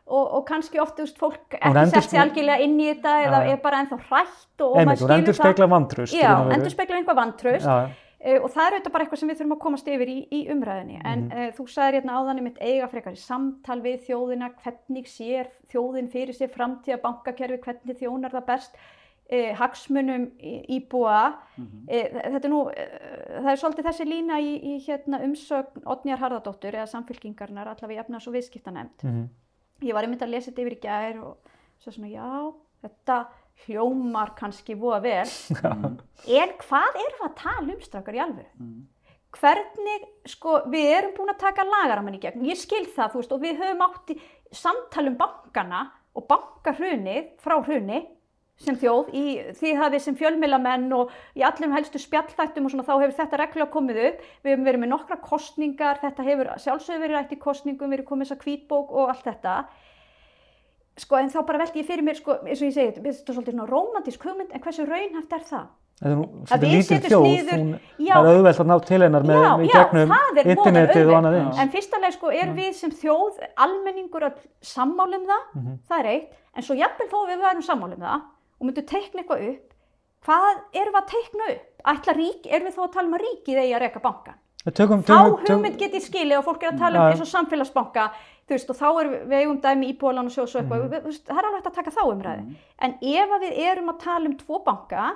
og, 0.09 0.25
og 0.39 0.43
kannski 0.49 0.79
oft, 0.83 0.97
þú 0.99 1.05
veist, 1.07 1.17
fólk 1.21 1.55
ekki 1.55 1.63
sett 1.63 1.79
endurspegla- 1.85 2.21
algjörlega 2.27 2.59
inn 2.65 2.75
í 2.81 2.87
þetta 2.91 3.11
eða 3.23 3.39
já. 3.45 3.51
er 3.53 3.59
bara 3.63 3.81
ennþá 3.85 3.99
hrætt 4.09 4.63
og, 4.65 4.71
og 4.73 4.77
maður 4.89 4.97
skilur 5.03 5.15
endur 5.19 5.37
spekla 5.37 5.67
vantraust. 5.69 6.15
Já, 6.17 6.31
endur 6.55 6.73
spekla 6.73 6.97
einhvað 6.97 7.19
vantraust 7.23 7.67
uh, 7.69 7.89
og 8.19 8.49
það 8.51 8.65
er 8.67 8.73
auðvitað 8.75 8.91
bara 8.91 9.05
eitthvað 9.05 9.19
sem 9.21 9.29
við 9.29 9.37
þurfum 9.39 9.55
að 9.55 9.59
komast 9.63 9.87
yfir 9.87 10.09
í, 10.11 10.17
í 10.31 10.39
umræðinni. 10.51 11.01
En 11.05 11.19
Mhm. 11.29 11.31
uh, 11.31 11.51
þú 11.55 11.63
sagðir 11.71 12.01
hérna 12.01 12.17
áðan 12.19 12.39
um 12.39 12.47
eitt 12.47 12.57
eiga 12.61 12.87
frekar 12.91 13.13
í 13.15 13.21
samtal 13.21 13.81
við 13.81 14.01
þjóðina, 14.07 14.49
hvernig 14.63 15.07
sér 15.07 15.47
þjóðin 15.71 16.09
fyrir 16.11 16.35
sér 16.35 16.49
framtíða 16.51 17.01
bankakerfi, 17.01 17.57
hvernig 17.63 17.97
þjónar 18.01 18.31
það 18.35 18.45
best 18.45 18.75
uh, 19.31 19.53
hagsmunum 19.55 20.31
íbúa. 20.67 21.37
Mhm. 21.57 21.87
Uh, 21.87 22.21
þetta 22.33 22.45
er 22.45 22.49
nú, 22.51 22.61
uh, 22.67 23.41
það 23.43 23.51
er 23.53 23.61
svolítið 23.63 23.87
þessi 23.89 24.05
lína 24.09 24.39
í, 24.41 24.51
í 24.63 24.73
hérna, 24.87 25.21
umsögn 25.23 25.83
Odnjar 25.85 26.17
Harðardóttur 26.19 26.73
eða 26.75 26.87
samfélkingarnar 26.91 27.67
allavega 27.71 28.01
í 28.01 28.03
efnaðs 28.03 28.27
og 28.27 28.33
viðskiptanemnd 28.33 29.03
Mhm. 29.03 29.29
ég 29.83 29.93
var 29.93 30.03
einmitt 30.03 30.21
að 30.21 30.31
lesa 30.35 30.51
þetta 30.51 30.61
yfir 30.65 30.75
í 30.75 30.81
gær 30.81 31.23
og 31.23 31.37
svo 31.79 31.91
svona 31.93 32.11
já, 32.11 32.53
þetta 32.83 33.27
hljómar 33.65 34.33
kannski 34.37 34.75
voða 34.79 35.01
vel, 35.03 35.27
en 36.39 36.55
hvað 36.63 37.01
erum 37.03 37.19
við 37.19 37.27
að 37.27 37.35
tala 37.41 37.67
um 37.73 37.81
strákar 37.83 38.17
í 38.17 38.23
alvöru? 38.23 38.49
Hvernig, 39.39 40.05
sko, 40.25 40.55
við 40.73 40.87
erum 40.95 41.11
búin 41.17 41.33
að 41.35 41.43
taka 41.43 41.65
lagaramann 41.67 42.15
í 42.17 42.21
gegn, 42.23 42.47
ég 42.49 42.57
skil 42.57 42.85
það, 42.87 43.11
þú 43.11 43.19
veist, 43.19 43.33
og 43.35 43.43
við 43.43 43.59
höfum 43.61 43.83
átt 43.85 44.13
í 44.13 44.15
samtali 44.57 45.11
um 45.11 45.19
bankana 45.19 45.83
og 46.17 46.25
bankahrunið 46.31 47.35
frá 47.43 47.59
hruni 47.61 47.99
sem 48.59 48.75
þjóð, 48.75 49.11
í, 49.15 49.25
því 49.55 49.73
hafið 49.79 50.01
sem 50.03 50.15
fjölmilamenn 50.19 50.89
og 50.95 51.13
í 51.37 51.43
allum 51.47 51.71
helstu 51.77 52.01
spjallþættum 52.01 52.65
og 52.67 52.73
svona 52.73 52.87
þá 52.87 52.95
hefur 52.97 53.15
þetta 53.21 53.39
reglulega 53.39 53.75
komið 53.75 53.99
upp, 54.09 54.25
við 54.43 54.51
hefum 54.51 54.65
verið 54.67 54.83
með 54.83 54.91
nokkra 54.95 55.19
kostningar, 55.23 56.01
þetta 56.01 56.25
hefur 56.27 56.49
sjálfsögur 56.65 57.05
verið 57.05 57.15
rætt 57.15 57.37
í 57.37 57.39
kostningum, 57.45 57.93
verið 57.93 58.09
komið 58.09 58.27
þess 58.27 58.35
að 58.35 58.43
kvítbók 58.43 58.91
og 58.91 59.13
allt 59.13 59.29
þetta. 59.29 59.55
Sko 60.99 61.15
en 61.19 61.29
þá 61.31 61.39
bara 61.47 61.61
veldi 61.63 61.79
ég 61.79 61.87
fyrir 61.87 62.03
mér, 62.03 62.17
sko, 62.19 62.35
eins 62.43 62.59
og 62.59 62.67
ég 62.67 62.73
segi, 62.75 62.93
þetta 62.97 63.11
er 63.11 63.35
svolítið 63.35 63.53
svona 63.55 63.67
romantísk 63.69 64.25
hugmynd, 64.27 64.49
en 64.51 64.63
hversu 64.65 64.85
raunhaft 64.89 65.35
er 65.37 65.45
það? 65.47 65.67
Þetta 65.99 66.09
er 66.09 66.19
Að 66.19 66.63
svolítið 66.63 66.83
setjumst 66.87 67.11
þjóð, 67.11 67.49
hún 67.53 67.71
það 67.99 68.19
er 68.19 68.29
auðvelt 68.33 68.59
að 68.63 68.67
ná 68.69 68.75
til 68.87 68.99
hennar 69.03 69.25
með, 69.27 69.39
Já, 69.39 69.49
já, 69.49 69.71
gegnum 69.75 70.11
það 70.13 70.39
er 70.43 70.49
internetið 70.53 71.09
og 71.11 71.15
annað 71.19 71.37
eins. 71.39 71.59
En 71.63 71.71
fyrsta 71.73 71.99
leið 72.03 72.13
sko 72.17 72.31
er 72.39 72.53
við 72.59 72.73
sem 72.79 72.93
þjóð, 73.01 73.39
almenningur 73.65 74.27
öll 74.29 74.37
sammálum 74.73 75.25
það, 75.27 75.43
Mhm. 75.59 75.73
það 75.89 75.99
er 75.99 76.11
eitt, 76.13 76.29
en 76.55 76.63
svo 76.63 76.75
jafnvel 76.79 77.09
þó 77.11 77.17
að 77.23 77.31
við 77.33 77.43
værum 77.47 77.65
sammálum 77.69 77.99
það 77.99 78.21
og 78.59 78.67
myndum 78.69 78.85
teikna 78.93 79.23
eitthvað 79.23 79.47
upp, 79.49 79.73
hvað 80.23 80.55
erum 80.79 80.93
við 80.95 81.01
að 81.01 81.09
teikna 81.15 81.49
upp? 81.55 81.65
Ætla 81.93 82.13
rík, 82.15 82.47
erum 82.47 82.67
við 82.67 82.75
þó 82.75 82.83
að 82.87 82.93
tala 82.93 83.07
um 83.07 83.13
að 83.19 83.23
ríkið 83.27 83.59
eigi 83.63 83.75
að 83.75 83.83
reka 83.87 83.99
bankan? 83.99 84.39
Tökum, 84.69 85.01
Þá 85.03 85.07
tökum, 85.07 85.37
tökum, 85.39 85.55
hugmynd 85.55 85.77
get 85.79 85.93
ég 85.95 86.03
skilið 86.03 86.37
og 86.39 86.45
fólk 86.45 86.63
er 86.63 86.71
að 86.73 86.79
tala 86.79 86.99
um 86.99 87.11
eins 87.13 87.21
og 87.23 87.29
samfélagsbanka, 87.31 88.09
þú 88.49 88.55
veist, 88.57 88.69
og 88.73 88.77
þá 88.81 88.87
er 89.03 89.09
við 89.29 89.37
eigum 89.43 89.61
dæmi 89.63 89.93
íbúðalan 89.93 90.29
og 90.29 90.33
sjóðs 90.35 90.55
og 90.55 90.61
eitthvað, 90.63 90.83
Mhm. 90.89 91.03
veist, 91.05 91.25
það 91.29 91.37
er 91.37 91.45
alveg 91.49 91.59
hægt 91.61 91.71
að 91.71 91.79
taka 91.79 91.91
þá 91.95 92.03
umræði. 92.09 92.55
En 92.79 92.93
ef 93.01 93.29
við 93.43 93.57
erum 93.69 93.89
að 93.93 93.99
tala 94.03 94.25
um 94.25 94.37
tvo 94.37 94.63
banka 94.65 95.09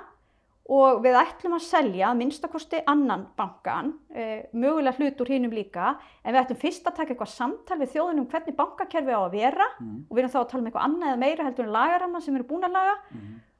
og 0.66 1.02
við 1.04 1.12
ætlum 1.20 1.54
að 1.58 1.60
selja 1.66 2.14
minnstakosti 2.16 2.78
annan 2.88 3.26
bankan, 3.36 3.90
e, 4.14 4.46
mögulega 4.54 4.96
hlut 4.96 5.20
úr 5.20 5.28
hinnum 5.28 5.50
líka, 5.52 5.96
en 6.24 6.32
við 6.34 6.40
ætlum 6.46 6.56
fyrst 6.62 6.86
að 6.88 6.94
taka 6.96 7.12
eitthvað 7.14 7.28
samtal 7.34 7.76
við 7.82 7.92
þjóðunum 7.92 8.20
um 8.24 8.26
hvernig 8.32 8.56
bankakerfi 8.56 9.12
á 9.12 9.20
að 9.28 9.32
vera 9.32 9.66
og 10.08 10.16
við 10.16 10.22
erum 10.24 10.30
þá 10.32 10.40
að 10.40 10.48
tala 10.48 10.60
um 10.62 10.66
eitthvað 10.70 10.86
annað 10.88 11.10
eða 11.12 11.18
meira 11.18 11.44
heldur 11.44 11.64
en 11.66 11.72
lagaramma 11.76 12.22
sem 12.22 12.34
erum 12.34 12.46
búin 12.48 12.64
að 12.64 12.72
laga 12.72 12.94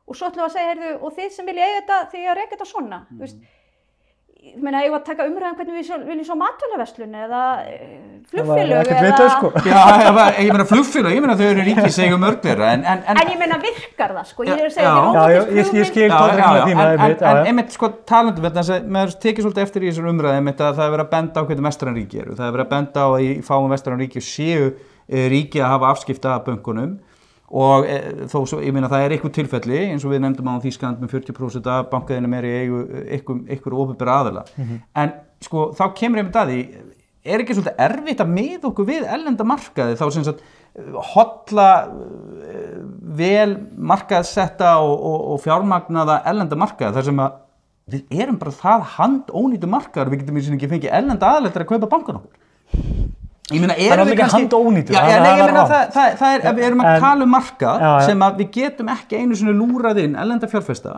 og 0.08 0.14
svo 0.16 0.28
ætlum 0.30 0.44
við 0.44 0.48
að 0.48 0.56
segja, 0.56 0.70
heyrðu, 0.74 1.02
og 1.02 1.12
þið 1.16 1.30
sem 1.32 1.46
vilja 1.46 1.64
eiga 1.68 1.80
þetta, 1.80 1.98
þið 2.12 2.24
ég 4.44 4.56
meina, 4.62 4.80
ég 4.84 4.92
var 4.92 5.00
að 5.00 5.06
taka 5.08 5.24
umræðum 5.28 5.56
hvernig 5.58 5.76
við 5.78 5.86
svo- 5.88 5.98
viljum 6.06 6.26
svo 6.28 6.34
matvælaverslun 6.40 7.14
eða 7.24 7.40
e, 7.64 7.78
það 8.30 8.50
var 8.50 8.60
flugfélög 8.60 8.80
ekkert 8.80 8.98
eða... 8.98 9.06
vitað 9.06 9.30
sko. 9.34 9.50
Já, 9.70 9.80
ég, 10.44 10.50
meina 10.54 10.66
flugfélag, 10.70 11.14
ég 11.16 11.24
meina 11.24 11.36
þau 11.40 11.46
eru 11.48 11.64
ríkið 11.68 11.88
segjum 11.96 12.22
mörg 12.24 12.40
þeirra 12.44 12.68
en, 12.74 12.84
en, 12.92 13.02
en, 13.08 13.20
En 13.24 13.32
ég 13.32 13.40
meina, 13.40 13.58
virkar 13.64 14.14
það, 14.18 14.28
sko, 14.32 14.46
ég 14.48 14.60
er 14.60 14.68
að 14.68 14.74
segja, 14.76 14.90
Já. 14.90 14.98
þetta 15.00 15.24
Já, 15.24 15.24
er 15.24 15.34
já, 15.34 15.42
ég, 15.58 15.72
ég 15.80 15.88
skil 15.90 16.08
tóttir 16.14 16.42
já, 16.44 16.50
já, 16.58 16.64
tíma 16.68 16.84
en, 16.84 16.92
einmitt, 17.04 17.24
en, 17.32 17.40
einmitt 17.52 17.74
sko 17.78 17.90
talandum 18.12 18.46
vegna 18.48 18.62
þess 18.64 18.74
að 18.76 18.90
maður 18.98 19.16
tekið 19.24 19.46
svolítið 19.48 19.64
eftir 19.66 19.86
í 19.86 19.90
þessar 19.92 20.10
umræði 20.12 20.40
einmitt 20.42 20.60
að 20.64 20.76
það 20.78 20.86
er 20.88 20.94
verið 20.96 21.06
að 21.06 21.14
benda 21.16 21.40
á 21.40 21.46
hvernig 21.48 21.68
vestranríki 21.70 22.22
eru. 22.24 22.36
Það 22.38 22.46
er 22.50 22.54
verið 22.58 22.66
að 22.68 22.74
benda 22.76 23.04
á 23.04 23.08
að 23.14 23.24
í 23.24 23.32
fáum 23.48 23.72
vestranríki 23.74 24.22
séu 24.24 24.68
e, 24.70 25.26
ríki 25.32 25.62
að 25.64 25.72
hafa 25.74 25.90
afskipta 25.94 26.36
af 26.38 26.46
bönkunum 26.48 26.94
og 27.52 27.86
e, 27.86 27.98
þó 28.30 28.38
svo, 28.48 28.62
ég 28.64 28.74
meina 28.74 28.88
það 28.92 29.04
er 29.04 29.14
eitthvað 29.16 29.36
tilfelli 29.36 29.82
eins 29.90 30.06
og 30.06 30.14
við 30.14 30.24
nefndum 30.24 30.48
á 30.48 30.62
Þýskaland 30.64 31.04
með 31.04 31.14
40% 31.18 31.70
af 31.70 31.86
bankaðinum 31.92 32.36
er 32.38 32.48
í 32.48 32.56
ykkur, 33.18 33.44
ykkur 33.58 33.78
ofubera 33.84 34.18
aðila. 34.22 34.44
En 34.96 35.14
sko 35.44 35.70
þá 35.76 35.84
kemur 35.98 36.22
einmitt 36.22 36.40
að 36.40 36.52
því 36.52 36.60
er 37.24 37.40
ekki 37.40 37.56
svolítið 37.56 37.80
erfitt 37.86 38.20
að 38.20 38.34
miða 38.36 38.68
okkur 38.68 38.88
við 38.88 39.06
ellenda 39.16 39.46
markaði 39.48 39.96
þá 40.00 40.04
sem 40.12 40.26
sagt 40.26 40.44
hotla 41.14 41.68
eh, 41.84 42.78
vel 43.16 43.54
markaðsetta 43.78 44.74
og, 44.82 44.94
og, 44.94 45.18
og 45.34 45.42
fjármagnaða 45.44 46.20
ellenda 46.30 46.58
markaði 46.58 46.98
þar 46.98 47.08
sem 47.08 47.22
að 47.24 47.40
við 47.94 48.16
erum 48.24 48.40
bara 48.40 48.56
það 48.56 48.86
handónýtu 48.96 49.70
markaðar 49.70 50.10
við 50.12 50.24
getum 50.24 50.40
í 50.40 50.44
sinni 50.44 50.58
ekki 50.58 50.72
fengið 50.72 50.96
ellenda 50.98 51.30
aðlættir 51.36 51.64
að 51.64 51.70
kaupa 51.72 51.90
bankan 51.94 52.20
okkur 52.20 53.22
Ég 53.52 53.60
meina, 53.60 53.74
er 53.76 53.92
erum 53.92 54.08
við 54.08 54.16
kannski... 54.22 54.38
handónýtur, 54.40 54.94
Já, 54.96 55.02
já, 55.04 55.16
nei, 55.20 55.32
ég 55.36 55.50
meina, 55.50 55.64
það, 55.68 55.90
það, 55.92 56.14
það 56.20 56.36
er, 56.36 56.54
við 56.56 56.66
erum 56.70 56.80
að 56.80 56.86
En- 56.94 57.02
tala 57.02 57.26
um 57.26 57.34
markað 57.34 57.82
Já, 57.84 57.90
sem 58.06 58.22
að 58.24 58.38
við 58.40 58.48
getum 58.54 58.92
ekki 58.94 59.18
einu 59.20 59.36
sinni 59.36 59.52
lúrað 59.58 60.00
inn 60.00 60.14
ellenda 60.22 60.48
fjárfesta 60.48 60.94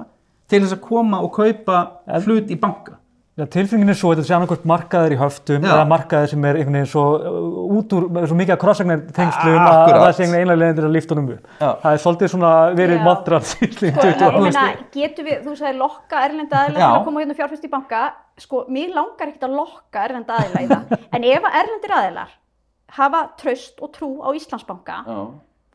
til 0.47 0.61
þess 0.63 0.77
að 0.77 0.85
koma 0.85 1.19
og 1.27 1.33
kaupa 1.35 1.81
hlut 2.23 2.53
í 2.55 2.59
banka. 2.63 3.01
Já, 3.37 3.45
tilfinningin 3.53 3.93
er 3.93 3.97
svo 4.01 4.11
að 4.15 4.21
þetta 4.23 4.29
sé 4.31 4.35
annarkvort 4.37 4.63
markaður 4.71 5.13
í 5.13 5.17
höftum 5.21 5.65
Já. 5.67 5.69
eða 5.75 5.87
markaður 5.91 6.31
sem 6.31 6.45
er 6.49 6.57
einhvern 6.57 6.77
veginn 6.79 6.89
svo 6.89 7.03
uh, 7.19 7.35
út 7.77 7.91
úr, 7.93 8.07
svo 8.31 8.37
mikið 8.39 8.55
að 8.55 8.61
krossagnir 8.63 9.03
tengslum 9.19 9.59
Ah, 9.61 9.83
að 9.83 9.97
það 10.01 10.13
sé 10.17 10.23
einhvern 10.25 10.41
einlega 10.41 10.61
leiðindir 10.63 10.87
að 10.89 10.95
lifta 10.95 11.13
honum 11.13 11.27
upp. 11.35 11.51
Já. 11.61 11.69
Það 11.83 11.91
er 11.99 12.01
svolítið 12.07 12.31
svona 12.33 12.53
verið 12.79 13.03
mantran 13.05 13.45
síðan 13.51 13.75
Sko, 13.77 14.07
20 14.07 14.25
ég 14.25 14.39
meina, 14.47 14.65
getur 14.97 15.29
við, 15.29 15.37
þú 15.45 15.57
sagði 15.61 15.77
lokka 15.83 16.23
erlenda 16.31 16.63
aðila 16.63 16.81
Já. 16.81 16.87
til 16.87 16.97
að 17.03 17.05
koma 17.11 17.21
hérna 17.25 17.37
og 17.37 17.41
fjárfest 17.43 17.69
í 17.69 17.73
banka, 17.77 18.01
sko, 18.47 18.63
mér 18.73 18.97
langar 18.97 19.29
ekkert 19.35 19.47
að 19.51 19.59
lokka 19.61 20.07
erlenda 20.09 20.41
aðila 20.41 20.65
í 20.65 20.71
það, 20.73 20.97
en 21.21 21.29
ef 21.35 21.51
að 21.51 21.59
erlendir 21.61 21.97
aðilar 22.01 22.33
hafa 22.97 23.21
traust 23.37 23.85
og 23.85 23.93
trú 23.93 24.11
á 24.25 24.29
Íslandsbanka, 24.33 25.03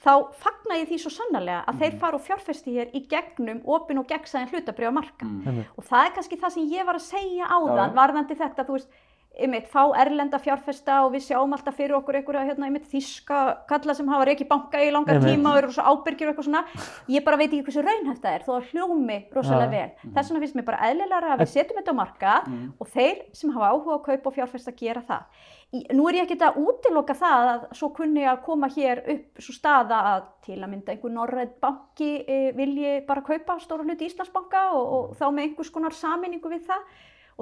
þá 0.01 0.13
fagna 0.41 0.79
ég 0.79 0.89
því 0.89 0.97
svo 1.03 1.11
sannarlega 1.13 1.61
að 1.69 1.81
þeir 1.83 1.97
fara 2.01 2.17
og 2.17 2.25
fjárfesti 2.25 2.73
hér 2.73 2.91
í 2.97 3.03
gegnum 3.11 3.61
opin 3.69 4.01
og 4.01 4.07
gegnsæðin 4.09 4.49
hlutabriða 4.49 4.93
marka. 4.97 5.27
Einmitt. 5.27 5.69
Og 5.77 5.85
það 5.85 6.07
er 6.07 6.15
kannski 6.17 6.39
það 6.41 6.55
sem 6.55 6.71
ég 6.73 6.87
var 6.89 6.97
að 6.97 7.05
segja 7.05 7.49
áðan, 7.51 7.91
Já. 7.91 7.97
varðandi 7.99 8.37
þetta, 8.39 8.65
þú 8.65 8.77
veist, 8.77 8.99
einmitt, 9.39 9.67
fá 9.71 9.85
erlenda 9.95 10.39
fjárfesta 10.41 10.97
og 11.05 11.13
við 11.15 11.23
sjáum 11.29 11.53
alltaf 11.55 11.77
fyrir 11.77 11.95
okkur 11.95 12.17
einhverja 12.19 12.43
hérna, 12.49 12.67
einmitt, 12.67 12.87
þíska 12.91 13.37
kalla 13.69 13.95
sem 13.95 14.09
hafa 14.11 14.25
reikið 14.27 14.49
banka 14.49 14.81
í 14.83 14.91
langar 14.91 15.17
Einmitt. 15.17 15.37
tíma 15.37 15.53
og 15.53 15.61
eru 15.61 15.71
svo 15.71 15.85
ábyrgjur 15.87 16.27
og 16.27 16.33
eitthvað 16.33 16.47
svona. 16.49 16.63
Ég 17.07 17.23
bara 17.23 17.39
veit 17.39 17.47
ekki 17.49 17.63
hversu 17.69 17.83
raunhæft 17.85 18.21
það 18.25 18.35
er, 18.35 18.43
þó 18.47 18.51
að 18.57 18.67
hljómi 18.73 19.17
rosalega 19.31 19.69
Já. 19.69 19.71
vel. 19.77 20.11
Þess 20.17 20.31
vegna 20.31 20.43
finnst 20.43 20.59
mér 20.59 20.67
bara 20.67 20.89
eðlilega 20.89 21.31
að 21.31 21.43
við 21.45 21.51
setjum 21.53 21.79
þetta 21.79 21.95
á 21.95 22.01
marka 22.01 22.35
og 22.77 22.91
þeir 22.91 23.23
sem 23.39 23.55
hafa 23.55 23.71
áhuga 23.71 23.95
að 23.95 24.05
kaupa 24.09 24.31
og 24.31 24.35
fjárfesta 24.35 24.75
gera 24.75 25.03
það. 25.07 25.47
Í, 25.71 25.85
nú 25.95 26.09
er 26.09 26.17
ég 26.19 26.25
ekkert 26.27 26.41
að 26.49 26.57
útiloka 26.59 27.15
það 27.15 27.49
að 27.53 27.61
svo 27.79 27.89
kunni 27.95 28.25
að 28.27 28.41
koma 28.43 28.67
hér 28.67 29.05
upp 29.07 29.39
svo 29.39 29.53
staða 29.55 30.01
að 30.09 30.25
til 30.43 30.57
að 30.59 30.67
mynda 30.73 30.91
einhver 30.91 31.13
norræð 31.15 31.53
banki 31.63 32.09
e, 32.27 32.39
vilji 32.57 32.97
bara 33.07 33.23
kaupa 33.23 33.55
stóra 33.63 33.85
hluti 33.87 34.09
Íslandsbanka 34.09 34.65
og, 34.75 34.91
og 34.91 35.15
þá 35.15 35.31
með 35.31 35.45
einhvers 35.45 35.71
konar 35.71 35.95
saminningu 35.95 36.51
við 36.51 36.67
það 36.67 36.83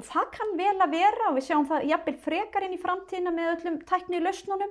og 0.00 0.06
það 0.08 0.28
kann 0.36 0.54
vel 0.58 0.76
að 0.86 0.94
vera 0.96 1.30
og 1.30 1.36
við 1.38 1.46
sjáum 1.50 1.66
það 1.70 1.88
jafnvel 1.92 2.16
frekar 2.26 2.66
inn 2.66 2.76
í 2.76 2.82
framtíðina 2.82 3.34
með 3.36 3.50
öllum 3.54 3.80
tækni 3.90 4.22
lausnunum 4.24 4.70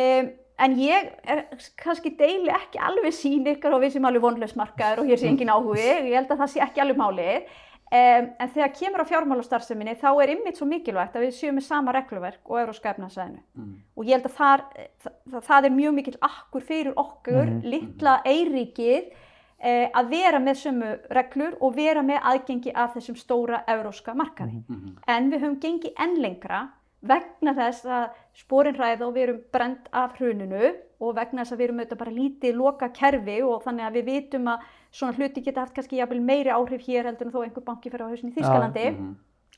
um, 0.00 0.32
en 0.66 0.74
ég 0.80 1.10
er 1.28 1.44
kannski 1.80 2.14
deili 2.16 2.48
ekki 2.52 2.80
alveg 2.80 3.12
sín 3.16 3.46
ykkar 3.52 3.74
og 3.76 3.82
við 3.84 3.96
sem 3.96 4.08
alveg 4.08 4.24
vonlausmarkaður 4.24 5.02
og 5.04 5.10
hér 5.10 5.20
sé 5.20 5.28
engin 5.32 5.52
áhugi 5.52 5.84
ég 5.84 6.14
held 6.16 6.30
að 6.32 6.40
það 6.44 6.52
sé 6.54 6.66
ekki 6.68 6.84
alveg 6.86 7.00
málið 7.04 7.56
Um, 7.86 8.24
en 8.42 8.48
þegar 8.50 8.72
kemur 8.74 9.02
á 9.06 9.06
fjármálastarfseminni 9.06 9.92
þá 10.00 10.08
er 10.24 10.30
ymmit 10.32 10.56
svo 10.58 10.66
mikilvægt 10.66 11.14
að 11.14 11.22
við 11.28 11.36
séum 11.36 11.54
með 11.54 11.64
sama 11.68 11.92
regluverk 11.94 12.48
og 12.50 12.56
Európska 12.58 12.90
efnaðsæðinu 12.90 13.38
Mm. 13.54 13.76
og 13.94 14.08
ég 14.08 14.16
held 14.16 14.26
að 14.26 14.34
þar, 14.40 14.64
það, 15.04 15.44
það 15.46 15.64
er 15.68 15.70
mjög 15.76 15.94
mikil 15.94 16.14
akkur 16.26 16.64
fyrir 16.66 16.98
okkur, 16.98 17.46
Mhm. 17.46 17.60
litla 17.62 18.16
eiríkið 18.26 19.06
eh, 19.06 19.14
að 19.60 20.08
vera 20.10 20.38
með 20.38 20.58
sömu 20.60 20.88
reglur 21.16 21.54
og 21.64 21.76
vera 21.76 22.02
með 22.04 22.26
aðgengi 22.32 22.74
af 22.76 22.94
þessum 22.94 23.16
stóra 23.16 23.62
európska 23.66 24.14
markaði. 24.14 24.62
En 25.08 25.30
við 25.32 25.46
höfum 25.46 25.60
gengið 25.60 26.02
enn 26.04 26.18
lengra 26.20 26.66
vegna 27.06 27.54
þess 27.54 27.86
að 27.86 28.06
sporin 28.36 28.76
hræða 28.76 29.06
og 29.06 29.14
við 29.14 29.22
erum 29.26 29.40
brend 29.52 29.88
af 29.92 30.16
hruninu 30.18 30.74
og 31.00 31.14
vegna 31.16 31.44
þess 31.44 31.54
að 31.54 31.60
við 31.60 31.66
erum 31.68 31.80
auðvitað 31.80 32.02
bara 32.02 32.16
lítið 32.16 32.56
loka 32.56 32.88
kerfi 32.96 33.38
og 33.44 33.62
þannig 33.64 33.86
að 33.86 33.96
við 33.98 34.06
vitum 34.10 34.50
að 34.52 34.66
svona 34.90 35.16
hluti 35.16 35.44
geta 35.44 35.64
haft 35.64 35.76
kannski 35.76 36.00
jafnvel 36.00 36.20
meiri 36.24 36.52
áhrif 36.52 36.86
hér 36.86 37.10
heldur 37.10 37.28
en 37.28 37.34
þó 37.34 37.42
einhver 37.44 37.66
banki 37.66 37.92
fyrir 37.92 38.08
á 38.08 38.10
hausin 38.10 38.32
í 38.32 38.36
Þýskalandi 38.36 38.86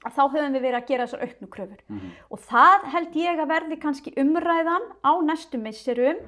að 0.04 0.14
þá 0.14 0.22
höfum 0.32 0.52
við 0.54 0.62
verið 0.62 0.78
að 0.78 0.88
gera 0.88 1.06
þessar 1.06 1.22
auknu 1.26 1.48
kröfur. 1.54 1.80
Og 2.30 2.42
það 2.50 2.84
held 2.94 3.16
ég 3.18 3.40
að 3.42 3.48
verði 3.54 3.78
kannski 3.82 4.14
umræðan 4.18 4.84
á 5.02 5.12
næstu 5.26 5.58
misserum. 5.58 6.20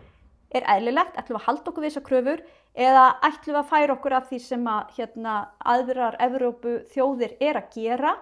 Er 0.51 0.65
eðlilegt, 0.67 1.15
ætlum 1.15 1.39
að 1.39 1.47
halda 1.47 1.71
okkur 1.71 1.85
við 1.85 1.93
þessar 1.93 2.07
kröfur 2.09 2.41
eða 2.75 3.07
ætlum 3.27 3.55
við 3.55 3.61
að 3.61 3.71
færa 3.71 3.95
okkur 3.97 4.17
af 4.17 4.27
því 4.31 4.41
sem 4.45 4.67
að 4.71 4.99
hérna, 4.99 5.37
aðrar 5.75 6.19
Evrópu 6.23 6.77
þjóðir 6.93 7.39
er 7.43 7.61
að 7.61 7.73
gera. 7.77 8.17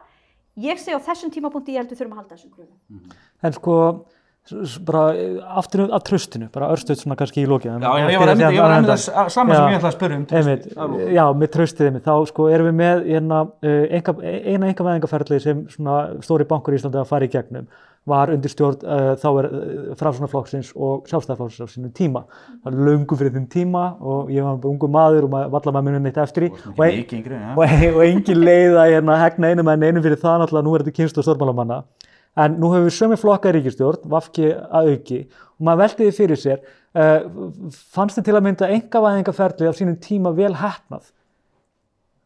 Ég 0.59 0.80
segi 0.80 0.96
á 0.96 1.07
þessum 1.07 1.32
tímapunkti 1.34 1.74
ég 1.76 1.82
held 1.82 1.92
við 1.92 2.01
þurfum 2.01 2.14
að 2.16 2.22
halda 2.22 2.36
þessum 2.38 2.55
kröfum. 2.57 3.18
En 3.46 3.55
sko, 3.55 3.74
bara 4.88 5.03
eh, 5.14 5.36
aftur 5.61 5.84
að 5.86 6.07
tröstinu, 6.09 6.49
bara 6.55 6.70
örstuð 6.74 7.03
svona 7.03 7.18
kannski 7.20 7.44
í 7.44 7.51
lókið. 7.51 7.76
Já, 7.76 7.90
já, 8.01 8.07
ég 8.14 8.22
var 8.22 8.32
einmitt, 8.32 8.57
ég 8.57 8.64
var 8.64 8.74
einmitt 8.74 8.94
að 8.94 9.30
sama 9.34 9.55
sem 9.55 9.68
ég 9.68 9.78
ætlaði 9.78 9.90
að 9.90 9.96
spyrja 9.99 10.18
um. 10.18 10.24
Einmitt, 10.40 10.66
já, 11.18 11.24
með 11.42 11.53
tröstið 11.55 11.90
einmitt, 11.90 12.09
þá 12.09 12.32
sko 12.32 12.49
erum 12.51 12.70
við 12.70 12.78
með 12.80 13.05
hérna, 13.12 13.42
uh, 13.68 13.84
enga, 14.01 14.16
eina 14.24 14.72
engavæðingaferli 14.72 15.42
sem 15.44 15.62
svona 15.76 16.01
stóri 16.24 16.49
bankur 16.49 16.74
í 16.74 16.80
Íslandi 16.80 17.03
að 17.03 17.12
fara 17.12 17.28
í 17.28 17.32
gegnum 17.36 17.68
var 18.09 18.32
undir 18.32 18.53
stjórn 18.53 18.84
uh, 18.84 19.12
þá 19.20 19.28
er 19.30 19.49
uh, 19.49 19.92
framsvonarflokksins 20.01 20.72
og 20.76 21.09
sjálfstæðarflokksins 21.11 21.66
á 21.66 21.72
sínum 21.74 21.92
tíma. 21.96 22.24
Það 22.64 22.72
er 22.72 22.88
löngu 22.88 23.18
fyrir 23.20 23.34
þeim 23.36 23.49
tíma 23.53 23.84
og 24.01 24.32
ég 24.32 24.46
var 24.46 24.61
bara 24.62 24.72
ungu 24.72 24.90
maður 24.94 25.28
og 25.28 25.34
maður 25.34 25.55
valla 25.57 25.74
maður 25.76 25.88
munið 25.90 26.07
neitt 26.07 26.20
eftir 26.24 26.49
í 26.49 26.53
og, 26.55 26.82
ein, 26.86 27.03
yngri, 27.03 27.40
já. 27.42 27.51
og, 27.55 27.64
ein, 27.66 27.86
og 27.92 28.05
engin 28.07 28.44
leið 28.44 28.78
að 28.78 28.92
hérna, 28.94 29.20
hegna 29.24 29.53
einum 29.53 29.72
en 29.74 29.88
einum 29.88 30.05
fyrir 30.05 30.22
það 30.22 30.44
náttúrulega 30.44 30.68
nú 30.68 30.76
er 30.76 30.86
þetta 30.86 31.01
kynslu 31.01 31.26
stórmálamanna 31.26 31.82
En 32.38 32.59
nú 32.61 32.70
hefur 32.70 32.86
við 32.86 32.94
sömu 32.94 33.18
flokka 33.18 33.53
ríkistjórn, 33.55 34.05
Vafki 34.11 34.51
að 34.53 34.90
auki, 34.92 35.20
og 35.59 35.66
maður 35.66 35.80
veldi 35.82 36.07
því 36.07 36.14
fyrir 36.14 36.38
sér, 36.38 36.61
uh, 36.94 37.46
fannst 37.94 38.18
þið 38.18 38.26
til 38.28 38.34
að 38.36 38.44
mynda 38.46 38.72
engavæðingaferli 38.76 39.70
á 39.70 39.74
sínum 39.74 39.96
tíma 40.03 40.34
vel 40.36 40.53
hefnað? 40.61 41.09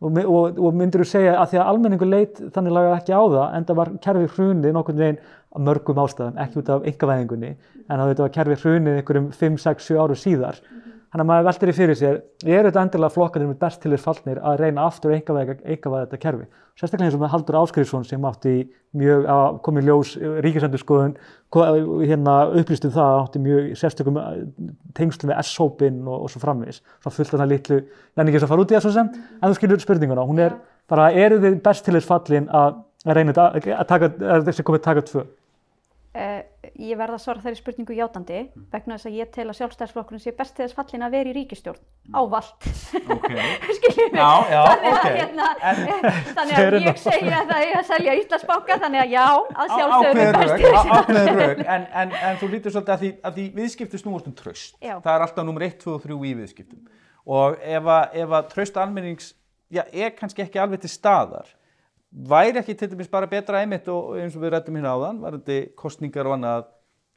Og, 0.02 0.18
og, 0.26 0.58
og 0.58 0.74
myndir 0.74 1.04
þú 1.04 1.06
segja 1.06 1.36
að 1.38 1.52
því 1.52 1.60
að 1.62 1.68
almenningu 1.70 2.08
leit 2.10 2.40
þannig 2.52 2.74
lagað 2.74 2.96
ekki 2.96 3.14
á 3.14 3.22
það, 3.22 3.44
en 3.46 3.66
það 3.68 3.78
var 3.78 3.92
kerfið 4.04 4.36
hrunið 4.36 4.76
nokkurn 4.76 5.02
veginn 5.04 5.20
mörgum 5.58 6.00
ástæðum, 6.02 6.38
ekki 6.40 6.62
út 6.62 6.70
af 6.72 6.86
engavæðingunni, 6.88 7.52
en 7.88 8.00
að 8.00 8.12
þetta 8.12 8.24
var 8.24 8.34
kerfið 8.36 8.64
hrunið 8.64 9.00
einhverjum 9.00 9.28
5, 9.36 9.58
6, 9.66 9.90
7 9.90 10.00
áru 10.00 10.16
síðar. 10.16 10.60
Þannig 11.12 11.26
að 11.26 11.28
maður 11.28 11.46
veldir 11.50 11.68
því 11.68 11.76
fyrir 11.76 11.98
sér, 12.00 12.14
er 12.48 12.66
þetta 12.70 12.82
endilega 12.86 13.12
flokkarnir 13.12 13.48
með 13.50 13.58
best 13.60 13.82
til 13.82 13.90
þess 13.92 14.06
fallnir 14.06 14.38
að 14.40 14.62
reyna 14.62 14.86
aftur 14.88 15.12
að 15.12 15.18
einkavæða 15.18 16.04
þetta 16.06 16.20
kerfi? 16.22 16.46
Sérstaklega 16.72 17.10
eins 17.10 17.16
og 17.18 17.20
með 17.20 17.32
Haldur 17.34 17.58
Áskriðsson 17.58 18.06
sem 18.08 18.22
átti 18.24 18.52
mjög 18.96 19.26
að 19.28 19.58
koma 19.66 19.82
í 19.82 19.84
ljós 19.84 20.14
ríkisendurskoðun, 20.46 21.12
hérna 21.52 22.36
upplýst 22.62 22.86
um 22.88 22.94
það 22.94 23.10
að 23.10 23.18
átti 23.18 23.42
mjög 23.44 23.68
sérstökum 23.76 24.20
eh, 24.22 24.38
tengsl 24.96 25.28
við 25.28 25.42
S-hópin 25.42 26.00
og, 26.06 26.24
og 26.24 26.32
svo 26.32 26.40
framvegis. 26.40 26.80
Svo 27.04 27.12
fullt 27.12 27.36
af 27.36 27.42
það 27.42 27.52
litlu, 27.52 27.78
en 28.16 28.24
ekki 28.24 28.38
þess 28.38 28.48
að 28.48 28.54
fara 28.54 28.64
út 28.64 28.72
í 28.72 28.80
svo 28.80 28.94
sem, 28.96 29.12
en 29.36 29.52
þú 29.52 29.58
skilur 29.60 29.84
spurninguna, 29.84 30.24
hún 30.32 30.40
er 30.46 30.56
bara, 30.88 31.10
eru 31.12 31.42
þið 31.44 31.60
best 31.68 31.84
til 31.84 31.98
þess 31.98 32.08
fallin 32.08 32.48
að 32.56 32.80
reyna 33.12 33.36
að 33.36 33.86
taka, 33.92 34.12
að 34.32 34.48
þessi 34.48 34.64
komið 34.64 34.84
taka 34.88 35.04
tvö? 35.12 35.28
Uh, 36.12 36.42
ég 36.76 36.98
verða 37.00 37.16
að 37.16 37.22
svara 37.22 37.40
þeirri 37.40 37.56
spurningu 37.56 37.94
játandi 37.96 38.40
vegna 38.68 38.98
þess 38.98 39.08
að 39.08 39.14
ég 39.16 39.28
tel 39.32 39.46
að 39.48 39.54
sjálfstæðsflokkurinn 39.62 40.20
sé 40.20 40.34
best 40.36 40.52
til 40.58 40.66
þess 40.66 40.76
fallin 40.76 41.04
að 41.06 41.14
vera 41.14 41.30
í 41.30 41.32
ríkistjórn 41.38 41.78
ávalt 42.12 42.66
Ok. 43.14 43.30
skiljið 43.78 44.10
mig? 44.12 44.18
Já, 44.20 44.32
já, 44.52 44.58
þannig, 44.66 44.90
að, 44.92 45.06
hérna, 45.16 45.46
þannig 46.36 46.58
að 46.58 46.76
ég 46.84 47.00
segi 47.00 47.32
að 47.32 47.54
það 47.54 47.64
er 47.64 47.78
að 47.78 47.88
selja 47.88 48.16
Íslandsbanka 48.20 48.76
þannig 48.82 49.00
að 49.06 49.14
já, 49.14 49.24
að 49.32 49.72
sjálfsögum 49.72 50.04
ákveðin 50.10 50.36
best 50.42 50.52
til 50.52 50.74
þess. 50.74 50.92
ákveðin 50.98 51.40
rök. 51.40 51.64
En, 51.78 51.88
en, 52.02 52.14
en 52.28 52.38
þú 52.42 52.50
lítur 52.52 52.76
svolítið 52.76 52.94
að 52.98 53.06
því, 53.06 53.12
að 53.30 53.40
því 53.40 53.46
viðskipti 53.56 54.02
snúast 54.02 54.28
um 54.28 54.36
tröst 54.42 54.76
Já. 54.84 54.94
það 54.98 55.12
er 55.14 55.26
alltaf 55.30 55.48
nummer 55.48 55.64
1, 55.70 55.78
2 55.80 55.96
og 55.96 56.04
3 56.04 56.20
í 56.28 56.34
viðskiptum. 56.42 56.84
Og 57.40 57.56
ef 57.72 57.90
að, 57.96 58.20
ef 58.26 58.36
að 58.36 58.52
tröst 58.52 58.76
almennings 58.84 59.32
já, 59.72 59.86
er 59.88 60.12
kannski 60.20 60.44
ekki 60.44 60.60
alveg 60.60 60.84
til 60.84 60.92
staðar 60.92 61.48
væri 62.12 62.60
ekki 62.60 62.76
til 62.76 62.90
dæmis 62.92 63.10
bara 63.10 63.30
betra 63.30 63.62
einmitt 63.62 63.88
og 63.88 64.18
eins 64.20 64.36
og 64.36 64.44
við 64.44 64.54
rættum 64.54 64.76
hérna 64.76 64.92
áðan 64.92 65.22
varandi 65.22 65.58
kostningar 65.78 66.28
og 66.28 66.36
annað 66.36 66.68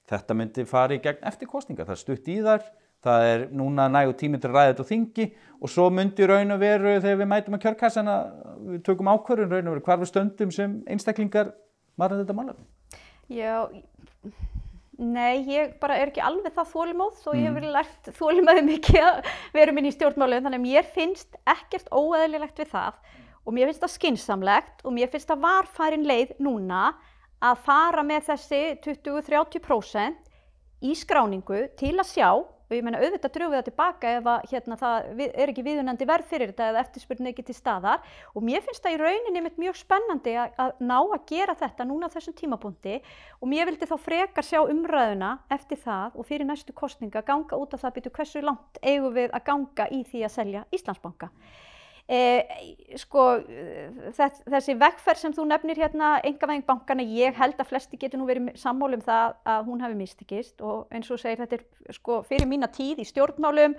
þetta 0.10 0.38
myndi 0.38 0.66
fara 0.70 0.96
í 0.96 1.02
gegn 1.04 1.26
eftir 1.28 1.50
kostningar 1.52 1.90
það 1.90 2.02
stutt 2.02 2.30
í 2.32 2.40
þar 2.46 2.64
það 3.06 3.28
er 3.32 3.44
núna 3.54 3.88
nægu 3.92 4.16
tími 4.18 4.40
til 4.42 4.50
að 4.50 4.58
ræða 4.58 4.72
þetta 4.72 4.86
og 4.86 4.90
þingi 4.90 5.28
og 5.60 5.72
svo 5.72 5.90
myndi 5.94 6.30
raun 6.30 6.56
og 6.56 6.62
veru 6.62 6.96
þegar 6.96 7.20
við 7.22 7.32
mætum 7.34 7.58
að 7.58 7.66
kjörkassana 7.66 8.16
við 8.72 8.82
tökum 8.88 9.12
ákvörðun 9.12 9.52
raun 9.52 9.68
og 9.70 9.76
veru 9.76 9.86
hvar 9.90 10.02
við 10.02 10.12
stöndum 10.12 10.54
sem 10.56 10.80
einstaklingar 10.90 11.52
varðan 12.00 12.24
þetta 12.24 12.38
málefni. 12.38 12.66
Já, 13.36 13.68
nei, 15.02 15.44
ég 15.50 15.76
bara 15.82 16.00
er 16.00 16.12
ekki 16.12 16.24
alveg 16.24 16.56
það 16.56 16.72
þólimóð 16.74 17.30
og 17.30 17.38
ég 17.38 17.48
hef 17.50 17.60
verið 17.60 17.76
lært 17.76 18.10
þólimaði 18.18 18.66
mikið 18.72 19.04
að 19.04 19.30
vera 19.60 19.76
minn 19.76 19.90
í 19.90 19.94
stjórnmálum 19.96 20.48
þannig 20.48 20.62
að 20.62 20.66
mér 20.66 20.90
finnst 20.98 21.40
ekkert 21.56 21.94
óeðlilegt 21.94 22.62
við 22.62 22.74
það 22.74 23.00
og 23.46 23.54
mér 23.54 23.70
finnst 23.70 23.84
það 23.86 23.96
skinsamlegt 23.96 24.84
og 24.84 24.96
mér 24.96 25.12
finnst 25.14 25.30
það 25.30 25.46
varfærin 25.46 26.08
leið 26.10 26.36
núna 26.42 26.88
að 27.46 27.62
fara 27.66 28.04
með 28.06 28.32
þessi 28.32 28.62
20-30% 28.86 30.34
í 30.86 30.98
skráningu 30.98 31.66
til 31.80 31.96
að 32.00 32.12
sjá 32.12 32.30
og 32.66 32.74
ég 32.74 32.82
meina 32.86 32.98
auðvitað 32.98 33.34
drögu 33.36 33.54
við 33.54 33.60
það 33.60 33.68
tilbaka 33.68 34.12
ef 34.18 34.28
að 34.30 34.46
hérna, 34.50 34.78
það 34.80 35.20
er 35.28 35.52
ekki 35.52 35.66
viðunandi 35.68 36.08
verð 36.10 36.30
fyrir 36.32 36.50
þetta 36.50 36.70
eða 36.72 36.82
eftirspurnin 36.82 37.30
ekki 37.30 37.46
til 37.46 37.56
staðar 37.58 38.08
og 38.34 38.46
mér 38.46 38.64
finnst 38.66 38.82
það 38.82 38.96
í 38.96 39.00
rauninni 39.04 39.44
mitt 39.46 39.60
mjög 39.62 39.78
spennandi 39.78 40.34
að, 40.42 40.56
að 40.64 40.82
ná 40.82 40.98
að 40.98 41.28
gera 41.30 41.56
þetta 41.60 41.86
núna 41.86 42.10
á 42.10 42.14
þessum 42.16 42.38
tímapunkti 42.40 42.98
og 43.38 43.52
mér 43.52 43.70
vildi 43.70 43.90
þá 43.90 43.96
frekar 44.02 44.48
sjá 44.48 44.64
umræðuna 44.64 45.36
eftir 45.54 45.82
það 45.84 46.18
og 46.18 46.30
fyrir 46.32 46.50
næstu 46.50 46.74
kostninga 46.74 47.22
ganga 47.28 47.62
út 47.62 47.78
af 47.78 47.86
það 47.86 48.00
býtu 48.00 48.16
hversu 48.18 48.44
langt 48.46 48.82
eigum 48.82 49.14
við 49.14 49.30
að 49.30 49.46
ganga 49.52 49.90
í 49.94 50.02
því 50.10 50.26
að 50.26 50.36
selja 50.40 50.66
Íslandsbanka. 50.74 51.30
Eh, 52.06 52.46
sko, 53.02 53.22
þess, 54.14 54.44
þessi 54.46 54.76
vegferð 54.78 55.22
sem 55.24 55.34
þú 55.34 55.48
nefnir 55.50 55.80
hérna, 55.82 56.12
engavæðing 56.22 56.66
bankana, 56.68 57.02
ég 57.02 57.34
held 57.34 57.58
að 57.58 57.72
flesti 57.72 57.98
getur 57.98 58.22
nú 58.22 58.28
verið 58.30 58.52
sammála 58.62 59.00
um 59.00 59.06
það 59.08 59.32
að 59.56 59.64
hún 59.72 59.82
hefði 59.82 59.98
mistekist 60.04 60.62
og 60.62 60.84
eins 60.94 61.10
og 61.10 61.18
segir 61.18 61.42
þetta 61.42 61.58
er 61.58 61.96
sko 61.98 62.20
fyrir 62.28 62.46
mína 62.52 62.70
tíð 62.70 63.02
í 63.02 63.08
stjórnmálum 63.10 63.74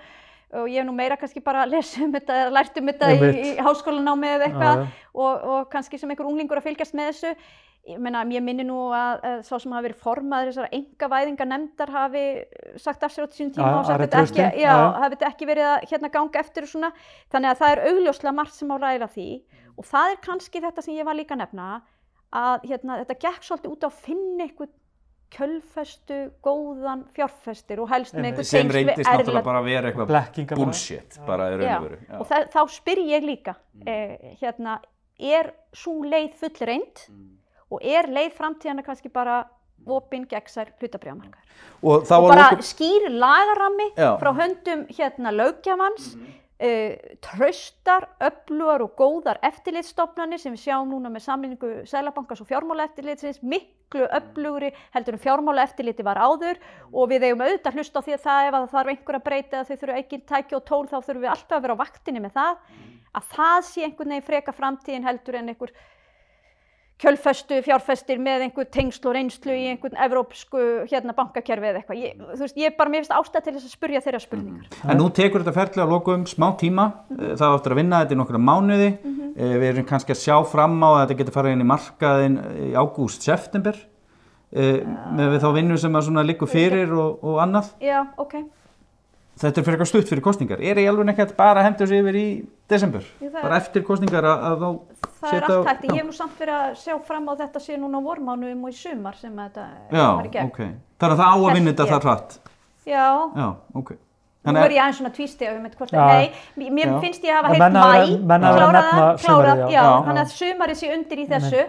og 0.55 0.67
ég 0.71 0.79
hef 0.79 0.87
nú 0.87 0.95
meira 0.95 1.17
kannski 1.19 1.43
bara 1.43 1.65
lesa 1.67 2.03
um 2.05 2.11
þetta 2.13 2.41
eða 2.43 2.51
lært 2.55 2.77
um 2.79 2.91
þetta 2.91 3.13
í, 3.13 3.31
í 3.35 3.53
háskólanámi 3.59 4.33
eða 4.35 4.45
eitthvað 4.47 4.83
já. 4.83 4.91
og, 5.13 5.47
og 5.53 5.71
kannski 5.73 5.99
sem 5.99 6.11
einhver 6.13 6.29
unglingur 6.29 6.61
að 6.61 6.69
fylgjast 6.69 6.95
með 6.95 7.09
þessu 7.11 7.33
ég 7.87 7.99
meina, 8.03 8.23
ég 8.31 8.43
minni 8.43 8.65
nú 8.67 8.77
að, 8.95 9.21
að 9.27 9.43
sá 9.47 9.53
sem 9.61 9.73
hafi 9.75 9.87
verið 9.87 9.99
formaður 10.03 10.51
þessara 10.51 10.71
engavæðinga 10.75 11.47
nefndar 11.47 11.91
hafi 11.93 12.23
sagt 12.83 13.05
af 13.05 13.13
sér 13.13 13.27
á 13.27 13.31
þessum 13.31 13.51
tíma 13.55 13.69
Já, 13.69 13.77
og 13.77 13.87
sagt 13.87 14.03
þetta 14.03 14.23
ekki, 14.23 14.41
já, 14.63 14.71
já. 14.71 14.73
hafi 15.03 15.15
þetta 15.15 15.29
ekki 15.31 15.49
verið 15.51 15.69
að 15.69 15.85
hérna 15.91 16.11
ganga 16.15 16.41
eftir 16.41 16.67
og 16.67 16.71
svona, 16.71 16.89
þannig 17.33 17.51
að 17.51 17.61
það 17.61 17.75
er 17.75 17.83
augljóslega 17.91 18.35
margt 18.39 18.57
sem 18.57 18.73
á 18.73 18.77
ræða 18.83 19.11
því 19.15 19.29
og 19.77 19.87
það 19.91 20.11
er 20.11 20.19
kannski 20.27 20.63
þetta 20.67 20.83
sem 20.83 20.97
ég 20.97 21.07
var 21.07 21.19
líka 21.19 21.37
að 21.37 21.43
nefna 21.45 21.69
að 22.37 22.67
hérna, 22.67 22.99
þetta 23.03 23.19
gekk 23.23 23.47
svolítið 23.47 23.73
út 23.75 23.87
á 23.87 23.89
að 23.89 24.01
finna 24.03 24.47
einhvern 24.47 24.73
kjölfestu, 25.33 26.19
góðan 26.43 27.03
fjárfestir 27.15 27.81
og 27.83 27.89
helst 27.91 28.15
með 28.15 28.29
einhvern 28.29 28.47
sem 28.47 28.69
reyndist 28.71 29.09
náttúrulega 29.09 29.43
bara 29.45 29.61
að 29.61 29.67
vera 29.67 29.91
eitthvað 29.91 30.55
bullshit 30.55 31.17
bara 31.27 31.49
í 31.51 31.57
raun 31.59 31.73
og 31.73 31.87
veru 31.87 32.21
og 32.21 32.29
þa 32.29 32.39
þá 32.53 32.61
spyr 32.77 33.01
ég 33.09 33.27
líka 33.27 33.57
eh, 33.83 34.37
hérna, 34.39 34.77
er 35.19 35.51
svo 35.75 35.99
leið 36.07 36.37
fullreind 36.39 37.03
og 37.67 37.83
er 37.83 38.07
leið 38.07 38.33
framtíðana 38.37 38.85
kannski 38.87 39.11
bara 39.11 39.41
opinn 39.87 40.25
gegnsær 40.29 40.71
hlutabriðamarkar 40.79 41.43
og 41.83 42.07
það 42.07 42.17
og 42.17 42.27
var 42.27 42.33
bara 42.33 42.49
lokum 42.51 42.67
skýr 42.71 43.07
lagarammi 43.13 43.87
Já. 43.93 44.09
frá 44.21 44.31
höndum 44.39 44.85
hérna 44.95 45.33
lögjafans 45.35 46.13
uh, 46.15 46.31
traustar, 46.57 48.07
öflugar 48.17 48.81
og 48.81 48.95
góðar 48.97 49.37
eftirlitsstofnanir 49.45 50.41
sem 50.41 50.55
við 50.55 50.63
sjáum 50.63 50.89
núna 50.89 51.11
með 51.13 51.27
samlingu 51.27 51.69
Sælabankars 51.85 52.41
og 52.41 52.49
fjármálaeftirlitsins 52.49 53.43
miklu 53.45 54.07
öflugri 54.17 54.71
heldur 54.95 55.17
en 55.17 55.21
fjármálaeftirliti 55.21 56.05
var 56.07 56.17
áður. 56.17 56.57
Og 56.89 57.11
við 57.11 57.27
eigum 57.27 57.45
auðvitað 57.45 57.69
að 57.69 57.77
hlusta 57.77 58.01
á 58.01 58.05
því 58.07 58.15
að 58.15 58.25
það 58.25 58.47
ef 58.47 58.53
að 58.53 58.65
það 58.65 58.73
þarf 58.73 58.93
einhver 58.93 59.19
að 59.19 59.27
breyta 59.27 59.59
eða 59.59 59.67
þau 59.67 59.77
þurfu 59.83 59.99
ekki 60.01 60.21
tækja 60.33 60.57
og 60.57 60.65
tól 60.71 60.87
þá 60.87 60.97
þurfum 60.97 61.21
við 61.27 61.33
alltaf 61.35 61.57
að 61.59 61.67
vera 61.67 61.77
á 61.77 61.81
vaktinni 61.83 62.23
með 62.25 62.39
það. 62.39 62.65
Að 63.17 63.29
það 63.37 63.59
sé 63.69 63.85
einhvern 63.85 64.15
veginn 64.15 64.27
freka 64.31 64.57
framtíðin 64.57 65.07
heldur 65.07 65.37
en 65.37 65.53
einhver 65.53 65.77
kjölfestu 66.97 67.59
fjárfestir 67.61 68.17
með 68.17 68.47
einhver 68.47 68.65
tengsl 68.73 69.05
og 69.09 69.13
reynslu 69.13 69.53
í 69.53 69.67
einhvern 69.71 69.99
evrópsku 70.07 70.61
hérna 70.89 71.13
bankakerfi 71.17 71.67
eða 71.69 71.81
eitthvað. 71.83 71.99
Ég, 72.01 72.15
þú 72.31 72.39
veist, 72.41 72.57
ég 72.57 72.77
bara 72.79 72.89
mér 72.93 73.03
finnst 73.03 73.13
ástæð 73.13 73.43
til 73.45 73.53
þess 73.57 73.67
að 73.69 73.75
spurja 73.75 74.01
þeirra 74.05 74.21
spurningar. 74.23 74.79
En 74.89 74.97
nú 74.97 75.09
tekur 75.13 75.43
þetta 75.45 75.53
ferli 75.59 75.83
að 75.83 75.93
lokum 75.93 76.25
smá 76.29 76.47
tíma, 76.57 76.87
mm 77.13 77.35
það 77.37 77.53
áttur 77.59 77.75
að 77.75 77.81
vinna 77.83 78.01
þetta 78.01 78.17
í 78.17 78.19
nokkra 78.23 78.41
mánuði, 78.41 78.89
mm 79.03 79.23
við 79.37 79.67
erum 79.69 79.85
kannski 79.85 80.15
að 80.15 80.23
sjá 80.23 80.35
fram 80.49 80.79
á 80.81 80.89
að 80.89 80.99
þetta 81.03 81.19
getur 81.21 81.35
farið 81.37 81.53
inn 81.53 81.61
í 81.61 81.69
markaðin 81.69 82.37
í 82.65 82.71
ágúst, 82.73 83.21
september, 83.27 83.77
með 84.51 85.33
við 85.35 85.41
þá 85.43 85.49
vinnu 85.53 85.77
sem 85.77 85.95
að 85.99 86.07
svona 86.07 86.23
liggur 86.25 86.49
fyrir 86.49 86.93
og, 86.97 87.19
og 87.21 87.41
annað. 87.43 87.73
Já, 87.83 87.99
ok. 88.17 88.39
Þetta 89.37 89.59
er 89.61 89.65
fyrir 89.67 89.75
eitthvað 89.77 89.89
stutt 89.91 90.09
fyrir 90.09 90.23
kostningar. 90.25 90.61
Er 90.65 90.79
ég 90.81 90.87
alveg 90.89 91.11
ekkert 91.13 91.35
bara 91.37 91.61
að 91.61 91.67
henda 91.67 91.83
þessu 91.83 91.97
yfir 92.01 92.15
í 92.17 92.27
desember? 92.73 93.03
Er- 93.21 93.35
Bara 93.35 93.59
eftir 93.61 93.83
kostningar 93.85 94.25
að, 94.25 94.45
að 94.47 94.63
þá 94.63 94.69
Það 95.27 95.37
er 95.37 95.45
allt 95.51 95.67
hægt. 95.67 95.83
Ég 95.87 95.95
hef 95.99 96.05
nú 96.07 96.15
samt 96.17 96.39
verið 96.39 96.55
að 96.57 96.75
sjá 96.83 96.97
fram 97.07 97.27
á 97.29 97.33
þetta 97.43 97.59
sé 97.67 97.77
núna 97.77 97.99
á 97.99 98.01
vormánuðum 98.07 98.63
og 98.63 98.69
í 98.69 98.77
sumar 98.77 99.15
sem 99.19 99.31
þetta 99.37 99.67
Já, 99.91 100.07
var 100.15 100.25
í 100.25 100.31
gegn. 100.33 100.45
ok. 100.51 100.59
Þannig 100.99 101.13
að 101.13 101.21
það 101.21 101.31
á 101.31 101.35
að 101.37 101.53
vinna 101.57 101.71
þetta 101.71 101.87
það 101.93 102.03
hratt. 102.07 102.37
Já, 102.87 103.07
Já, 103.35 103.47
ok. 103.75 103.89
nú 103.91 103.97
Þannig 104.47 104.63
er 104.63 104.71
ég 104.71 104.79
aðeins 104.81 104.97
svona 105.01 105.11
tvísti 105.11 105.47
um 105.51 105.63
þetta 105.67 105.77
hvort 105.77 105.91
Já. 105.91 106.03
að, 106.07 106.35
nei, 106.55 106.69
mér 106.71 106.87
Já. 106.87 106.99
finnst 107.03 107.23
ég 107.27 107.33
hafa 107.35 107.47
En 107.47 107.53
heilt 107.53 107.63
hafa- 107.63 107.73
mæ, 107.73 108.39
hafa 108.39 108.57
klárað 108.57 108.77
nefna 108.77 108.99
það, 109.01 109.17
klárað, 109.25 109.63
já. 109.73 109.83
þannig 110.07 110.21
að 110.23 110.35
sumarið 110.37 110.77
sé 110.79 110.91
undir 110.95 111.17
í 111.19 111.25
þessu. 111.27 111.61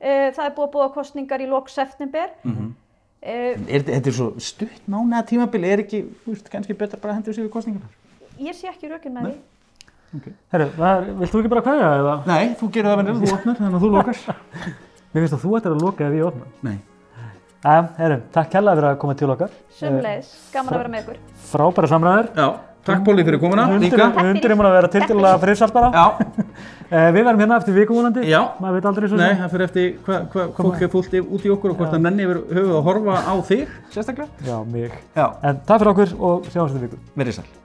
Eh, 0.00 0.30
Það 0.36 0.44
er 0.44 0.52
búið 0.58 0.66
að 0.68 0.72
búa 0.72 0.88
kostningar 0.92 1.40
í 1.40 1.48
lok 1.48 1.68
september. 1.70 2.28
Mhm. 2.44 2.74
Eh, 3.22 3.56
Er, 3.68 3.80
þetta 3.82 4.06
er 4.06 4.12
svo 4.12 4.28
stutt 4.38 4.82
mánuða 4.86 5.24
tímabili, 5.26 5.64
er 5.72 5.78
ekki, 5.80 6.02
þú 6.26 6.34
veist, 6.34 6.50
kannski 6.50 6.76
betra 6.76 7.00
bara 7.00 7.14
að 7.14 7.16
henda 7.16 7.30
þessu 7.32 7.40
yfir 7.46 7.50
kostningar? 7.56 7.88
Ég 8.38 8.52
sé 8.54 8.68
ekki 8.68 8.86
rökin 8.92 9.12
með 9.16 9.22
því. 9.32 9.34
Herru, 10.52 10.66
það- 10.76 11.08
vilt 11.20 11.32
þú 11.32 11.40
ekki 11.42 11.52
bara 11.54 11.64
kveðja 11.66 11.88
eða? 12.00 12.14
Nei, 12.26 12.54
þú 12.60 12.70
gerir 12.74 12.90
það 12.90 13.00
vennilega, 13.00 13.26
þú 13.26 13.34
opnar, 13.38 13.58
þannig 13.60 13.78
að 13.78 13.86
þú 13.86 13.90
lokar. 13.96 14.20
Mér 15.12 15.24
finnst 15.24 15.36
að 15.36 15.42
þú 15.46 15.56
ættir 15.56 15.74
að 15.74 15.82
loka 15.86 16.06
ef 16.06 16.16
ég 16.16 16.26
opna. 16.26 16.46
Nei. 16.66 16.76
Æ, 17.66 17.74
herru, 17.98 18.16
takk 18.34 18.50
kærlega 18.52 18.78
fyrir 18.78 18.90
að 18.92 18.98
koma 19.02 19.14
til 19.18 19.30
okkar. 19.32 19.50
Sumleis, 19.78 20.32
gaman 20.52 20.74
að 20.74 20.78
vera 20.82 20.92
með 20.92 21.04
ykkur. 21.04 21.20
Frábæra 21.50 21.88
samræður. 21.90 22.28
Já, 22.36 22.48
takk 22.86 23.04
Póli 23.06 23.24
fyrir 23.26 23.40
komuna 23.42 23.64
er 24.52 24.56
múin 24.60 24.68
að 24.68 24.76
vera 24.76 24.90
tilgjörlega 24.92 25.40
friðsalt 25.42 25.74
bara. 25.74 25.90
Já, 25.90 26.06
Eh, 26.86 27.08
við 27.10 27.24
verðum 27.26 27.40
hérna 27.42 27.56
eftir 27.58 27.74
vikumúnandi. 27.74 28.22
Já. 28.30 28.38
Maður 28.62 28.76
veit 28.76 28.84
aldrei 28.86 29.08
svo 29.10 29.16
nei, 29.18 29.32
sem. 29.32 29.40
það 29.40 29.54
fyrir 29.56 29.64
eftir 29.64 29.88
hvað 30.06 30.28
hva, 30.30 30.44
fólk 30.54 30.84
er 30.86 30.92
fullt 30.92 31.16
út 31.18 31.42
í 31.48 31.50
okkur 31.50 31.72
og 31.72 31.80
hvort 31.80 31.90
það 31.96 32.04
nenni 32.04 32.28
yfir 32.28 32.38
höfuð 32.60 32.78
að 32.78 32.86
horfa 32.86 33.16
á 33.26 33.34
þig, 33.50 33.74
sérstaklega. 33.90 34.30
Já, 37.18 37.55